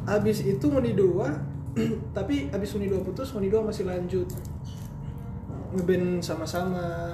Abis 0.04 0.40
itu 0.40 0.62
Uni 0.64 0.94
dua, 0.94 1.26
tapi 2.16 2.46
abis 2.48 2.70
Uni 2.72 2.86
dua 2.86 3.02
putus, 3.02 3.34
Uni 3.34 3.46
dua 3.46 3.60
masih 3.60 3.84
lanjut 3.84 4.24
ngeband 5.70 6.22
sama-sama. 6.22 7.12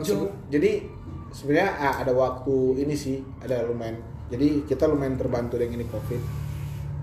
Jo- 0.00 0.24
sebe- 0.24 0.32
jadi 0.48 0.70
sebenarnya 1.30 1.70
ah, 1.78 1.94
ada 1.98 2.10
waktu 2.10 2.56
ini 2.80 2.94
sih 2.94 3.20
ada 3.38 3.60
lumayan 3.62 4.00
jadi 4.26 4.64
kita 4.64 4.84
lumayan 4.84 5.14
terbantu 5.14 5.54
dengan 5.54 5.76
ini 5.76 5.86
covid 5.86 6.20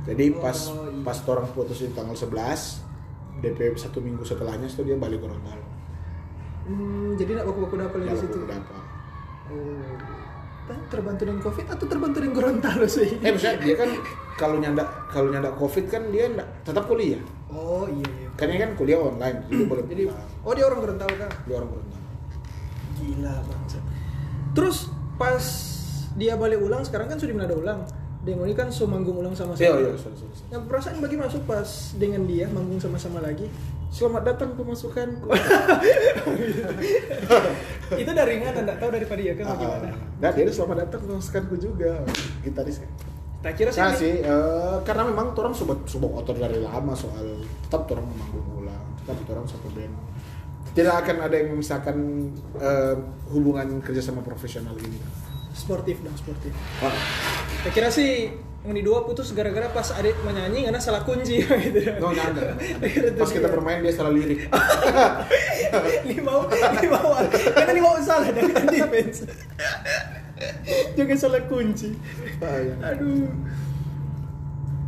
jadi 0.04 0.34
pas 0.36 0.58
Oh, 0.68 0.82
iya. 0.84 0.98
pas 1.00 1.18
orang 1.24 1.46
putus 1.48 1.78
di 1.80 1.94
tanggal 1.94 2.18
11 2.18 2.82
DP 3.38 3.76
satu 3.76 4.00
minggu 4.00 4.22
setelahnya 4.22 4.66
itu 4.66 4.82
dia 4.82 4.96
balik 4.96 5.20
Gorontalo 5.20 5.64
Hmm, 6.66 7.14
jadi 7.14 7.38
nak 7.38 7.46
baku-baku 7.46 7.78
dapet 7.78 8.00
di 8.00 8.08
Dapat 8.08 8.20
situ. 8.20 8.38
beberapa. 8.40 8.74
Oh. 9.48 9.86
Kan 10.66 10.82
terbantu 10.88 11.22
dengan 11.24 11.38
covid 11.40 11.66
atau 11.68 11.86
terbantu 11.86 12.18
dengan 12.18 12.34
Gorontalo 12.34 12.86
sih? 12.88 13.10
eh 13.16 13.30
misalnya 13.30 13.60
dia 13.62 13.76
kan 13.76 13.90
kalau 14.34 14.58
nyanda 14.58 14.82
kalau 15.08 15.30
nyanda 15.30 15.54
covid 15.54 15.86
kan 15.86 16.10
dia 16.10 16.26
ndak- 16.28 16.50
tetap 16.62 16.86
kuliah 16.86 17.22
Oh 17.48 17.86
iya 17.86 18.02
iya. 18.10 18.28
kan 18.34 18.50
ini 18.50 18.58
kan 18.58 18.74
kuliah 18.74 18.98
online 18.98 19.46
jadi 19.46 19.62
boleh 19.70 19.86
Jadi 19.86 20.04
oh 20.42 20.52
dia 20.52 20.66
orang 20.66 20.80
Gorontalo 20.82 21.14
kan? 21.16 21.30
dia 21.40 21.56
orang 21.56 21.70
Gorontalo 21.70 22.04
Gila 22.96 23.36
bangsa. 23.46 23.80
terus 24.52 24.78
pas 25.16 25.46
dia 26.12 26.34
balik 26.34 26.60
ulang 26.60 26.82
sekarang 26.82 27.08
kan 27.08 27.18
sudah 27.18 27.36
ada 27.38 27.54
ulang 27.54 27.80
Demo 28.26 28.42
ini 28.42 28.52
kan 28.52 28.68
so 28.68 28.84
manggung 28.84 29.16
ulang 29.16 29.32
sama 29.32 29.54
Iya, 29.54 29.70
sama 29.70 29.78
iya, 29.78 29.94
sorry, 29.94 30.18
sorry, 30.18 30.34
sorry. 30.34 30.50
yang 30.50 30.64
perasaan 30.66 30.98
bagi 30.98 31.14
masuk 31.16 31.46
pas 31.46 31.70
dengan 31.96 32.26
dia 32.26 32.46
manggung 32.48 32.78
sama-sama 32.78 33.22
lagi 33.22 33.46
Selamat 33.88 34.28
datang 34.28 34.52
pemasukanku. 34.52 35.24
itu 37.96 38.12
dari 38.12 38.36
mana 38.36 38.60
enggak 38.60 38.78
tahu 38.78 38.90
daripada 38.92 39.22
dia 39.22 39.34
kan 39.34 39.46
bagaimana 39.48 39.88
Nah, 40.18 40.32
dia 40.32 40.50
selamat 40.50 40.78
datang 40.84 41.02
pemasukanku 41.06 41.56
juga. 41.56 42.04
Gitaris 42.42 42.80
kan. 42.80 42.92
tak 43.40 43.54
kira 43.56 43.70
sih 43.70 43.78
Nah 43.78 43.94
ini- 43.94 44.00
sih, 44.02 44.14
eh, 44.20 44.76
karena 44.82 45.06
memang 45.06 45.32
orang 45.32 45.54
sobat 45.54 45.78
subok 45.86 46.18
otor 46.18 46.34
dari 46.36 46.58
lama 46.58 46.92
soal 46.92 47.24
tetap 47.62 47.86
orang 47.88 48.10
memanggung 48.10 48.48
ulang, 48.58 48.84
tetap 49.00 49.22
orang 49.30 49.46
satu 49.46 49.70
band. 49.70 49.94
Tidak 50.74 50.92
akan 50.92 51.16
ada 51.22 51.36
yang 51.38 51.54
memisahkan 51.54 51.98
eh, 52.58 52.96
hubungan 53.30 53.80
kerja 53.80 54.02
sama 54.02 54.20
profesional 54.20 54.74
ini. 54.76 54.98
Sportif 55.56 56.04
dong 56.04 56.14
sportif 56.14 56.52
Ah, 56.80 56.92
tak 57.64 57.72
kira 57.72 57.88
sih 57.88 58.28
ini 58.66 58.82
dua 58.82 59.06
putus 59.06 59.30
gara-gara 59.32 59.70
pas 59.70 59.94
adik 59.94 60.18
menyanyi 60.22 60.66
karena 60.66 60.78
salah 60.78 61.02
kunci 61.02 61.38
gitu 61.66 61.80
no 61.96 62.10
nyanda. 62.10 62.58
Kira 62.82 63.14
tuh 63.14 63.22
Pas 63.22 63.30
kita 63.32 63.48
bermain 63.48 63.80
dia 63.80 63.94
salah 63.94 64.10
lirik. 64.10 64.50
limau 66.10 66.50
limau 66.76 67.10
karena 67.54 67.72
limau 67.72 67.94
salah 68.00 68.28
dari 68.28 68.52
defense 68.68 69.24
juga 70.94 71.14
salah 71.16 71.42
kunci 71.46 71.94
aduh 72.82 73.30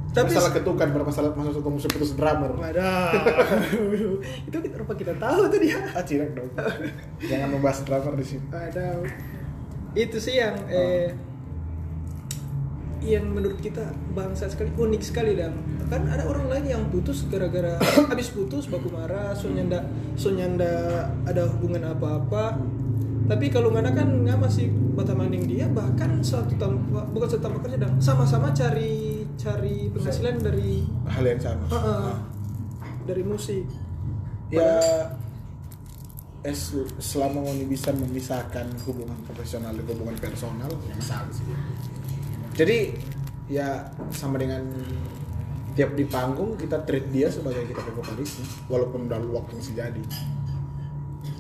Tapi 0.10 0.34
salah 0.34 0.50
ketukan 0.50 0.90
bermasalah 0.90 1.30
masuk 1.32 1.62
satu 1.62 1.70
musuh 1.70 1.90
putus 1.94 2.18
drummer. 2.18 2.50
Wadah. 2.58 3.14
itu 4.50 4.58
kita 4.58 4.76
rupa 4.82 4.98
kita 4.98 5.14
tahu 5.14 5.46
tuh 5.46 5.62
dia 5.62 5.78
Ah, 5.94 6.02
cirek 6.02 6.34
dong. 6.34 6.50
Jangan 7.22 7.54
membahas 7.54 7.86
drummer 7.86 8.18
di 8.18 8.26
sini. 8.26 8.42
ada 8.50 8.98
itu 9.96 10.18
sih 10.20 10.42
yang 10.42 10.56
eh 10.68 11.14
yang 13.08 13.30
menurut 13.30 13.62
kita 13.62 13.94
bangsa 14.12 14.50
sekali 14.50 14.74
unik 14.74 15.02
sekali 15.06 15.38
dan 15.38 15.54
kan 15.88 16.04
ada 16.12 16.28
orang 16.28 16.52
lain 16.52 16.66
yang 16.68 16.84
putus 16.92 17.24
gara-gara 17.32 17.80
habis 18.12 18.34
putus 18.34 18.68
baku 18.68 18.92
marah 18.92 19.32
so 19.32 19.48
nyanda 19.48 19.86
so 20.20 20.34
nyanda 20.34 21.08
ada 21.24 21.48
hubungan 21.56 21.94
apa-apa. 21.94 22.60
Tapi 23.28 23.52
kalau 23.52 23.68
mana 23.68 23.92
kan 23.92 24.08
nggak 24.24 24.40
masih 24.40 24.72
batamanding 24.96 25.44
dia 25.52 25.68
bahkan 25.68 26.24
satu 26.24 26.56
tanpa 26.56 27.04
bukan 27.12 27.28
satu 27.28 27.44
tanpa 27.52 27.60
kerja 27.68 27.88
sama-sama 28.00 28.56
cari 28.56 29.28
cari 29.36 29.92
penghasilan 29.92 30.40
dari 30.40 30.88
Hal 31.12 31.28
yang 31.28 31.42
sama. 31.44 31.66
Ah, 31.68 31.76
ah, 31.76 32.16
dari 33.04 33.28
musik. 33.28 33.68
Ya 34.48 34.80
es 36.46 36.74
selama 37.02 37.42
Moni 37.42 37.66
bisa 37.66 37.90
memisahkan 37.94 38.70
hubungan 38.86 39.18
profesional 39.26 39.74
dan 39.74 39.86
hubungan 39.90 40.16
personal 40.22 40.70
ya 40.70 40.94
masalah 40.94 41.32
sih. 41.34 41.46
Jadi 42.54 42.78
ya 43.48 43.90
sama 44.14 44.38
dengan 44.38 44.62
tiap 45.78 45.94
di 45.94 46.06
panggung 46.10 46.58
kita 46.58 46.82
treat 46.86 47.06
dia 47.14 47.30
sebagai 47.30 47.70
kita 47.70 47.86
vokalisnya 47.94 48.46
walaupun 48.70 49.06
udah 49.10 49.22
waktu 49.34 49.54
masih 49.62 49.74
jadi. 49.78 50.04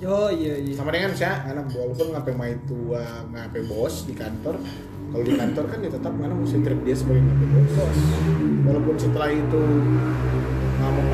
Oh 0.05 0.29
iya 0.29 0.61
iya. 0.61 0.77
Sama 0.77 0.93
dengan 0.93 1.13
saya 1.17 1.41
karena 1.41 1.65
walaupun 1.65 2.13
ngapain 2.13 2.37
main 2.37 2.57
tua 2.69 3.25
ngapain 3.33 3.65
bos 3.65 4.05
di 4.05 4.13
kantor 4.13 4.61
kalau 5.07 5.23
di 5.23 5.33
kantor 5.33 5.65
kan 5.71 5.79
ya 5.81 5.89
tetap 5.89 6.13
mana 6.13 6.37
mesti 6.37 6.61
treat 6.61 6.81
dia 6.85 6.95
sebagai 6.97 7.25
ngapain 7.25 7.65
bos. 7.73 7.97
Walaupun 8.65 8.95
setelah 8.97 9.29
itu 9.33 9.63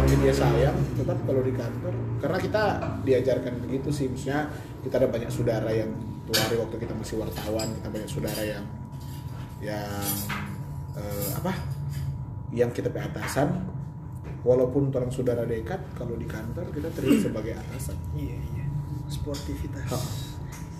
panggil 0.03 0.19
dia 0.19 0.35
sayang 0.35 0.75
tetap 0.99 1.15
kalau 1.23 1.39
di 1.39 1.55
kantor 1.55 1.95
karena 2.19 2.37
kita 2.43 2.63
diajarkan 3.07 3.53
begitu 3.63 3.87
sih 3.87 4.11
maksudnya 4.11 4.51
kita 4.83 4.99
ada 4.99 5.07
banyak 5.07 5.31
saudara 5.31 5.71
yang 5.71 5.95
tuh 6.27 6.35
hari 6.35 6.59
waktu 6.59 6.75
kita 6.75 6.91
masih 6.91 7.23
wartawan 7.23 7.71
kita 7.71 7.87
banyak 7.87 8.09
saudara 8.11 8.43
yang 8.43 8.67
yang 9.63 10.03
eh, 10.99 11.29
apa 11.39 11.55
yang 12.51 12.67
kita 12.75 12.91
pe 12.91 12.99
atasan 12.99 13.63
walaupun 14.43 14.91
orang 14.91 15.07
saudara 15.07 15.47
dekat 15.47 15.79
kalau 15.95 16.19
di 16.19 16.27
kantor 16.27 16.67
kita 16.75 16.91
treat 16.91 17.23
sebagai 17.23 17.55
atasan 17.55 17.95
Iya 18.11 18.35
iya. 18.35 18.65
Sportivitas. 19.07 19.87
Ha. 19.87 19.97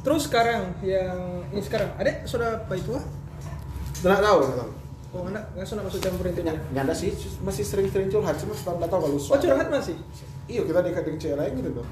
Terus 0.04 0.28
sekarang 0.28 0.84
yang 0.84 1.48
ini 1.48 1.64
sekarang 1.64 1.96
ada 1.96 2.28
sudah 2.28 2.68
apa 2.68 2.76
itu 2.76 2.92
ah? 2.92 3.08
nggak 4.04 4.20
tahu 4.20 4.40
nggak 4.52 4.60
tahu 4.60 4.72
Oh 5.14 5.24
anak 5.24 5.46
nggak 5.54 5.62
sudah 5.64 5.84
masuk 5.84 6.02
campur 6.02 6.26
itu 6.26 6.42
Ny- 6.42 6.58
nyanda 6.72 6.90
sih 6.92 7.14
masih 7.40 7.62
sering-sering 7.62 8.10
curhat 8.10 8.34
cuma 8.36 8.50
setelah 8.52 8.82
nggak 8.82 8.90
tahu 8.90 9.00
kalau 9.04 9.18
Oh 9.20 9.38
curhat 9.38 9.68
masih? 9.70 9.96
iya 10.46 10.62
kita 10.62 10.80
dekat 10.82 11.04
dengan 11.04 11.20
cewek 11.20 11.38
lain 11.38 11.52
gitu 11.56 11.70
dong 11.72 11.90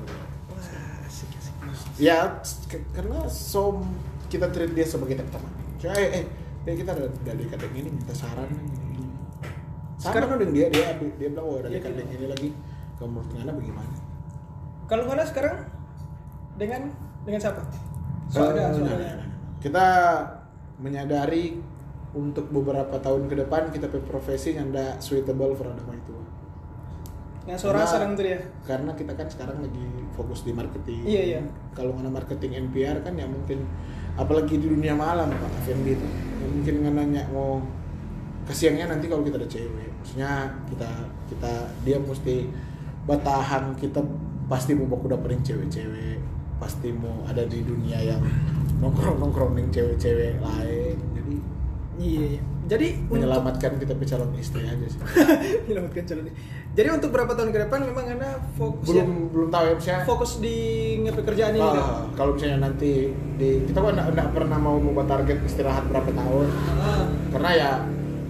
Wah 0.49 1.05
asik 1.05 1.30
asik. 1.30 1.53
ya 1.97 2.41
karena 2.89 3.19
so 3.26 3.86
kita 4.26 4.49
treat 4.49 4.74
dia 4.74 4.84
sebagai 4.84 5.22
teman 5.22 5.43
cuma 5.78 5.93
eh 5.93 6.09
eh 6.11 6.26
eh, 6.63 6.76
kita 6.76 6.91
udah, 6.91 7.07
udah 7.07 7.36
dekat 7.38 7.57
dengan 7.59 7.76
ini 7.78 7.89
minta 7.91 8.09
saran 8.11 8.49
ini, 8.49 9.05
sama 9.95 10.01
Sekarang- 10.09 10.28
dong 10.28 10.39
dengan 10.41 10.53
dia 10.55 10.67
dia 10.67 10.86
dia 11.13 11.30
bilang 11.30 11.45
oh 11.45 11.55
udah 11.55 11.69
Iya, 11.69 11.78
dekat 11.78 11.91
iya. 11.93 12.03
ini 12.11 12.26
lagi 12.26 12.49
kamu 12.97 13.09
menurut 13.11 13.30
Ngana 13.32 13.51
bagaimana 13.53 13.93
Kalau 14.84 15.03
mana 15.05 15.24
sekarang 15.24 15.57
dengan 16.57 16.82
dengan 17.22 17.39
siapa? 17.39 17.61
So 18.28 18.43
ada 18.45 18.72
so 18.72 18.82
ada. 18.82 18.91
nah, 18.91 19.13
nah. 19.15 19.30
kita 19.57 19.86
menyadari 20.78 21.61
untuk 22.12 22.51
beberapa 22.51 22.99
tahun 22.99 23.32
ke 23.32 23.36
depan 23.47 23.72
kita 23.72 23.88
pe 23.88 24.03
profesi 24.03 24.51
yang 24.55 24.68
tidak 24.72 24.99
suitable 24.99 25.55
for 25.55 25.72
agama 25.72 25.95
itu 25.95 26.16
Yang 27.47 27.66
suara 27.66 27.82
sarang 27.88 28.14
tuh 28.14 28.28
ya. 28.28 28.38
karena 28.68 28.91
kita 28.93 29.18
kan 29.18 29.26
sekarang 29.26 29.66
lagi 29.66 29.82
fokus 30.14 30.45
di 30.45 30.53
marketing 30.53 31.01
Iya, 31.07 31.22
iya. 31.26 31.41
kalau 31.74 31.95
mana 31.95 32.12
marketing 32.12 32.70
NPR 32.70 33.01
kan 33.01 33.16
ya 33.18 33.26
mungkin 33.26 33.66
apalagi 34.20 34.59
di 34.59 34.68
dunia 34.70 34.93
malam 34.93 35.32
pak 35.32 35.51
F&B 35.66 35.88
itu 35.97 36.07
ya 36.43 36.45
mungkin 36.51 36.76
nanya 36.93 37.24
mau 37.32 37.64
kasihannya 38.45 38.91
nanti 38.91 39.07
kalau 39.07 39.24
kita 39.24 39.39
ada 39.39 39.47
cewek 39.49 39.89
maksudnya 40.03 40.51
kita 40.68 40.89
kita 41.32 41.51
dia 41.88 41.97
mesti 41.97 42.51
bertahan 43.07 43.74
kita 43.80 44.03
pasti 44.51 44.76
mau 44.76 44.86
baku 44.91 45.09
dapetin 45.09 45.41
cewek-cewek 45.41 46.20
pasti 46.59 46.91
mau 46.93 47.24
ada 47.26 47.41
di 47.47 47.64
dunia 47.64 47.97
yang 48.03 48.22
nongkrong 48.84 49.18
nongkrong 49.18 49.57
cewek-cewek 49.72 50.38
lain 50.43 50.97
Iya 52.02 52.24
iya. 52.34 52.41
Jadi 52.66 52.88
untuk 52.97 53.14
menyelamatkan 53.14 53.72
kita 53.78 53.93
pe 53.93 54.06
calon 54.08 54.32
istri 54.34 54.64
aja 54.64 54.86
sih 54.88 54.97
menyelamatkan 55.68 56.04
calon 56.04 56.24
ini. 56.26 56.34
Jadi 56.72 56.88
untuk 56.89 57.10
berapa 57.12 57.32
tahun 57.32 57.52
ke 57.52 57.60
depan 57.68 57.80
memang 57.84 58.06
anda 58.10 58.30
fokus 58.56 58.88
belum 58.89 58.97
ya, 58.97 59.28
belum 59.30 59.49
tahu 59.52 59.64
ya 59.64 59.74
misalnya 59.76 60.02
fokus 60.08 60.32
di 60.39 60.56
pekerjaan 61.06 61.54
ini. 61.54 61.62
Kan? 61.62 61.86
kalau 62.16 62.32
misalnya 62.34 62.60
nanti 62.64 62.91
di 63.36 63.49
kita 63.68 63.78
kan 63.78 63.95
enggak 64.02 64.30
pernah 64.32 64.58
mau 64.58 64.80
membuat 64.80 65.06
target 65.06 65.38
istirahat 65.43 65.84
berapa 65.86 66.10
tahun 66.10 66.47
Ah, 66.80 67.04
karena 67.30 67.49
ya 67.54 67.70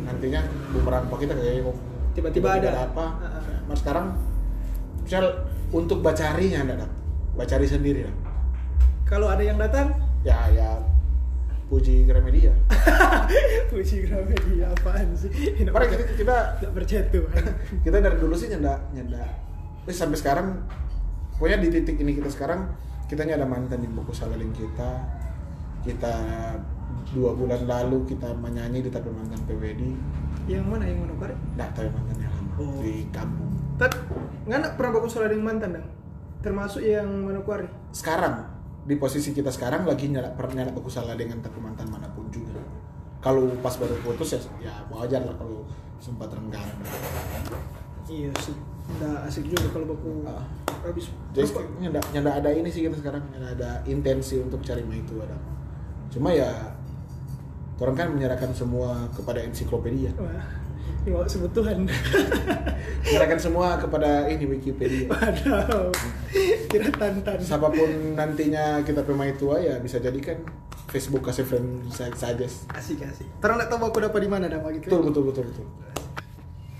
nantinya 0.03 0.41
beberapa 0.73 1.13
kita 1.15 1.31
kayak 1.31 1.63
kok 1.63 1.77
Tiba-tiba 2.11 2.47
ada. 2.59 2.69
apa 2.83 3.05
Ah, 3.21 3.39
ah. 3.39 3.59
mas 3.69 3.79
sekarang 3.79 4.17
misal 4.99 5.25
untuk 5.69 6.01
bacarinya 6.01 6.65
ada 6.65 6.89
bacari 7.37 7.63
sendiri 7.63 8.03
lah 8.03 8.15
Kalau 9.05 9.27
ada 9.27 9.39
yang 9.39 9.55
datang, 9.55 9.91
ya 10.23 10.39
ya 10.49 10.81
puji 11.71 12.03
Gramedia 12.03 12.51
puji 13.71 14.03
Gramedia 14.03 14.75
apaan 14.75 15.15
sih? 15.15 15.31
Ini 15.31 15.71
Mari 15.71 15.87
kita 15.87 16.03
kita 16.19 16.35
tidak 16.59 16.71
berjatuhan. 16.75 17.43
kita 17.87 17.95
dari 18.03 18.17
dulu 18.19 18.35
sih 18.35 18.51
nyenda 18.51 18.75
nyenda 18.91 19.23
eh, 19.87 19.95
sampai 19.95 20.19
sekarang 20.19 20.67
pokoknya 21.39 21.63
di 21.63 21.67
titik 21.71 21.95
ini 22.03 22.11
kita 22.19 22.27
sekarang 22.27 22.67
kita 23.07 23.23
ada 23.23 23.47
mantan 23.47 23.79
di 23.79 23.87
buku 23.87 24.11
salaling 24.11 24.51
kita 24.51 24.91
kita 25.87 26.13
dua 27.15 27.31
bulan 27.39 27.63
lalu 27.63 28.03
kita 28.03 28.35
menyanyi 28.35 28.83
di 28.83 28.91
tapi 28.91 29.07
mantan 29.07 29.39
PWD 29.47 29.81
yang 30.51 30.67
mana 30.67 30.83
yang 30.83 31.07
mana 31.07 31.15
nggak 31.55 31.69
tahu 31.71 31.87
yang 31.87 31.95
mantan 31.95 32.17
yang 32.19 32.33
lama 32.35 32.51
Oh. 32.61 32.83
di 32.83 33.07
kampung 33.09 33.47
Tat, 33.79 33.97
nggak 34.45 34.77
pernah 34.77 35.09
soal 35.09 35.31
dengan 35.33 35.55
mantan 35.55 35.69
dong. 35.73 35.87
Termasuk 36.45 36.85
yang 36.85 37.07
Manokwari. 37.09 37.65
sekarang 37.89 38.45
di 38.81 38.95
posisi 38.97 39.29
kita 39.31 39.53
sekarang 39.53 39.85
lagi 39.85 40.09
nyala 40.09 40.33
pernah 40.33 40.65
baku 40.69 40.89
salah 40.89 41.13
dengan 41.13 41.37
tapi 41.39 41.61
mantan 41.61 41.85
mana 41.87 42.09
pun 42.11 42.25
juga 42.33 42.57
kalau 43.21 43.45
pas 43.61 43.77
baru 43.77 43.93
putus 44.01 44.33
ya 44.33 44.39
ya 44.57 44.73
wajar 44.89 45.21
lah 45.21 45.35
kalau 45.37 45.61
sempat 46.01 46.33
renggang 46.33 46.65
Iya 48.09 48.33
sih. 48.43 48.51
Nggak 48.97 49.29
asik 49.29 49.45
juga 49.47 49.67
kalau 49.71 49.93
baku 49.95 50.25
Ah. 50.27 50.43
habis. 50.83 51.13
jadi 51.31 51.47
nyanda, 51.79 52.01
nyanda 52.11 52.31
ada 52.41 52.49
ini 52.49 52.67
sih 52.67 52.81
kita 52.83 52.97
sekarang 52.97 53.21
nyanda 53.31 53.53
ada 53.53 53.69
intensi 53.85 54.41
untuk 54.41 54.59
cari 54.65 54.81
mah 54.81 54.97
itu 54.97 55.13
ada 55.21 55.37
cuma 56.09 56.33
ya 56.33 56.49
orang 57.77 57.95
kan 57.95 58.07
menyerahkan 58.11 58.49
semua 58.51 59.05
kepada 59.13 59.45
ensiklopedia 59.45 60.09
Wah, 60.17 60.41
mau 61.03 61.25
sebut 61.25 61.49
Tuhan. 61.51 61.89
menyerahkan 63.01 63.39
semua 63.41 63.73
kepada 63.75 64.27
ini 64.27 64.45
Wikipedia 64.47 65.09
Waduh, 65.09 65.89
kira 66.67 66.87
tantan. 66.91 67.37
siapa 67.37 67.67
pun 67.67 67.89
nantinya 68.13 68.79
kita 68.81 69.01
pemain 69.01 69.33
tua 69.33 69.57
ya 69.57 69.77
bisa 69.77 69.97
jadikan 69.97 70.37
Facebook 70.87 71.23
kasih 71.23 71.41
friend 71.43 71.87
sa- 71.87 72.11
saja 72.11 72.45
Asik 72.69 73.01
asik. 73.01 73.25
Terang 73.39 73.57
nggak 73.57 73.67
tahu 73.67 73.81
aku 73.83 73.99
dapat 73.99 74.19
di 74.19 74.29
mana 74.29 74.45
dapat 74.45 74.77
gitu. 74.77 74.93
betul 74.93 75.01
betul 75.03 75.23
betul 75.25 75.43
betul 75.47 75.65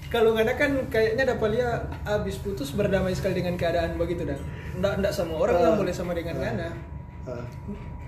Kalau 0.07 0.29
nggak 0.29 0.43
ada 0.43 0.55
kan 0.55 0.71
kayaknya 0.85 1.23
dapat 1.25 1.49
dia 1.53 1.69
abis 2.03 2.35
putus 2.37 2.69
berdamai 2.71 3.11
sekali 3.11 3.31
dengan 3.33 3.55
keadaan 3.55 3.95
begitu 3.95 4.21
dan 4.21 4.37
nggak 4.75 4.93
nggak 4.99 5.13
sama 5.15 5.39
orang 5.39 5.55
Ah. 5.55 5.63
yang 5.63 5.75
boleh 5.77 5.93
sama 5.95 6.11
dengan 6.11 6.35
Ah. 6.35 6.41
Ngana. 6.43 6.69
Ah. 7.25 7.45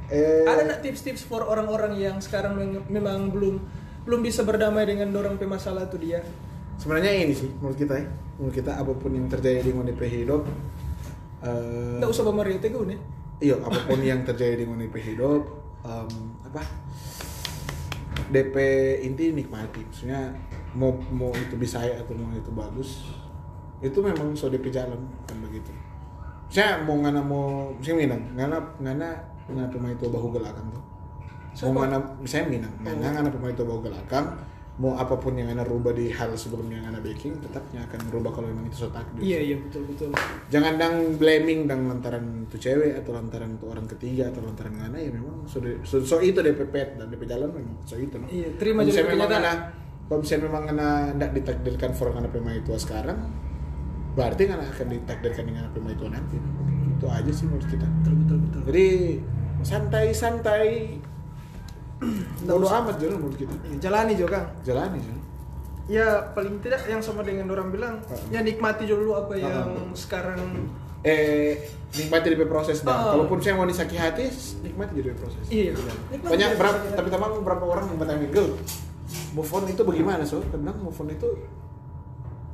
Eh, 0.05 0.43
Ada 0.43 0.61
nggak 0.64 0.80
tips-tips 0.84 1.24
for 1.24 1.41
orang-orang 1.41 1.95
yang 1.95 2.20
sekarang 2.20 2.59
memang 2.86 3.32
belum 3.32 3.64
belum 4.03 4.19
bisa 4.23 4.43
berdamai 4.43 4.83
dengan 4.83 5.11
dorong 5.11 5.39
pemasalah 5.39 5.87
tuh 5.87 5.99
dia? 6.03 6.19
sebenarnya 6.73 7.11
ini 7.23 7.33
sih 7.37 7.49
menurut 7.61 7.77
kita 7.77 7.95
ya. 7.95 8.07
Menurut 8.41 8.55
kita 8.57 8.71
apa 8.75 8.91
pun 8.97 9.13
yang 9.13 9.29
terjadi 9.29 9.61
di 9.61 9.71
DP 9.71 10.01
hidup 10.09 10.43
Nggak 11.99 12.09
usah 12.09 12.23
Mario 12.31 12.55
Teguh 12.57 12.87
nih. 12.87 12.99
iya 13.43 13.55
apa 13.59 13.75
pun 13.83 13.99
yang 13.99 14.23
terjadi 14.23 14.63
di 14.63 14.65
DP 14.65 14.95
hidup 15.13 15.43
em, 15.83 16.11
apa 16.47 16.63
DP 18.31 18.55
inti 19.03 19.35
nikmati 19.35 19.83
maksudnya 19.83 20.31
mau 20.73 20.95
mau 21.11 21.29
itu 21.35 21.59
bisa 21.59 21.83
atau 21.83 22.15
mau 22.15 22.31
itu 22.31 22.51
bagus 22.55 23.11
itu 23.83 23.99
memang 23.99 24.31
so 24.33 24.47
DP 24.47 24.71
jalan 24.71 24.97
kan 25.27 25.37
begitu 25.43 25.69
saya 26.47 26.79
mau 26.87 26.95
ngana 27.03 27.19
mau 27.19 27.75
saya 27.83 27.99
minang 27.99 28.23
ngana 28.33 28.57
ngana 28.79 29.09
ngana 29.51 29.67
pemain 29.67 29.91
itu 29.91 30.07
bahu 30.07 30.31
gelakang 30.31 30.71
tuh 30.71 30.83
Mau 31.61 31.71
ngana 31.77 31.97
saya 32.25 32.43
minang 32.45 32.73
ngana 32.81 33.07
ngana 33.13 33.29
pemain 33.29 33.53
itu 33.53 33.61
bahu 33.61 33.79
gelakang 33.81 34.25
mau 34.73 34.97
apa 34.97 35.13
pun 35.21 35.37
yang 35.37 35.53
ngana 35.53 35.61
rubah 35.61 35.93
di 35.93 36.09
hal 36.09 36.33
sebelumnya 36.33 36.81
yang 36.81 36.89
ngana 36.89 36.97
baking 36.99 37.37
tetapnya 37.37 37.85
akan 37.85 38.09
berubah 38.09 38.33
kalau 38.33 38.49
memang 38.49 38.65
itu 38.65 38.81
so 38.81 38.89
takdir 38.89 39.21
Iya 39.21 39.39
iya 39.39 39.55
betul 39.61 39.85
betul. 39.85 40.09
jangan 40.49 40.81
dang 40.81 40.95
blaming 41.13 41.69
dang 41.69 41.85
lantaran 41.85 42.49
itu 42.49 42.57
cewek 42.57 42.97
atau 42.97 43.13
lantaran 43.13 43.53
itu 43.53 43.69
orang 43.69 43.85
ketiga 43.85 44.33
atau 44.33 44.41
lantaran 44.41 44.73
ngana 44.73 44.97
ya 44.97 45.13
memang 45.13 45.45
so, 45.45 45.61
so, 45.85 46.01
so 46.01 46.17
itu 46.17 46.41
DP 46.41 46.73
pet 46.73 46.97
dan 46.97 47.05
DP 47.05 47.29
jalan 47.29 47.53
memang 47.53 47.77
so 47.85 48.01
itu 48.01 48.17
no. 48.17 48.25
Iya, 48.25 48.49
terima 48.57 48.81
misalnya 48.81 49.13
memang 49.13 49.29
kenyataan. 49.29 49.57
kalau 50.09 50.19
misalnya 50.25 50.43
memang 50.49 50.63
ngana 50.65 50.87
tidak 51.13 51.31
ditakdirkan 51.37 51.89
for 51.93 52.07
ngana 52.09 52.29
pemain 52.33 52.57
itu 52.57 52.71
sekarang 52.73 53.17
berarti 54.13 54.41
ngana 54.49 54.65
akan 54.73 54.87
ditakdirkan 54.89 55.43
dengan 55.45 55.69
pemain 55.69 55.93
itu 55.93 56.05
nanti 56.09 56.37
itu 56.97 57.05
aja 57.05 57.29
sih 57.29 57.45
menurut 57.45 57.67
kita 57.69 57.85
Betul 58.01 58.13
betul 58.25 58.37
betul. 58.41 58.61
jadi 58.73 58.87
santai 59.61 60.05
santai 60.17 60.65
bodo 62.43 62.67
amat 62.69 62.95
jalan 62.97 63.17
menurut 63.17 63.37
kita 63.37 63.53
Iya, 63.63 63.77
Jalani 63.79 64.13
juga 64.13 64.29
Kang. 64.33 64.47
jalani 64.61 64.99
sih 64.99 65.17
Ya 65.83 66.07
paling 66.31 66.63
tidak 66.63 66.87
yang 66.87 67.03
sama 67.03 67.27
dengan 67.27 67.51
orang 67.51 67.67
bilang, 67.67 67.99
Uh-uh. 68.07 68.31
ya 68.31 68.39
nikmati 68.39 68.87
dulu 68.87 69.19
apa 69.19 69.35
Uh-uh. 69.35 69.43
yang 69.43 69.67
sekarang 69.91 70.39
eh 71.03 71.59
nikmati 71.91 72.31
DP 72.31 72.47
proses 72.47 72.79
dah. 72.79 73.11
Oh. 73.11 73.27
Kalaupun 73.27 73.43
saya 73.43 73.59
mau 73.59 73.67
disakiti 73.67 73.99
hati, 73.99 74.31
nikmati 74.63 74.95
DP 74.95 75.11
proses. 75.13 75.43
Iya. 75.51 75.75
Nikmati 76.07 76.31
Banyak 76.31 76.49
berapa, 76.55 76.77
tapi 76.95 77.07
tamang 77.11 77.43
berapa 77.43 77.63
orang 77.67 77.91
yang 77.91 77.99
bertanya 77.99 78.31
Gel, 78.31 78.55
move 79.35 79.51
on 79.51 79.67
itu 79.67 79.83
bagaimana 79.83 80.23
so? 80.23 80.39
Kadang 80.47 80.79
move 80.79 80.95
on 80.95 81.11
itu 81.11 81.27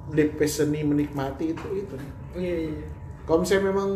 DP 0.10 0.40
seni 0.50 0.82
menikmati 0.82 1.54
itu 1.54 1.68
itu. 1.86 1.96
Iya 2.34 2.56
iya. 2.74 2.86
Kalau 3.30 3.46
misalnya 3.46 3.70
memang 3.70 3.90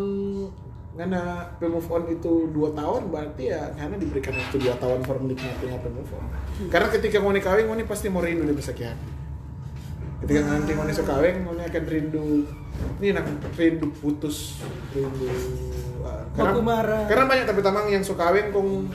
karena 0.93 1.49
move 1.57 1.89
on 1.89 2.05
itu 2.05 2.53
dua 2.53 2.69
tahun 2.77 3.09
berarti 3.09 3.49
ya 3.49 3.73
karena 3.73 3.97
diberikan 3.97 4.37
waktu 4.37 4.57
dua 4.61 4.75
tahun 4.77 5.01
for 5.01 5.17
menikmati 5.17 5.65
apa 5.73 5.89
move 5.89 6.13
on. 6.13 6.25
Karena 6.69 6.87
ketika 6.93 7.17
mau 7.17 7.33
kawin, 7.33 7.65
mau 7.65 7.77
pasti 7.89 8.07
mau 8.13 8.21
rindu 8.21 8.45
bisa 8.53 8.77
hati. 8.77 9.09
Ketika 10.21 10.39
nanti 10.45 10.71
mau 10.77 10.85
so 10.93 11.01
kawin, 11.01 11.41
mau 11.41 11.57
akan 11.57 11.83
rindu 11.89 12.45
ini 13.01 13.09
nak 13.09 13.25
rindu 13.57 13.89
putus, 13.97 14.61
rindu. 14.93 15.27
ah, 16.05 16.23
Baku 16.37 16.61
marah. 16.61 17.09
Karena 17.09 17.25
banyak 17.25 17.45
tapi 17.49 17.59
tamang 17.65 17.89
yang 17.89 18.05
suka 18.05 18.29
kawin 18.29 18.53
kong 18.53 18.93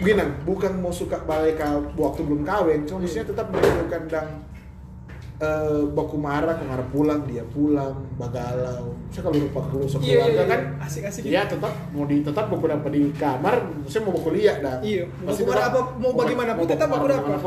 gini, 0.00 0.24
bukan 0.48 0.80
mau 0.80 0.88
suka 0.88 1.20
balik 1.28 1.60
waktu 1.92 2.24
belum 2.24 2.40
kawin, 2.40 2.88
cuma 2.88 3.04
maksudnya 3.04 3.36
tetap 3.36 3.52
merindukan 3.52 4.02
dan 4.08 4.26
eh 5.40 5.82
baku 5.96 6.20
marah, 6.20 6.52
marah 6.60 6.84
pulang, 6.92 7.24
dia 7.24 7.40
pulang, 7.48 7.96
bagalau. 8.14 8.92
Saya 9.08 9.24
kalau 9.24 9.40
lupa 9.40 9.60
dulu 9.66 9.82
Iya, 9.82 9.88
iya, 9.88 9.90
sekeluarga 10.20 10.36
iya. 10.36 10.44
kan, 10.46 10.60
Asik-asik 10.78 11.22
Iya 11.24 11.42
tetap 11.48 11.72
mau 11.90 12.04
di 12.04 12.20
tetap 12.20 12.44
baku 12.46 12.68
dapat 12.68 12.90
di 12.92 13.02
kamar, 13.16 13.54
saya 13.88 14.00
mau 14.04 14.12
baku 14.12 14.36
lihat 14.36 14.60
dah. 14.60 14.76
Iya, 14.84 15.08
tetap- 15.08 15.72
apa- 15.72 15.96
mau 15.96 16.12
bagaimanapun, 16.12 16.64
tetap 16.68 16.86
baku 16.86 17.06
dapat. 17.08 17.40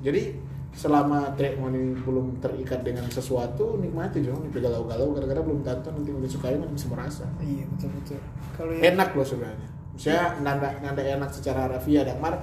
Jadi 0.00 0.22
selama 0.70 1.34
trek 1.34 1.58
mau 1.58 1.66
ini 1.66 1.98
belum 1.98 2.38
terikat 2.38 2.86
dengan 2.86 3.02
sesuatu 3.10 3.74
nikmati 3.76 4.22
dong 4.22 4.46
nih 4.46 4.62
galau-galau 4.62 5.10
gara-gara 5.10 5.42
belum 5.42 5.66
tentu 5.66 5.90
nanti 5.90 6.14
mau 6.14 6.22
disukai 6.22 6.54
mana 6.54 6.70
bisa 6.70 6.86
merasa 6.86 7.26
Iya 7.42 7.66
betul 7.66 7.90
betul. 7.98 8.18
Kalau 8.54 8.72
enak 8.78 9.08
loh 9.18 9.26
sebenarnya 9.26 9.68
saya 9.98 10.38
nanda 10.38 10.70
nanda 10.78 11.02
enak 11.02 11.34
secara 11.34 11.66
harafiah 11.66 12.06
dan 12.06 12.22
mar 12.22 12.38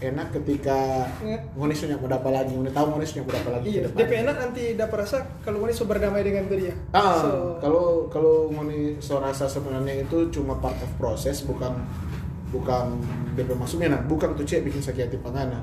enak 0.00 0.26
ketika 0.32 1.06
Iya. 1.22 1.38
ngonis 1.54 1.78
punya 1.80 1.96
mau 1.96 2.10
dapat 2.10 2.30
lagi 2.34 2.50
ngonis 2.50 2.74
tahu 2.74 2.86
ngonis 2.90 3.10
punya 3.12 3.24
mau 3.24 3.34
dapat 3.38 3.52
lagi 3.58 3.68
Iya. 3.70 3.82
DP 3.90 4.12
enak 4.26 4.36
nanti 4.36 4.62
dapat 4.74 4.96
rasa 5.06 5.18
kalau 5.40 5.62
so 5.70 5.86
berdamai 5.86 6.26
dengan 6.26 6.44
dia. 6.50 6.74
Ah, 6.90 7.22
So, 7.22 7.30
kalau 7.58 8.10
kalau 8.10 8.50
ngoni 8.50 8.98
so 8.98 9.22
rasa 9.22 9.46
sebenarnya 9.46 10.02
itu 10.02 10.30
cuma 10.30 10.58
part 10.58 10.74
of 10.78 10.90
proses 10.98 11.42
bukan 11.42 11.74
bukan 12.50 12.98
DP 13.34 13.50
maksudnya 13.54 13.90
nah, 13.90 14.00
bukan 14.02 14.34
tuh 14.34 14.42
cek 14.42 14.62
bikin 14.62 14.78
sakit 14.78 15.10
hati 15.10 15.18
pangana 15.18 15.58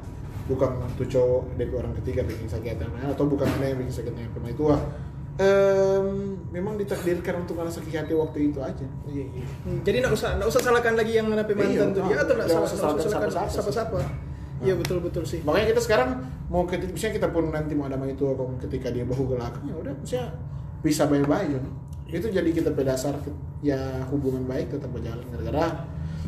bukan 0.48 0.76
tuh 0.96 1.08
cowok 1.08 1.56
DP 1.56 1.72
orang 1.80 1.96
ketiga 2.04 2.28
bikin 2.28 2.48
sakit 2.48 2.76
hati 2.76 2.84
pangana 2.84 3.16
atau 3.16 3.24
bukan 3.24 3.48
mana 3.48 3.72
yang 3.72 3.80
bikin 3.80 3.96
sakit 3.96 4.12
hati 4.12 4.32
pemain 4.36 4.56
tua 4.56 4.76
Em, 5.42 6.38
memang 6.54 6.78
ditakdirkan 6.78 7.42
untuk 7.42 7.58
karena 7.58 7.74
sakit 7.74 7.90
hati 7.90 8.14
waktu 8.14 8.54
itu 8.54 8.62
aja. 8.62 8.86
Iya, 9.10 9.26
iya. 9.26 9.46
Hmm, 9.66 9.82
Jadi 9.82 9.96
nggak 10.06 10.14
usah 10.14 10.30
nggak 10.38 10.50
usah 10.54 10.62
salahkan 10.62 10.94
lagi 10.94 11.18
yang 11.18 11.26
mana 11.34 11.42
mantan 11.42 11.66
Iya, 11.66 11.84
tuh 11.90 12.02
dia. 12.06 12.14
ah, 12.14 12.22
atau 12.22 12.34
nggak 12.38 12.48
usah 12.48 13.10
salahkan 13.10 13.50
siapa-siapa. 13.50 13.98
Iya 14.62 14.78
betul 14.78 15.02
betul 15.02 15.26
sih. 15.26 15.42
makanya 15.42 15.74
kita 15.74 15.82
sekarang 15.82 16.10
mau 16.46 16.70
ketika 16.70 16.94
misalnya 16.94 17.16
kita 17.18 17.28
pun 17.34 17.50
nanti 17.50 17.74
mau 17.74 17.90
ada 17.90 17.98
itu 18.06 18.22
atau 18.22 18.46
ketika 18.62 18.94
dia 18.94 19.02
bahu 19.10 19.34
gelakang 19.34 19.66
ya 19.66 19.74
udah 19.74 19.94
misalnya 19.98 20.38
bisa 20.86 21.10
baik-baik 21.10 21.58
itu 22.12 22.28
jadi 22.30 22.50
kita 22.54 22.70
pedasar 22.78 23.18
ya 23.66 24.06
hubungan 24.14 24.46
baik 24.46 24.70
tetap 24.70 24.94
berjalan 24.94 25.26
gara-gara 25.34 25.88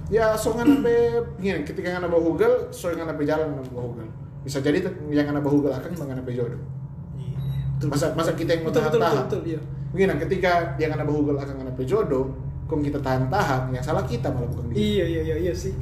ya 0.09 0.33
so 0.33 0.57
ngana 0.57 0.81
be 0.81 1.21
gini 1.37 1.61
ketika 1.61 1.93
ngana 1.93 2.09
bahu 2.09 2.33
gel 2.33 2.73
so 2.73 2.89
ngana 2.89 3.13
be 3.13 3.21
jalan 3.21 3.53
ngana 3.53 3.69
bahu 3.69 4.01
gel 4.01 4.09
bisa 4.41 4.57
jadi 4.65 4.81
yang 5.13 5.29
ngana 5.29 5.43
bahu 5.43 5.61
gelakang 5.61 5.93
bang 5.93 6.07
ngana 6.09 6.23
jodoh 6.33 6.61
Betul, 7.85 7.93
masa 7.93 8.07
masa 8.13 8.31
kita 8.33 8.51
yang 8.51 8.63
mau 8.63 8.71
tahan-tahan 8.71 9.25
betul, 9.27 9.41
iya. 9.43 9.59
Begini, 9.91 10.13
ketika 10.19 10.51
yang 10.75 10.89
ngana 10.89 11.03
bahu 11.03 11.19
gelakang 11.25 11.55
ngana 11.55 11.71
be 11.71 11.83
jodoh 11.83 12.25
kong 12.65 12.81
kita 12.81 12.97
tahan-tahan 12.97 13.69
yang 13.69 13.83
salah 13.83 14.01
kita 14.01 14.27
malah 14.27 14.47
bukan 14.47 14.65
dia 14.67 14.77
Iya 14.77 15.05
iya 15.05 15.21
iya 15.23 15.35
iya 15.43 15.53
sih. 15.53 15.75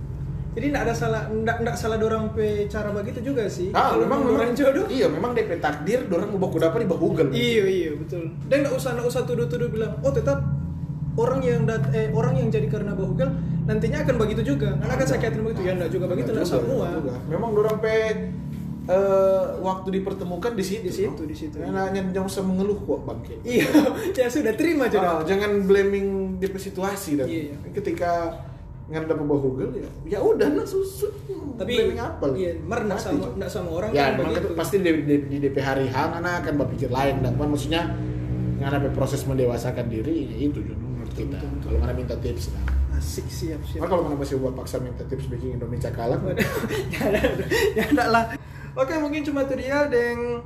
Jadi 0.51 0.67
nggak 0.67 0.83
ada 0.83 0.91
salah 0.91 1.21
nggak 1.31 1.57
nggak 1.63 1.75
salah 1.79 1.95
dorang 1.95 2.35
pe 2.35 2.67
cara 2.67 2.91
begitu 2.91 3.23
juga 3.23 3.47
sih. 3.47 3.71
Ah, 3.71 3.95
kalau 3.95 4.03
memang 4.03 4.19
orang 4.27 4.51
memang 4.51 4.59
jodoh. 4.59 4.83
Iya, 4.91 5.07
memang 5.07 5.31
DP 5.31 5.63
takdir, 5.63 6.03
dorang 6.11 6.27
mau 6.27 6.43
baku 6.43 6.59
dapat 6.59 6.83
di 6.83 6.87
bahu 6.91 7.07
gel. 7.15 7.29
Iya 7.31 7.63
iya 7.65 7.91
betul. 7.95 8.27
Dan 8.51 8.67
nggak 8.67 8.75
usah 8.75 8.91
nggak 8.99 9.07
usah 9.07 9.23
tuduh-tuduh 9.23 9.71
bilang 9.71 9.95
oh 10.03 10.11
tetap 10.11 10.43
orang 11.15 11.39
yang 11.39 11.63
dat 11.63 11.87
eh 11.95 12.11
orang 12.11 12.35
yang 12.35 12.51
jadi 12.51 12.67
karena 12.67 12.91
bahugel 12.91 13.31
nantinya 13.63 14.03
akan 14.03 14.15
begitu 14.19 14.41
juga. 14.43 14.75
Karena 14.75 14.93
akan 14.99 15.07
sakit 15.07 15.27
hati 15.31 15.39
begitu 15.39 15.61
ya 15.63 15.71
nggak 15.79 15.87
juga 15.87 16.05
begitu 16.11 16.29
nggak 16.35 16.43
Juga, 16.43 16.59
semua. 16.59 16.87
juga. 16.99 17.15
Memang 17.31 17.49
dorang 17.55 17.77
pe 17.79 17.95
eh, 18.89 19.43
waktu 19.61 19.87
dipertemukan 20.01 20.51
di 20.57 20.63
situ. 20.65 20.85
Di 20.89 20.93
situ, 20.93 21.21
no? 21.21 21.27
di 21.29 21.35
situ. 21.37 21.55
Karena 21.61 21.89
hanya 21.89 22.01
jangan 22.09 22.27
usah 22.29 22.43
mengeluh 22.45 22.77
kok 22.81 22.99
bangke. 23.05 23.35
Iya 23.45 23.67
ya 24.17 24.25
sudah 24.31 24.53
terima 24.57 24.89
aja. 24.89 24.97
Ah, 25.01 25.21
jangan 25.21 25.65
blaming 25.69 26.37
DP 26.41 26.55
situasi 26.57 27.21
dan 27.21 27.27
Iya, 27.29 27.53
iya. 27.53 27.55
ketika 27.75 28.41
nggak 28.91 29.07
dapat 29.07 29.23
bahu 29.23 29.49
gel 29.55 29.71
ya 29.71 29.89
ya 30.03 30.19
udah 30.19 30.51
nah 30.51 30.67
susu 30.67 31.07
Tapi 31.55 31.79
blaming 31.79 32.01
apa 32.03 32.27
iya, 32.35 32.59
mer 32.59 32.83
nggak 32.83 32.99
Mati, 32.99 33.07
sama 33.07 33.25
nggak 33.39 33.47
sama 33.47 33.69
orang 33.71 33.89
ya 33.95 34.11
kan 34.11 34.19
begitu. 34.19 34.39
itu 34.43 34.47
pasti 34.59 34.75
di, 34.83 34.91
di, 35.07 35.15
di 35.31 35.37
DP 35.47 35.57
hari 35.63 35.87
H 35.87 35.95
anak 36.19 36.43
akan 36.43 36.53
berpikir 36.59 36.91
lain 36.91 37.23
dan 37.23 37.39
kan 37.39 37.47
maksudnya 37.47 37.87
nggak 38.59 38.67
ada 38.67 38.91
proses 38.91 39.23
mendewasakan 39.23 39.87
diri 39.87 40.27
ya 40.27 40.37
itu 40.43 40.59
Jun, 40.59 40.75
menurut 40.75 41.13
kita 41.15 41.39
kalau 41.63 41.79
mana 41.79 41.95
minta 41.95 42.19
tips 42.19 42.51
lah 42.51 42.63
Asik 42.99 43.25
siap 43.31 43.63
siap. 43.65 43.81
Nah, 43.81 43.87
kalau 43.87 44.03
mana 44.05 44.19
masih 44.19 44.37
buat 44.37 44.53
paksa 44.53 44.77
minta 44.83 45.07
tips 45.07 45.25
bikin 45.31 45.55
Indomie 45.55 45.79
cakalang 45.79 46.21
ya 46.91 47.01
ada 47.07 47.19
ya 47.79 47.83
ada 47.95 48.05
lah 48.11 48.23
oke 48.73 48.93
mungkin 48.99 49.21
cuma 49.23 49.43
itu 49.43 49.55
dia 49.59 49.87
deng. 49.87 50.43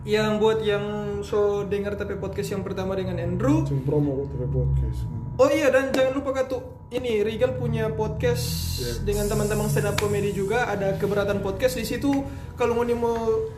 Yang 0.00 0.30
buat 0.40 0.58
yang 0.64 0.84
so 1.20 1.68
dengar 1.68 1.92
tapi 1.92 2.16
podcast 2.16 2.56
yang 2.56 2.64
pertama 2.64 2.96
dengan 2.96 3.20
Andrew. 3.20 3.68
Cuma 3.68 3.84
promo 3.84 4.24
TV 4.32 4.48
podcast. 4.48 5.04
Oh 5.36 5.48
iya 5.48 5.68
dan 5.68 5.92
jangan 5.92 6.16
lupa 6.16 6.40
katu 6.40 6.60
ini 6.88 7.20
Regal 7.20 7.56
punya 7.56 7.92
podcast 7.92 8.44
Yes. 8.80 9.04
dengan 9.04 9.28
teman-teman 9.28 9.68
stand 9.68 9.92
up 9.92 9.96
comedy 10.00 10.32
juga. 10.32 10.72
Ada 10.72 10.96
keberatan 10.96 11.44
podcast 11.44 11.76
di 11.76 11.84
situ. 11.84 12.24
Kalau 12.56 12.72
mau 12.76 12.84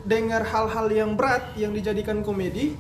dengar 0.03 0.43
hal-hal 0.43 0.91
yang 0.91 1.15
berat 1.15 1.55
yang 1.55 1.71
dijadikan 1.71 2.27
komedi 2.27 2.75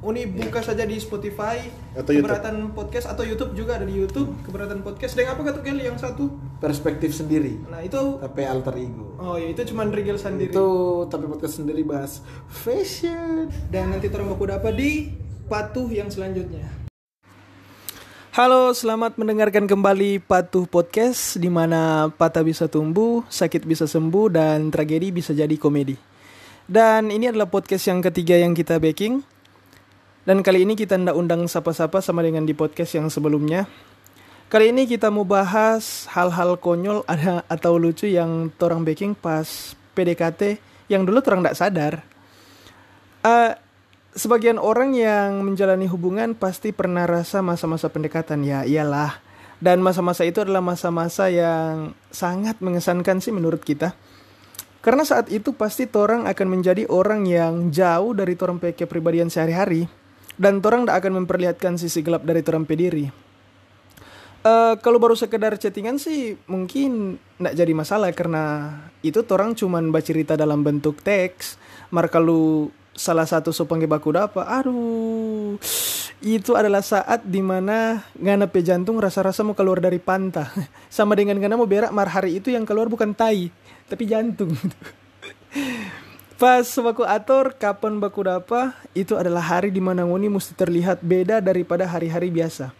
Uni 0.00 0.24
buka 0.24 0.64
saja 0.64 0.88
di 0.88 0.96
Spotify 0.96 1.60
Atau 1.92 2.16
YouTube. 2.16 2.32
keberatan 2.32 2.56
podcast 2.72 3.04
atau 3.12 3.20
YouTube 3.20 3.52
juga 3.52 3.76
ada 3.76 3.84
di 3.84 4.00
YouTube 4.00 4.32
keberatan 4.48 4.80
podcast 4.80 5.12
dengan 5.12 5.36
apa 5.36 5.52
katu 5.52 5.60
Gel 5.60 5.76
yang 5.76 6.00
satu 6.00 6.40
perspektif 6.56 7.12
sendiri 7.12 7.60
nah 7.68 7.84
itu 7.84 8.16
tapi 8.16 8.48
alter 8.48 8.80
ego 8.80 9.20
oh 9.20 9.36
iya 9.36 9.52
itu 9.52 9.60
cuman 9.68 9.92
Regal 9.92 10.16
sendiri 10.16 10.56
itu 10.56 10.68
tapi 11.12 11.28
podcast 11.28 11.60
sendiri 11.60 11.84
bahas 11.84 12.24
fashion 12.48 13.52
dan 13.68 13.92
nanti 13.92 14.08
terang 14.08 14.32
baku 14.32 14.48
dapat 14.48 14.72
di 14.72 15.12
patuh 15.52 15.92
yang 15.92 16.08
selanjutnya. 16.08 16.64
Halo, 18.30 18.70
selamat 18.70 19.18
mendengarkan 19.18 19.66
kembali 19.66 20.22
Patuh 20.22 20.62
Podcast 20.64 21.34
di 21.36 21.50
mana 21.50 22.14
patah 22.14 22.46
bisa 22.46 22.70
tumbuh, 22.70 23.26
sakit 23.26 23.66
bisa 23.66 23.90
sembuh 23.90 24.30
dan 24.30 24.70
tragedi 24.70 25.10
bisa 25.10 25.34
jadi 25.34 25.58
komedi. 25.58 25.98
Dan 26.70 27.10
ini 27.10 27.26
adalah 27.26 27.50
podcast 27.50 27.90
yang 27.90 27.98
ketiga 27.98 28.38
yang 28.38 28.54
kita 28.54 28.78
backing. 28.78 29.26
Dan 30.28 30.44
kali 30.44 30.68
ini 30.68 30.76
kita 30.76 31.00
ndak 31.00 31.16
undang 31.16 31.48
sapa-sapa 31.48 32.04
sama 32.04 32.20
dengan 32.20 32.44
di 32.44 32.52
podcast 32.52 32.92
yang 32.92 33.08
sebelumnya. 33.08 33.64
Kali 34.52 34.74
ini 34.74 34.84
kita 34.84 35.08
mau 35.08 35.24
bahas 35.24 36.04
hal-hal 36.12 36.60
konyol 36.60 37.06
ada 37.12 37.40
atau 37.48 37.80
lucu 37.80 38.10
yang 38.10 38.52
torang 38.60 38.84
baking 38.84 39.16
pas 39.16 39.72
PDKT 39.96 40.60
yang 40.92 41.08
dulu 41.08 41.22
orang 41.24 41.46
tidak 41.46 41.56
sadar. 41.56 41.94
Uh, 43.24 43.56
sebagian 44.12 44.58
orang 44.58 44.92
yang 44.92 45.40
menjalani 45.40 45.86
hubungan 45.88 46.34
pasti 46.36 46.74
pernah 46.74 47.06
rasa 47.08 47.40
masa-masa 47.40 47.88
pendekatan 47.88 48.44
ya 48.44 48.66
iyalah. 48.66 49.22
Dan 49.60 49.84
masa-masa 49.84 50.24
itu 50.24 50.40
adalah 50.40 50.64
masa-masa 50.64 51.28
yang 51.28 51.92
sangat 52.08 52.56
mengesankan 52.64 53.20
sih 53.20 53.28
menurut 53.28 53.60
kita. 53.60 53.92
Karena 54.80 55.04
saat 55.04 55.28
itu 55.28 55.52
pasti 55.52 55.84
torang 55.84 56.24
akan 56.24 56.48
menjadi 56.48 56.88
orang 56.88 57.28
yang 57.28 57.68
jauh 57.68 58.16
dari 58.16 58.40
torang 58.40 58.56
peke 58.56 58.88
pribadian 58.88 59.28
sehari-hari. 59.28 59.99
Dan 60.40 60.64
torang 60.64 60.88
tidak 60.88 61.04
akan 61.04 61.12
memperlihatkan 61.20 61.76
sisi 61.76 62.00
gelap 62.00 62.24
dari 62.24 62.40
torang 62.40 62.64
pediri. 62.64 63.12
Uh, 64.40 64.72
kalau 64.80 64.96
baru 64.96 65.12
sekedar 65.12 65.52
chattingan 65.60 66.00
sih 66.00 66.32
mungkin 66.48 67.20
tidak 67.36 67.60
jadi 67.60 67.72
masalah 67.76 68.08
karena 68.16 68.72
itu 69.04 69.20
orang 69.28 69.52
cuman 69.52 69.92
bercerita 69.92 70.32
dalam 70.40 70.64
bentuk 70.64 71.04
teks. 71.04 71.60
Mar 71.92 72.08
kalau 72.08 72.72
salah 72.96 73.28
satu 73.28 73.52
sopange 73.52 73.84
baku 73.84 74.16
dapat, 74.16 74.40
aduh, 74.48 75.60
itu 76.24 76.52
adalah 76.56 76.80
saat 76.80 77.20
di 77.24 77.44
mana 77.44 78.00
ngana 78.16 78.48
pe 78.48 78.64
jantung 78.64 78.96
rasa-rasa 78.96 79.44
mau 79.44 79.52
keluar 79.52 79.76
dari 79.76 80.00
panta. 80.00 80.48
Sama 80.88 81.20
dengan 81.20 81.36
ngana 81.36 81.60
mau 81.60 81.68
berak 81.68 81.92
mar 81.92 82.08
hari 82.08 82.40
itu 82.40 82.48
yang 82.48 82.64
keluar 82.64 82.88
bukan 82.88 83.12
tai, 83.12 83.52
tapi 83.92 84.08
jantung. 84.08 84.56
Pas 86.40 86.64
baku 86.64 87.04
atur 87.04 87.52
kapan 87.52 88.00
baku 88.00 88.24
dapat, 88.24 88.72
itu 88.96 89.12
adalah 89.12 89.44
hari 89.44 89.68
di 89.68 89.76
mana 89.76 90.08
ngoni 90.08 90.32
mesti 90.32 90.56
terlihat 90.56 91.04
beda 91.04 91.36
daripada 91.36 91.84
hari-hari 91.84 92.32
biasa. 92.32 92.72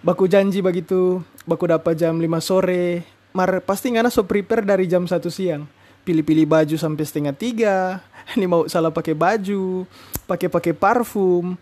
Baku 0.00 0.24
janji 0.24 0.64
begitu 0.64 1.20
baku 1.44 1.68
dapat 1.68 1.92
jam 1.92 2.16
5 2.16 2.24
sore. 2.40 3.04
Mar 3.36 3.60
pasti 3.60 3.92
ngana 3.92 4.08
so 4.08 4.24
prepare 4.24 4.64
dari 4.64 4.88
jam 4.88 5.04
satu 5.04 5.28
siang. 5.28 5.68
Pilih-pilih 6.08 6.48
baju 6.48 6.72
sampai 6.80 7.04
setengah 7.04 7.36
tiga 7.36 8.00
ini 8.40 8.48
mau 8.48 8.64
salah 8.64 8.88
pakai 8.88 9.12
baju 9.12 9.84
pakai 10.24 10.48
pakai 10.48 10.72
parfum. 10.72 11.52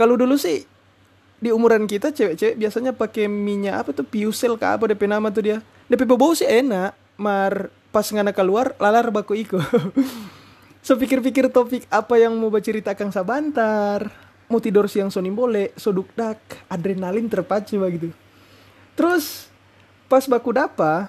Kalau 0.00 0.16
dulu 0.16 0.40
sih 0.40 0.64
di 1.44 1.52
umuran 1.52 1.84
kita 1.84 2.08
cewek-cewek 2.08 2.56
biasanya 2.56 2.96
pakai 2.96 3.28
minyak 3.28 3.84
apa 3.84 3.92
tuh 3.92 4.08
piusel 4.08 4.56
kah 4.56 4.80
apa 4.80 4.88
DP 4.88 5.12
nama 5.12 5.28
tuh 5.28 5.44
dia. 5.44 5.58
DP 5.92 6.08
bau 6.08 6.32
sih 6.32 6.48
enak 6.48 6.96
mar 7.20 7.68
pas 7.96 8.04
ngana 8.04 8.36
keluar 8.36 8.76
lalar 8.76 9.08
baku 9.08 9.40
iko 9.40 9.56
so 10.84 11.00
pikir-pikir 11.00 11.48
topik 11.48 11.88
apa 11.88 12.20
yang 12.20 12.36
mau 12.36 12.52
bercerita 12.52 12.92
kang 12.92 13.08
sabantar 13.08 14.12
mau 14.52 14.60
tidur 14.60 14.84
siang 14.84 15.08
sonim 15.08 15.32
boleh 15.32 15.72
sodukdak 15.80 16.36
adrenalin 16.68 17.24
terpacu 17.24 17.80
begitu 17.80 18.12
terus 18.92 19.48
pas 20.12 20.28
baku 20.28 20.52
dapa 20.52 21.08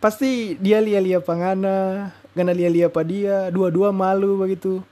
pasti 0.00 0.56
dia 0.56 0.80
lia-lia 0.80 1.20
pangana 1.20 2.08
gana 2.34 2.50
lia-lia 2.50 2.90
pa 2.90 3.06
dia 3.06 3.48
dua-dua 3.48 3.94
malu 3.94 4.36
begitu. 4.36 4.82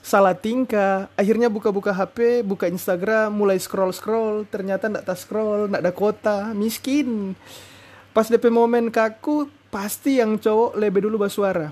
Salah 0.00 0.32
tingkah 0.32 1.12
akhirnya 1.18 1.52
buka-buka 1.52 1.92
HP 1.92 2.40
buka 2.42 2.70
Instagram 2.70 3.30
mulai 3.30 3.60
scroll-scroll 3.60 4.48
ternyata 4.48 4.88
ndak 4.88 5.04
tas 5.04 5.22
scroll 5.22 5.68
ndak 5.68 5.82
ada 5.84 5.92
kota 5.92 6.38
miskin. 6.56 7.36
Pas 8.16 8.26
DP 8.32 8.48
momen 8.48 8.88
kaku 8.88 9.50
pasti 9.76 10.16
yang 10.16 10.40
cowok 10.40 10.80
lebih 10.80 11.04
dulu 11.04 11.28
basuara 11.28 11.68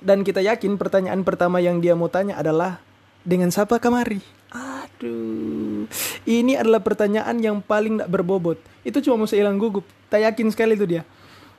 dan 0.00 0.24
kita 0.24 0.40
yakin 0.40 0.80
pertanyaan 0.80 1.20
pertama 1.28 1.60
yang 1.60 1.76
dia 1.76 1.92
mau 1.92 2.08
tanya 2.08 2.40
adalah 2.40 2.80
dengan 3.20 3.52
siapa 3.52 3.76
kamari 3.76 4.24
Aduh, 4.52 5.88
ini 6.28 6.60
adalah 6.60 6.84
pertanyaan 6.84 7.40
yang 7.40 7.64
paling 7.64 7.96
tidak 7.96 8.12
berbobot. 8.12 8.60
Itu 8.84 9.00
cuma 9.00 9.24
mau 9.24 9.26
hilang 9.26 9.56
gugup. 9.56 9.88
Tak 10.12 10.20
yakin 10.20 10.52
sekali 10.52 10.76
itu 10.76 10.84
dia. 10.84 11.02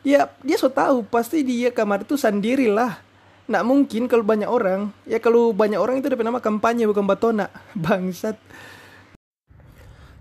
Ya, 0.05 0.29
dia 0.45 0.55
so 0.61 0.69
tahu 0.69 1.01
pasti 1.01 1.41
dia 1.41 1.73
kamar 1.73 2.05
itu 2.05 2.13
sendirilah. 2.13 3.01
Nak 3.49 3.63
mungkin 3.65 4.05
kalau 4.05 4.21
banyak 4.21 4.45
orang. 4.45 4.93
Ya 5.09 5.17
kalau 5.17 5.51
banyak 5.57 5.81
orang 5.81 5.99
itu 5.99 6.07
ada 6.07 6.21
nama 6.21 6.37
kampanye 6.37 6.85
bukan 6.85 7.09
batona. 7.09 7.49
Bangsat. 7.83 8.37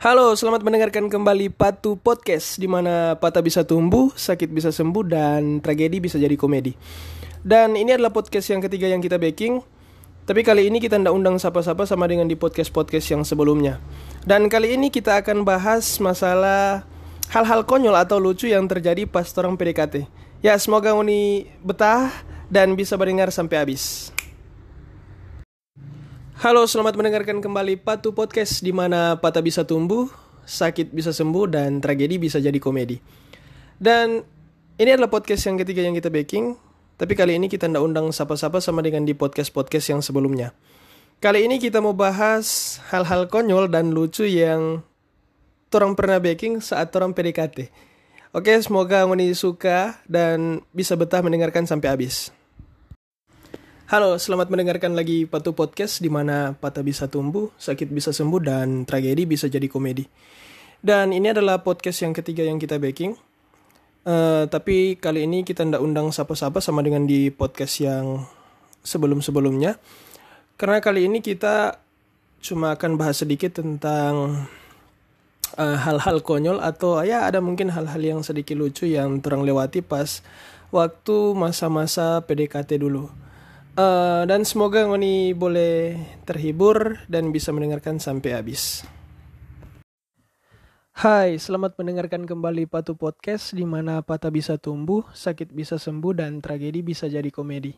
Halo, 0.03 0.34
selamat 0.34 0.66
mendengarkan 0.66 1.07
kembali 1.07 1.55
Patu 1.55 1.94
Podcast 1.94 2.59
di 2.59 2.66
mana 2.66 3.14
patah 3.22 3.38
bisa 3.38 3.62
tumbuh, 3.62 4.11
sakit 4.11 4.50
bisa 4.50 4.74
sembuh 4.74 5.07
dan 5.07 5.62
tragedi 5.62 6.03
bisa 6.03 6.18
jadi 6.18 6.34
komedi. 6.34 6.74
Dan 7.38 7.78
ini 7.78 7.94
adalah 7.94 8.11
podcast 8.11 8.50
yang 8.50 8.59
ketiga 8.59 8.90
yang 8.90 8.98
kita 8.98 9.14
baking 9.14 9.62
tapi 10.26 10.42
kali 10.42 10.66
ini 10.66 10.82
kita 10.82 10.98
tidak 10.98 11.14
undang 11.14 11.38
siapa-siapa 11.38 11.86
sama 11.86 12.11
dengan 12.11 12.26
di 12.26 12.34
podcast-podcast 12.34 13.14
yang 13.14 13.22
sebelumnya. 13.22 13.78
Dan 14.26 14.50
kali 14.50 14.74
ini 14.74 14.90
kita 14.90 15.22
akan 15.22 15.46
bahas 15.46 16.03
masalah 16.03 16.82
hal-hal 17.30 17.62
konyol 17.62 17.94
atau 17.94 18.18
lucu 18.18 18.50
yang 18.50 18.66
terjadi 18.66 19.07
pas 19.07 19.30
orang 19.38 19.55
PDKT. 19.55 20.11
Ya, 20.42 20.59
semoga 20.59 20.98
Uni 20.98 21.46
betah 21.62 22.11
dan 22.50 22.74
bisa 22.74 22.98
mendengar 22.98 23.30
sampai 23.30 23.62
habis. 23.62 24.11
Halo, 26.43 26.66
selamat 26.66 26.99
mendengarkan 26.99 27.38
kembali 27.38 27.86
Patu 27.86 28.11
Podcast 28.18 28.66
di 28.66 28.74
mana 28.74 29.14
patah 29.14 29.38
bisa 29.38 29.62
tumbuh, 29.62 30.11
sakit 30.43 30.90
bisa 30.90 31.14
sembuh, 31.14 31.47
dan 31.47 31.78
tragedi 31.78 32.18
bisa 32.18 32.43
jadi 32.43 32.59
komedi. 32.59 32.99
Dan 33.78 34.18
ini 34.74 34.90
adalah 34.90 35.07
podcast 35.07 35.47
yang 35.47 35.55
ketiga 35.62 35.86
yang 35.86 35.95
kita 35.95 36.11
baking 36.11 36.59
tapi 36.99 37.14
kali 37.14 37.38
ini 37.38 37.47
kita 37.47 37.70
ndak 37.70 37.86
undang 37.86 38.11
siapa-siapa 38.11 38.59
sama 38.59 38.82
dengan 38.82 39.07
di 39.07 39.14
podcast-podcast 39.14 39.95
yang 39.95 40.03
sebelumnya. 40.03 40.51
Kali 41.22 41.47
ini 41.47 41.62
kita 41.62 41.78
mau 41.78 41.95
bahas 41.95 42.78
hal-hal 42.90 43.30
konyol 43.30 43.70
dan 43.70 43.95
lucu 43.95 44.26
yang 44.26 44.82
orang 45.70 45.95
pernah 45.95 46.18
baking 46.18 46.59
saat 46.59 46.90
orang 46.99 47.14
PDKT. 47.14 47.70
Oke, 48.34 48.51
semoga 48.59 49.07
Ngoni 49.07 49.30
suka 49.38 50.03
dan 50.11 50.66
bisa 50.74 50.99
betah 50.99 51.22
mendengarkan 51.22 51.70
sampai 51.70 51.86
habis. 51.86 52.34
Halo, 53.93 54.16
selamat 54.16 54.49
mendengarkan 54.49 54.97
lagi 54.97 55.28
Patu 55.28 55.53
Podcast 55.53 56.01
di 56.01 56.09
mana 56.09 56.57
patah 56.57 56.80
bisa 56.80 57.12
tumbuh, 57.12 57.53
sakit 57.61 57.93
bisa 57.93 58.09
sembuh, 58.09 58.40
dan 58.40 58.88
tragedi 58.88 59.28
bisa 59.28 59.53
jadi 59.53 59.68
komedi. 59.68 60.09
Dan 60.80 61.12
ini 61.12 61.28
adalah 61.28 61.61
podcast 61.61 62.01
yang 62.01 62.16
ketiga 62.16 62.40
yang 62.40 62.57
kita 62.57 62.80
baking. 62.80 63.12
Uh, 64.09 64.49
tapi 64.49 64.97
kali 64.97 65.28
ini 65.28 65.45
kita 65.45 65.68
ndak 65.68 65.84
undang 65.84 66.09
siapa-siapa 66.09 66.64
sama 66.64 66.80
dengan 66.80 67.05
di 67.05 67.28
podcast 67.28 67.84
yang 67.84 68.24
sebelum-sebelumnya. 68.80 69.76
Karena 70.57 70.80
kali 70.80 71.05
ini 71.05 71.20
kita 71.20 71.76
cuma 72.40 72.72
akan 72.72 72.97
bahas 72.97 73.20
sedikit 73.20 73.61
tentang 73.61 74.49
eh, 75.61 75.76
hal-hal 75.76 76.16
uh, 76.16 76.24
konyol 76.24 76.64
atau 76.64 76.97
ya 77.05 77.28
ada 77.28 77.45
mungkin 77.45 77.68
hal-hal 77.68 78.01
yang 78.01 78.20
sedikit 78.24 78.57
lucu 78.57 78.88
yang 78.88 79.20
terang 79.20 79.45
lewati 79.45 79.84
pas 79.84 80.24
waktu 80.72 81.36
masa-masa 81.36 82.24
PDKT 82.24 82.80
dulu. 82.80 83.21
Uh, 83.72 84.28
dan 84.28 84.44
semoga 84.44 84.84
Ngoni 84.84 85.32
boleh 85.32 85.96
terhibur 86.28 87.00
dan 87.08 87.32
bisa 87.32 87.56
mendengarkan 87.56 87.96
sampai 87.96 88.36
habis. 88.36 88.84
Hai, 90.92 91.40
selamat 91.40 91.80
mendengarkan 91.80 92.28
kembali 92.28 92.68
Patu 92.68 93.00
Podcast 93.00 93.56
di 93.56 93.64
mana 93.64 94.04
patah 94.04 94.28
bisa 94.28 94.60
tumbuh, 94.60 95.08
sakit 95.16 95.56
bisa 95.56 95.80
sembuh, 95.80 96.12
dan 96.12 96.44
tragedi 96.44 96.84
bisa 96.84 97.08
jadi 97.08 97.32
komedi. 97.32 97.72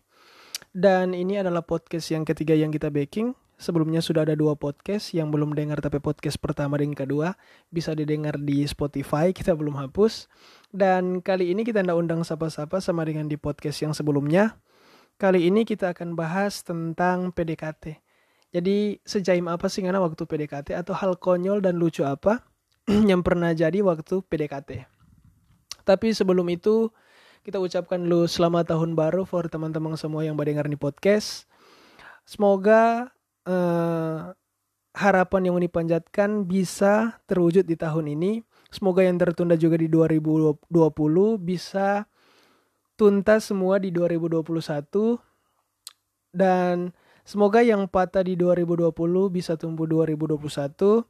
Dan 0.74 1.14
ini 1.14 1.38
adalah 1.38 1.62
podcast 1.62 2.10
yang 2.10 2.26
ketiga 2.26 2.58
yang 2.58 2.74
kita 2.74 2.90
baking. 2.90 3.38
Sebelumnya 3.54 4.02
sudah 4.02 4.26
ada 4.26 4.34
dua 4.34 4.58
podcast 4.58 5.14
yang 5.14 5.30
belum 5.30 5.54
dengar 5.54 5.78
tapi 5.78 6.02
podcast 6.02 6.42
pertama 6.42 6.74
dan 6.74 6.90
kedua 6.90 7.38
bisa 7.70 7.94
didengar 7.94 8.34
di 8.42 8.66
Spotify, 8.66 9.30
kita 9.30 9.54
belum 9.54 9.78
hapus. 9.78 10.26
Dan 10.74 11.22
kali 11.22 11.54
ini 11.54 11.62
kita 11.62 11.86
ndak 11.86 11.94
undang 11.94 12.26
siapa-siapa 12.26 12.82
sama 12.82 13.06
dengan 13.06 13.30
di 13.30 13.38
podcast 13.38 13.78
yang 13.78 13.94
sebelumnya. 13.94 14.58
Kali 15.14 15.46
ini 15.46 15.62
kita 15.62 15.94
akan 15.94 16.18
bahas 16.18 16.66
tentang 16.66 17.30
PDKT. 17.30 18.02
Jadi 18.50 18.98
sejaim 19.06 19.46
apa 19.46 19.70
sih 19.70 19.82
karena 19.82 20.02
waktu 20.02 20.26
PDKT 20.26 20.74
atau 20.74 20.90
hal 20.90 21.14
konyol 21.18 21.62
dan 21.62 21.78
lucu 21.78 22.02
apa 22.02 22.42
yang 23.10 23.22
pernah 23.22 23.54
jadi 23.54 23.78
waktu 23.82 24.26
PDKT. 24.26 24.90
Tapi 25.86 26.10
sebelum 26.10 26.50
itu 26.50 26.90
kita 27.46 27.62
ucapkan 27.62 28.02
dulu 28.02 28.26
selamat 28.26 28.74
tahun 28.74 28.98
baru 28.98 29.22
for 29.22 29.46
teman-teman 29.46 29.94
semua 29.94 30.26
yang 30.26 30.34
mendengar 30.34 30.66
di 30.66 30.74
podcast. 30.74 31.46
Semoga 32.26 33.14
uh, 33.46 34.34
harapan 34.96 35.42
yang 35.52 35.62
dipanjatkan 35.62 36.42
bisa 36.42 37.22
terwujud 37.30 37.62
di 37.68 37.78
tahun 37.78 38.18
ini. 38.18 38.42
Semoga 38.72 39.06
yang 39.06 39.20
tertunda 39.20 39.54
juga 39.54 39.78
di 39.78 39.86
2020 39.86 40.66
bisa 41.38 42.08
tuntas 42.94 43.50
semua 43.50 43.78
di 43.82 43.90
2021 43.90 44.44
dan 46.34 46.94
semoga 47.26 47.62
yang 47.62 47.86
patah 47.90 48.22
di 48.22 48.38
2020 48.38 48.90
bisa 49.30 49.58
tumbuh 49.58 49.86
2021 49.86 51.06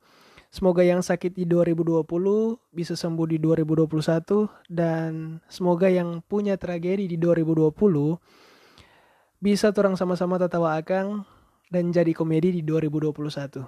Semoga 0.55 0.87
yang 0.87 1.03
sakit 1.03 1.35
di 1.35 1.51
2020 1.51 2.07
bisa 2.71 2.95
sembuh 2.95 3.27
di 3.27 3.43
2021 3.43 4.71
dan 4.71 5.43
semoga 5.51 5.91
yang 5.91 6.23
punya 6.23 6.55
tragedi 6.55 7.11
di 7.11 7.19
2020 7.19 7.75
bisa 9.43 9.75
orang 9.75 9.99
sama-sama 9.99 10.39
tertawa 10.39 10.79
akang 10.79 11.27
dan 11.75 11.91
jadi 11.91 12.15
komedi 12.15 12.55
di 12.55 12.63
2021. 12.63 13.67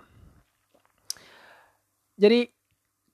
Jadi 2.22 2.54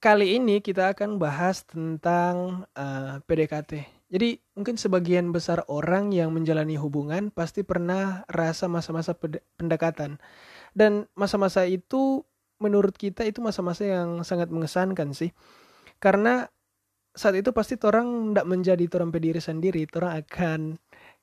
kali 0.05 0.37
ini 0.37 0.61
kita 0.61 0.93
akan 0.93 1.17
bahas 1.17 1.65
tentang 1.65 2.69
uh, 2.77 3.25
PDKT. 3.25 3.89
Jadi 4.13 4.37
mungkin 4.53 4.77
sebagian 4.77 5.33
besar 5.33 5.65
orang 5.73 6.13
yang 6.13 6.37
menjalani 6.37 6.77
hubungan 6.77 7.33
pasti 7.33 7.65
pernah 7.65 8.29
rasa 8.29 8.69
masa-masa 8.69 9.17
pendekatan. 9.57 10.21
Dan 10.77 11.09
masa-masa 11.17 11.65
itu 11.65 12.21
menurut 12.61 12.93
kita 12.93 13.25
itu 13.25 13.41
masa-masa 13.41 13.89
yang 13.89 14.21
sangat 14.21 14.53
mengesankan 14.53 15.17
sih. 15.17 15.33
Karena 15.97 16.45
saat 17.17 17.41
itu 17.41 17.57
pasti 17.57 17.81
orang 17.81 18.33
tidak 18.37 18.47
menjadi 18.53 18.85
orang 19.01 19.11
diri 19.17 19.41
sendiri, 19.41 19.89
orang 19.97 20.13
akan 20.21 20.61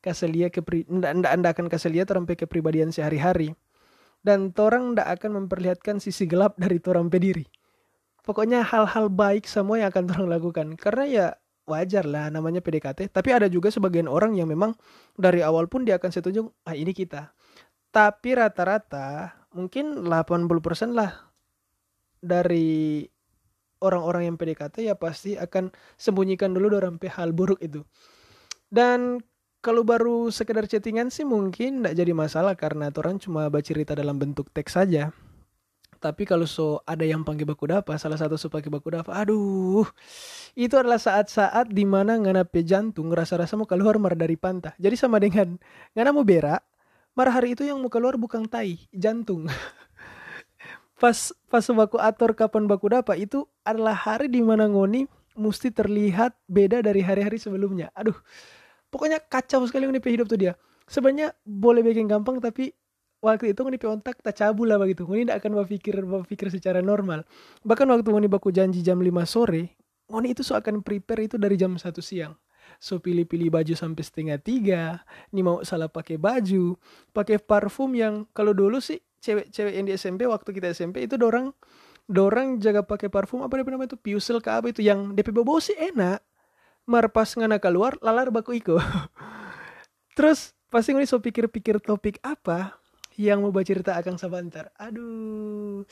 kasih 0.02 0.30
lihat 0.34 0.58
ke 0.58 0.62
ndak 0.90 1.14
ndak 1.22 1.52
akan 1.54 1.70
kasih 1.70 1.94
lihat 1.94 2.10
orang 2.10 2.26
kepribadian 2.26 2.90
sehari-hari. 2.90 3.54
Dan 4.26 4.50
orang 4.58 4.98
ndak 4.98 5.22
akan 5.22 5.46
memperlihatkan 5.46 6.02
sisi 6.02 6.26
gelap 6.26 6.58
dari 6.58 6.82
orang 6.90 7.14
diri. 7.14 7.46
Pokoknya 8.26 8.66
hal-hal 8.66 9.14
baik 9.14 9.46
semua 9.46 9.78
yang 9.78 9.94
akan 9.94 10.10
orang 10.10 10.28
lakukan. 10.42 10.68
Karena 10.74 11.06
ya 11.06 11.28
wajar 11.70 12.04
lah 12.10 12.34
namanya 12.34 12.60
PDKT. 12.60 13.14
Tapi 13.14 13.30
ada 13.30 13.46
juga 13.46 13.70
sebagian 13.70 14.10
orang 14.10 14.34
yang 14.34 14.50
memang 14.50 14.74
dari 15.14 15.46
awal 15.46 15.70
pun 15.70 15.86
dia 15.86 16.02
akan 16.02 16.10
setuju, 16.10 16.50
ah 16.66 16.74
ini 16.74 16.92
kita. 16.92 17.30
Tapi 17.94 18.34
rata-rata 18.34 19.38
mungkin 19.54 20.06
80% 20.06 20.98
lah 20.98 21.30
dari 22.20 23.06
orang-orang 23.80 24.34
yang 24.34 24.36
PDKT 24.36 24.92
ya 24.92 24.96
pasti 25.00 25.40
akan 25.40 25.72
sembunyikan 25.96 26.52
dulu 26.52 26.76
orang 26.78 27.00
hal 27.00 27.32
buruk 27.32 27.62
itu. 27.64 27.86
Dan 28.70 29.24
kalau 29.60 29.84
baru 29.84 30.32
sekedar 30.32 30.68
chattingan 30.68 31.12
sih 31.12 31.28
mungkin 31.28 31.84
tidak 31.84 31.94
jadi 32.00 32.14
masalah 32.16 32.54
karena 32.56 32.92
orang 32.96 33.20
cuma 33.20 33.52
baca 33.52 33.66
cerita 33.66 33.96
dalam 33.96 34.20
bentuk 34.20 34.52
teks 34.52 34.76
saja. 34.76 35.12
Tapi 36.00 36.24
kalau 36.24 36.48
so 36.48 36.80
ada 36.88 37.04
yang 37.04 37.28
panggil 37.28 37.44
baku 37.44 37.68
dapa, 37.68 37.92
salah 38.00 38.16
satu 38.16 38.40
so 38.40 38.48
baku 38.48 38.88
dapa, 38.88 39.12
aduh, 39.12 39.84
itu 40.56 40.72
adalah 40.80 40.96
saat-saat 40.96 41.68
di 41.76 41.84
mana 41.84 42.16
nganape 42.16 42.64
jantung 42.64 43.12
rasa-rasa 43.12 43.60
mau 43.60 43.68
keluar 43.68 44.00
mar 44.00 44.16
dari 44.16 44.40
pantah. 44.40 44.72
Jadi 44.80 44.96
sama 44.96 45.20
dengan 45.20 45.60
ngana 45.92 46.16
mau 46.16 46.24
berak, 46.24 46.64
mar 47.20 47.28
hari 47.36 47.52
itu 47.52 47.68
yang 47.68 47.84
mau 47.84 47.92
keluar 47.92 48.16
bukan 48.16 48.48
tai, 48.48 48.80
jantung. 48.96 49.52
pas 51.04 51.36
pas 51.52 51.64
baku 51.64 52.00
atur 52.00 52.32
kapan 52.32 52.64
baku 52.68 52.92
dapa 52.92 53.16
itu 53.20 53.44
adalah 53.68 53.96
hari 53.96 54.32
di 54.32 54.40
mana 54.40 54.68
ngoni 54.72 55.04
mesti 55.36 55.72
terlihat 55.72 56.32
beda 56.48 56.80
dari 56.80 57.04
hari-hari 57.04 57.36
sebelumnya. 57.36 57.92
Aduh, 57.92 58.16
pokoknya 58.88 59.20
kacau 59.20 59.68
sekali 59.68 59.84
ngoni 59.84 60.00
hidup 60.00 60.32
tuh 60.32 60.40
dia. 60.40 60.56
Sebenarnya 60.88 61.36
boleh 61.44 61.84
bikin 61.84 62.08
gampang 62.08 62.40
tapi 62.40 62.72
waktu 63.20 63.52
itu 63.52 63.60
ngoni 63.64 63.80
ontak 63.88 64.20
tak 64.24 64.40
cabul 64.40 64.72
lah 64.72 64.80
begitu. 64.80 65.04
Ngoni 65.04 65.28
tidak 65.28 65.44
akan 65.44 65.52
berpikir 65.64 65.96
berpikir 66.04 66.48
secara 66.52 66.80
normal. 66.80 67.28
Bahkan 67.64 67.88
waktu 67.88 68.08
ngoni 68.08 68.28
baku 68.32 68.52
janji 68.52 68.80
jam 68.84 69.00
5 69.00 69.10
sore 69.28 69.80
ngoni 70.10 70.34
itu 70.34 70.42
so 70.42 70.58
akan 70.58 70.82
prepare 70.82 71.30
itu 71.30 71.38
dari 71.38 71.56
jam 71.56 71.78
satu 71.78 72.02
siang. 72.02 72.34
So 72.82 72.98
pilih-pilih 73.02 73.50
baju 73.54 73.74
sampai 73.74 74.04
setengah 74.06 74.38
tiga 74.42 75.02
ini 75.34 75.42
mau 75.42 75.62
salah 75.66 75.90
pakai 75.90 76.18
baju 76.18 76.78
pakai 77.14 77.38
parfum 77.42 77.94
yang 77.94 78.26
kalau 78.34 78.54
dulu 78.54 78.82
sih 78.82 79.02
cewek-cewek 79.22 79.74
yang 79.74 79.86
di 79.86 79.94
SMP 79.98 80.26
waktu 80.26 80.50
kita 80.54 80.72
SMP 80.74 81.06
itu 81.06 81.18
dorang 81.18 81.54
dorang 82.10 82.58
jaga 82.58 82.82
pakai 82.82 83.10
parfum 83.10 83.46
apa 83.46 83.62
namanya 83.62 83.94
itu? 83.94 83.98
Piusel 83.98 84.42
ke 84.42 84.50
apa 84.50 84.74
itu? 84.74 84.82
Yang 84.82 85.14
DP 85.14 85.30
bobo 85.34 85.62
sih 85.62 85.78
enak. 85.78 86.26
Mar 86.90 87.06
pas 87.14 87.30
ngana 87.30 87.62
keluar 87.62 87.94
lalar 88.02 88.34
baku 88.34 88.58
iko. 88.58 88.82
Terus 90.18 90.58
pasti 90.74 90.94
ngoni 90.94 91.06
so 91.06 91.22
pikir-pikir 91.22 91.82
topik 91.82 92.18
apa 92.26 92.80
yang 93.20 93.44
mau 93.44 93.52
baca 93.52 93.68
cerita 93.68 94.00
akan 94.00 94.16
sebentar. 94.16 94.72
Aduh, 94.80 95.84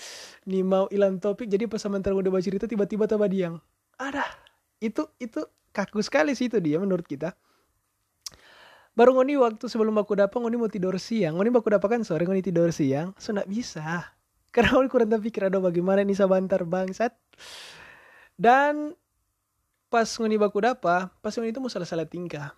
nih 0.48 0.64
mau 0.64 0.88
hilang 0.88 1.20
topik 1.20 1.52
jadi 1.52 1.68
pas 1.68 1.84
sebentar 1.84 2.16
udah 2.16 2.32
baca 2.32 2.46
cerita 2.48 2.72
tiba-tiba 2.72 3.04
tambah 3.04 3.28
diang. 3.28 3.60
Ada, 4.00 4.24
itu 4.80 5.04
itu 5.20 5.44
kaku 5.76 6.00
sekali 6.00 6.32
sih 6.40 6.48
itu 6.48 6.56
dia 6.64 6.80
menurut 6.80 7.04
kita. 7.04 7.36
Baru 8.98 9.14
ngoni 9.14 9.38
waktu 9.38 9.70
sebelum 9.70 9.94
aku 10.00 10.18
dapat 10.18 10.40
ngoni 10.40 10.58
mau 10.58 10.72
tidur 10.72 10.96
siang. 10.98 11.38
Ngoni 11.38 11.54
aku 11.54 11.70
dapat 11.70 12.00
kan 12.00 12.02
sore 12.02 12.26
ngoni 12.26 12.42
tidur 12.42 12.72
siang. 12.74 13.14
So 13.20 13.36
nggak 13.36 13.46
bisa. 13.46 14.10
Karena 14.56 14.74
ngoni 14.74 14.90
kurang 14.90 15.12
pikir 15.22 15.52
ada 15.52 15.62
bagaimana 15.62 16.02
nih 16.02 16.18
sebentar 16.18 16.64
bangsat. 16.64 17.14
Dan 18.34 18.98
pas 19.92 20.08
ngoni 20.08 20.40
baku 20.40 20.64
dapat, 20.64 21.14
pas 21.22 21.34
ngoni 21.36 21.52
itu 21.52 21.60
mau 21.62 21.70
salah-salah 21.70 22.10
tingkah. 22.10 22.56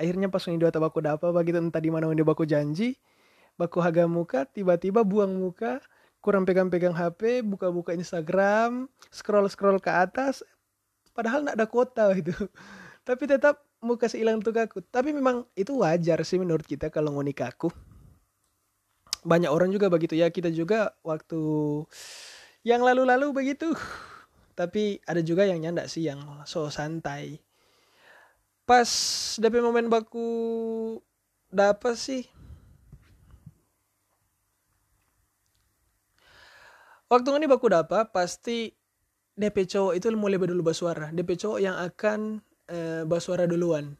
Akhirnya 0.00 0.32
pas 0.32 0.42
ngoni 0.42 0.58
dua 0.58 0.74
tabaku 0.74 0.98
dapat 0.98 1.30
begitu 1.30 1.62
entah 1.62 1.78
di 1.78 1.94
mana 1.94 2.10
ngoni 2.10 2.26
baku 2.26 2.42
janji, 2.42 2.98
baku 3.56 3.80
haga 3.80 4.04
muka 4.04 4.44
tiba-tiba 4.44 5.02
buang 5.02 5.36
muka 5.36 5.80
kurang 6.20 6.44
pegang-pegang 6.44 6.92
HP 6.92 7.44
buka-buka 7.44 7.92
Instagram 7.96 8.88
scroll-scroll 9.10 9.80
ke 9.80 9.90
atas 9.90 10.44
padahal 11.16 11.44
nak 11.44 11.56
ada 11.56 11.66
kota 11.68 12.12
itu 12.20 12.32
tapi 13.04 13.24
tetap 13.28 13.64
muka 13.80 14.08
hilang 14.12 14.40
tuh 14.40 14.52
kaku 14.52 14.80
tapi 14.88 15.12
memang 15.12 15.44
itu 15.56 15.76
wajar 15.80 16.20
sih 16.24 16.40
menurut 16.40 16.64
kita 16.64 16.92
kalau 16.92 17.16
ngoni 17.16 17.32
kaku 17.32 17.72
banyak 19.26 19.50
orang 19.50 19.74
juga 19.74 19.90
begitu 19.90 20.14
ya. 20.14 20.30
Kita 20.30 20.54
juga 20.54 20.94
waktu 21.02 21.42
yang 22.62 22.86
lalu-lalu 22.86 23.34
begitu. 23.34 23.74
Tapi 24.54 25.02
ada 25.04 25.20
juga 25.20 25.44
yang 25.44 25.60
nyanda 25.60 25.90
sih 25.90 26.06
yang 26.06 26.22
so 26.46 26.70
santai. 26.70 27.42
Pas 28.64 28.88
DP 29.36 29.60
momen 29.60 29.90
baku 29.90 30.30
dapat 31.50 31.98
sih 31.98 32.22
waktu 37.06 37.28
ini 37.36 37.46
baku 37.46 37.70
dapat 37.70 38.10
pasti 38.10 38.72
DP 39.36 39.68
cowok 39.68 39.92
itu 39.96 40.06
mulai 40.16 40.40
dulu 40.40 40.72
basuara 40.72 41.12
DP 41.12 41.36
cowok 41.36 41.58
yang 41.60 41.76
akan 41.76 42.40
e, 42.66 43.04
basuara 43.04 43.44
duluan. 43.44 43.94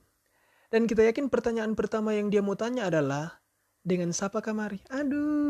Dan 0.72 0.90
kita 0.90 1.06
yakin 1.06 1.30
pertanyaan 1.30 1.78
pertama 1.78 2.16
yang 2.16 2.32
dia 2.32 2.42
mau 2.42 2.58
tanya 2.58 2.90
adalah 2.90 3.38
dengan 3.86 4.10
siapa 4.10 4.42
kamari? 4.42 4.82
Aduh 4.90 5.46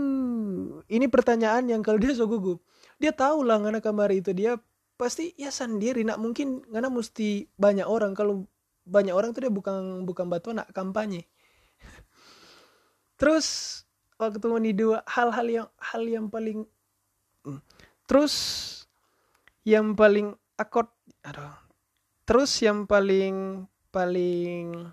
ini 0.87 1.07
pertanyaan 1.09 1.67
yang 1.67 1.81
kalau 1.81 1.97
dia 1.97 2.13
so 2.13 2.29
gugup. 2.29 2.63
Dia 3.01 3.13
tahu 3.13 3.45
lah 3.45 3.61
ngana 3.61 3.81
kamari 3.81 4.21
itu. 4.21 4.33
Dia 4.37 4.61
pasti 5.01 5.33
ya 5.37 5.49
sendiri. 5.53 6.05
Nak 6.05 6.19
mungkin 6.21 6.65
ngana 6.69 6.93
mesti 6.93 7.49
banyak 7.57 7.87
orang. 7.87 8.13
Kalau 8.13 8.47
banyak 8.87 9.13
orang 9.13 9.35
tuh 9.35 9.49
dia 9.49 9.53
bukan 9.53 10.07
bukan 10.07 10.27
batu 10.31 10.53
nak 10.55 10.71
kampanye. 10.73 11.27
Terus 13.21 13.83
waktu 14.17 14.47
ini 14.63 14.73
dua 14.73 15.05
hal-hal 15.05 15.47
yang 15.47 15.69
hal 15.81 16.03
yang 16.07 16.27
paling 16.31 16.65
Terus 18.07 18.35
yang 19.67 19.99
paling 19.99 20.35
akord 20.57 20.91
aduh. 21.27 21.55
Terus 22.27 22.51
yang 22.63 22.87
paling 22.87 23.67
paling 23.91 24.91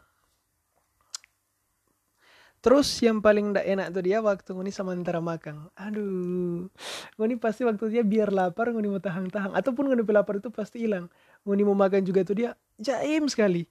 Terus 2.64 2.88
yang 3.04 3.20
paling 3.20 3.52
ndak 3.52 3.68
enak 3.68 3.88
tuh 3.92 4.04
dia 4.08 4.24
waktu 4.24 4.56
nguni 4.56 4.72
sama 4.72 4.96
antara 4.96 5.20
makan. 5.20 5.68
Aduh. 5.76 6.72
Nguni 7.20 7.36
pasti 7.36 7.68
waktu 7.68 7.92
dia 7.92 8.08
biar 8.08 8.32
lapar 8.32 8.72
nguni 8.72 8.88
mau 8.88 9.04
tahang-tahang. 9.04 9.52
Ataupun 9.52 9.92
nguni 9.92 10.08
lapar 10.08 10.40
itu 10.40 10.48
pasti 10.48 10.88
hilang. 10.88 11.12
Nguni 11.44 11.68
mau 11.68 11.76
makan 11.76 12.08
juga 12.08 12.24
tuh 12.24 12.40
dia 12.40 12.50
jaim 12.80 13.28
sekali 13.28 13.68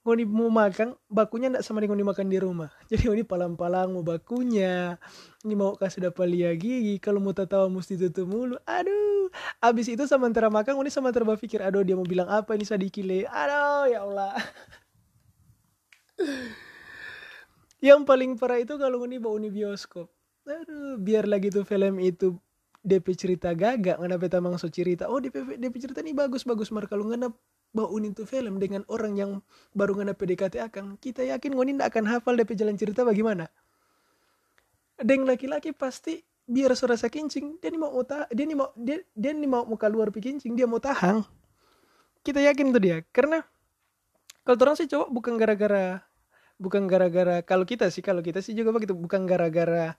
ngoni 0.00 0.24
mau 0.24 0.48
makan 0.48 0.96
bakunya 1.12 1.52
ndak 1.52 1.60
sama 1.60 1.84
dengan 1.84 2.00
makan 2.00 2.32
di 2.32 2.40
rumah. 2.40 2.72
Jadi 2.90 3.04
ngoni 3.08 3.24
palang-palang 3.24 3.92
mau 3.92 4.00
bakunya. 4.00 4.96
Ini 5.44 5.54
mau 5.56 5.76
kasih 5.76 6.08
dapat 6.08 6.28
lihat 6.28 6.56
gigi. 6.60 6.96
Kalau 6.96 7.20
mau 7.20 7.36
tahu 7.36 7.68
mesti 7.68 8.00
tutup 8.00 8.28
mulu 8.28 8.56
aduh. 8.64 9.28
Abis 9.60 9.92
itu 9.92 10.08
sama 10.08 10.26
antara 10.26 10.48
makan 10.48 10.80
ngoni 10.80 10.88
sama 10.88 11.12
antara 11.12 11.28
berpikir 11.28 11.60
aduh 11.60 11.84
dia 11.84 11.94
mau 11.96 12.08
bilang 12.08 12.28
apa 12.32 12.56
ini 12.56 12.64
sadikile 12.64 13.28
aduh 13.28 13.84
ya 13.92 14.00
Allah. 14.08 14.32
Yang 17.84 18.00
paling 18.04 18.36
parah 18.36 18.60
itu 18.60 18.76
kalau 18.80 19.04
ngoni 19.04 19.20
bawa 19.20 19.36
uni 19.36 19.52
bioskop. 19.52 20.08
Aduh 20.48 20.96
biar 20.96 21.28
lagi 21.28 21.52
tuh 21.52 21.68
film 21.68 22.00
itu 22.00 22.40
DP 22.80 23.12
cerita 23.12 23.52
gagak 23.52 24.00
ngana 24.00 24.16
beta 24.16 24.40
so 24.56 24.72
cerita 24.72 25.04
oh 25.04 25.20
DP 25.20 25.60
DP 25.60 25.74
cerita 25.76 26.00
ini 26.00 26.16
bagus 26.16 26.48
bagus 26.48 26.72
mar. 26.72 26.88
Kalau 26.88 27.04
ngana 27.04 27.28
unin 27.74 28.10
tuh 28.10 28.26
film 28.26 28.58
dengan 28.58 28.82
orang 28.90 29.14
yang 29.14 29.30
baru 29.74 29.94
ngana 29.98 30.18
PDKT 30.18 30.58
akan 30.70 30.98
kita 30.98 31.22
yakin 31.22 31.54
ngonin 31.54 31.78
tidak 31.78 31.94
akan 31.94 32.04
hafal 32.10 32.34
DP 32.34 32.58
jalan 32.58 32.74
cerita 32.74 33.06
bagaimana? 33.06 33.46
Deng 35.00 35.24
laki-laki 35.24 35.70
pasti 35.70 36.20
biar 36.50 36.74
suara 36.74 36.98
kincing 36.98 37.62
dia 37.62 37.70
nih 37.70 37.78
mau 37.78 37.94
dia 38.02 38.44
nih 38.44 38.58
mau 38.58 38.74
dia 38.74 38.98
dia 39.14 39.30
nih 39.30 39.46
mau 39.46 39.62
muka 39.62 39.86
luar 39.86 40.10
kincing 40.10 40.58
dia 40.58 40.66
mau 40.66 40.82
tahang. 40.82 41.22
Kita 42.26 42.42
yakin 42.42 42.74
tuh 42.74 42.82
dia 42.82 42.96
karena 43.14 43.46
kalau 44.42 44.58
orang 44.66 44.76
sih 44.76 44.90
cowok 44.90 45.08
bukan 45.14 45.34
gara-gara 45.38 46.02
bukan 46.60 46.84
gara-gara 46.84 47.40
kalau 47.40 47.64
kita 47.64 47.88
sih 47.88 48.04
kalau 48.04 48.20
kita 48.20 48.44
sih 48.44 48.52
juga 48.52 48.74
begitu 48.74 48.92
bukan 48.92 49.24
gara-gara 49.24 49.96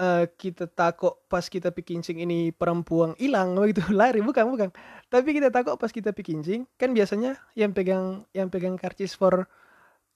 uh, 0.00 0.24
kita 0.40 0.64
takut 0.72 1.20
pas 1.28 1.44
kita 1.44 1.68
pikincing 1.68 2.24
ini 2.24 2.50
perempuan 2.56 3.12
hilang 3.20 3.52
begitu 3.52 3.84
lari 4.00 4.24
bukan 4.24 4.48
bukan. 4.48 4.68
Tapi 5.12 5.36
kita 5.36 5.52
takut 5.52 5.76
pas 5.76 5.92
kita 5.92 6.16
pikincing 6.16 6.64
kan 6.80 6.96
biasanya 6.96 7.36
yang 7.52 7.76
pegang 7.76 8.24
yang 8.32 8.48
pegang 8.48 8.80
karcis 8.80 9.12
for 9.12 9.44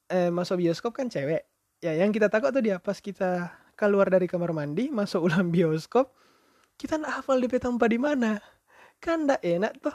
uh, 0.08 0.30
masuk 0.32 0.64
bioskop 0.64 0.96
kan 0.96 1.12
cewek. 1.12 1.44
Ya 1.84 1.92
yang 1.92 2.10
kita 2.10 2.32
takut 2.32 2.50
tuh 2.50 2.64
dia. 2.64 2.80
Pas 2.80 2.96
kita 2.96 3.52
keluar 3.76 4.08
dari 4.08 4.24
kamar 4.24 4.56
mandi 4.56 4.88
masuk 4.88 5.28
ulang 5.28 5.52
bioskop 5.54 6.08
kita 6.80 6.98
nggak 6.98 7.22
hafal 7.22 7.38
DP 7.38 7.60
tempat 7.60 7.88
di 7.92 8.00
mana. 8.00 8.40
Kan 8.98 9.28
ndak 9.28 9.44
enak 9.44 9.78
tuh. 9.84 9.94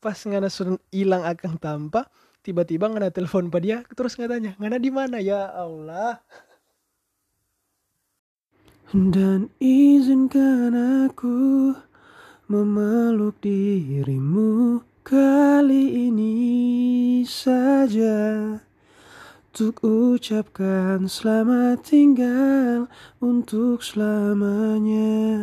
Pas 0.00 0.16
ngana 0.16 0.48
sudah 0.48 0.80
hilang 0.92 1.24
akan 1.28 1.60
tanpa 1.60 2.08
tiba-tiba 2.40 2.88
ngana 2.88 3.12
telepon 3.12 3.52
pada 3.52 3.60
dia 3.60 3.78
terus 3.92 4.16
ngatanya 4.16 4.56
ngana 4.56 4.80
di 4.80 4.88
mana? 4.88 5.20
Ya 5.20 5.52
Allah 5.52 6.24
dan 8.90 9.46
izinkan 9.62 10.74
aku 11.06 11.70
memeluk 12.50 13.38
dirimu 13.38 14.82
kali 15.06 16.10
ini 16.10 16.34
saja 17.22 18.58
untuk 19.54 19.78
ucapkan 19.86 21.06
selamat 21.06 21.86
tinggal 21.86 22.90
untuk 23.22 23.78
selamanya. 23.78 25.38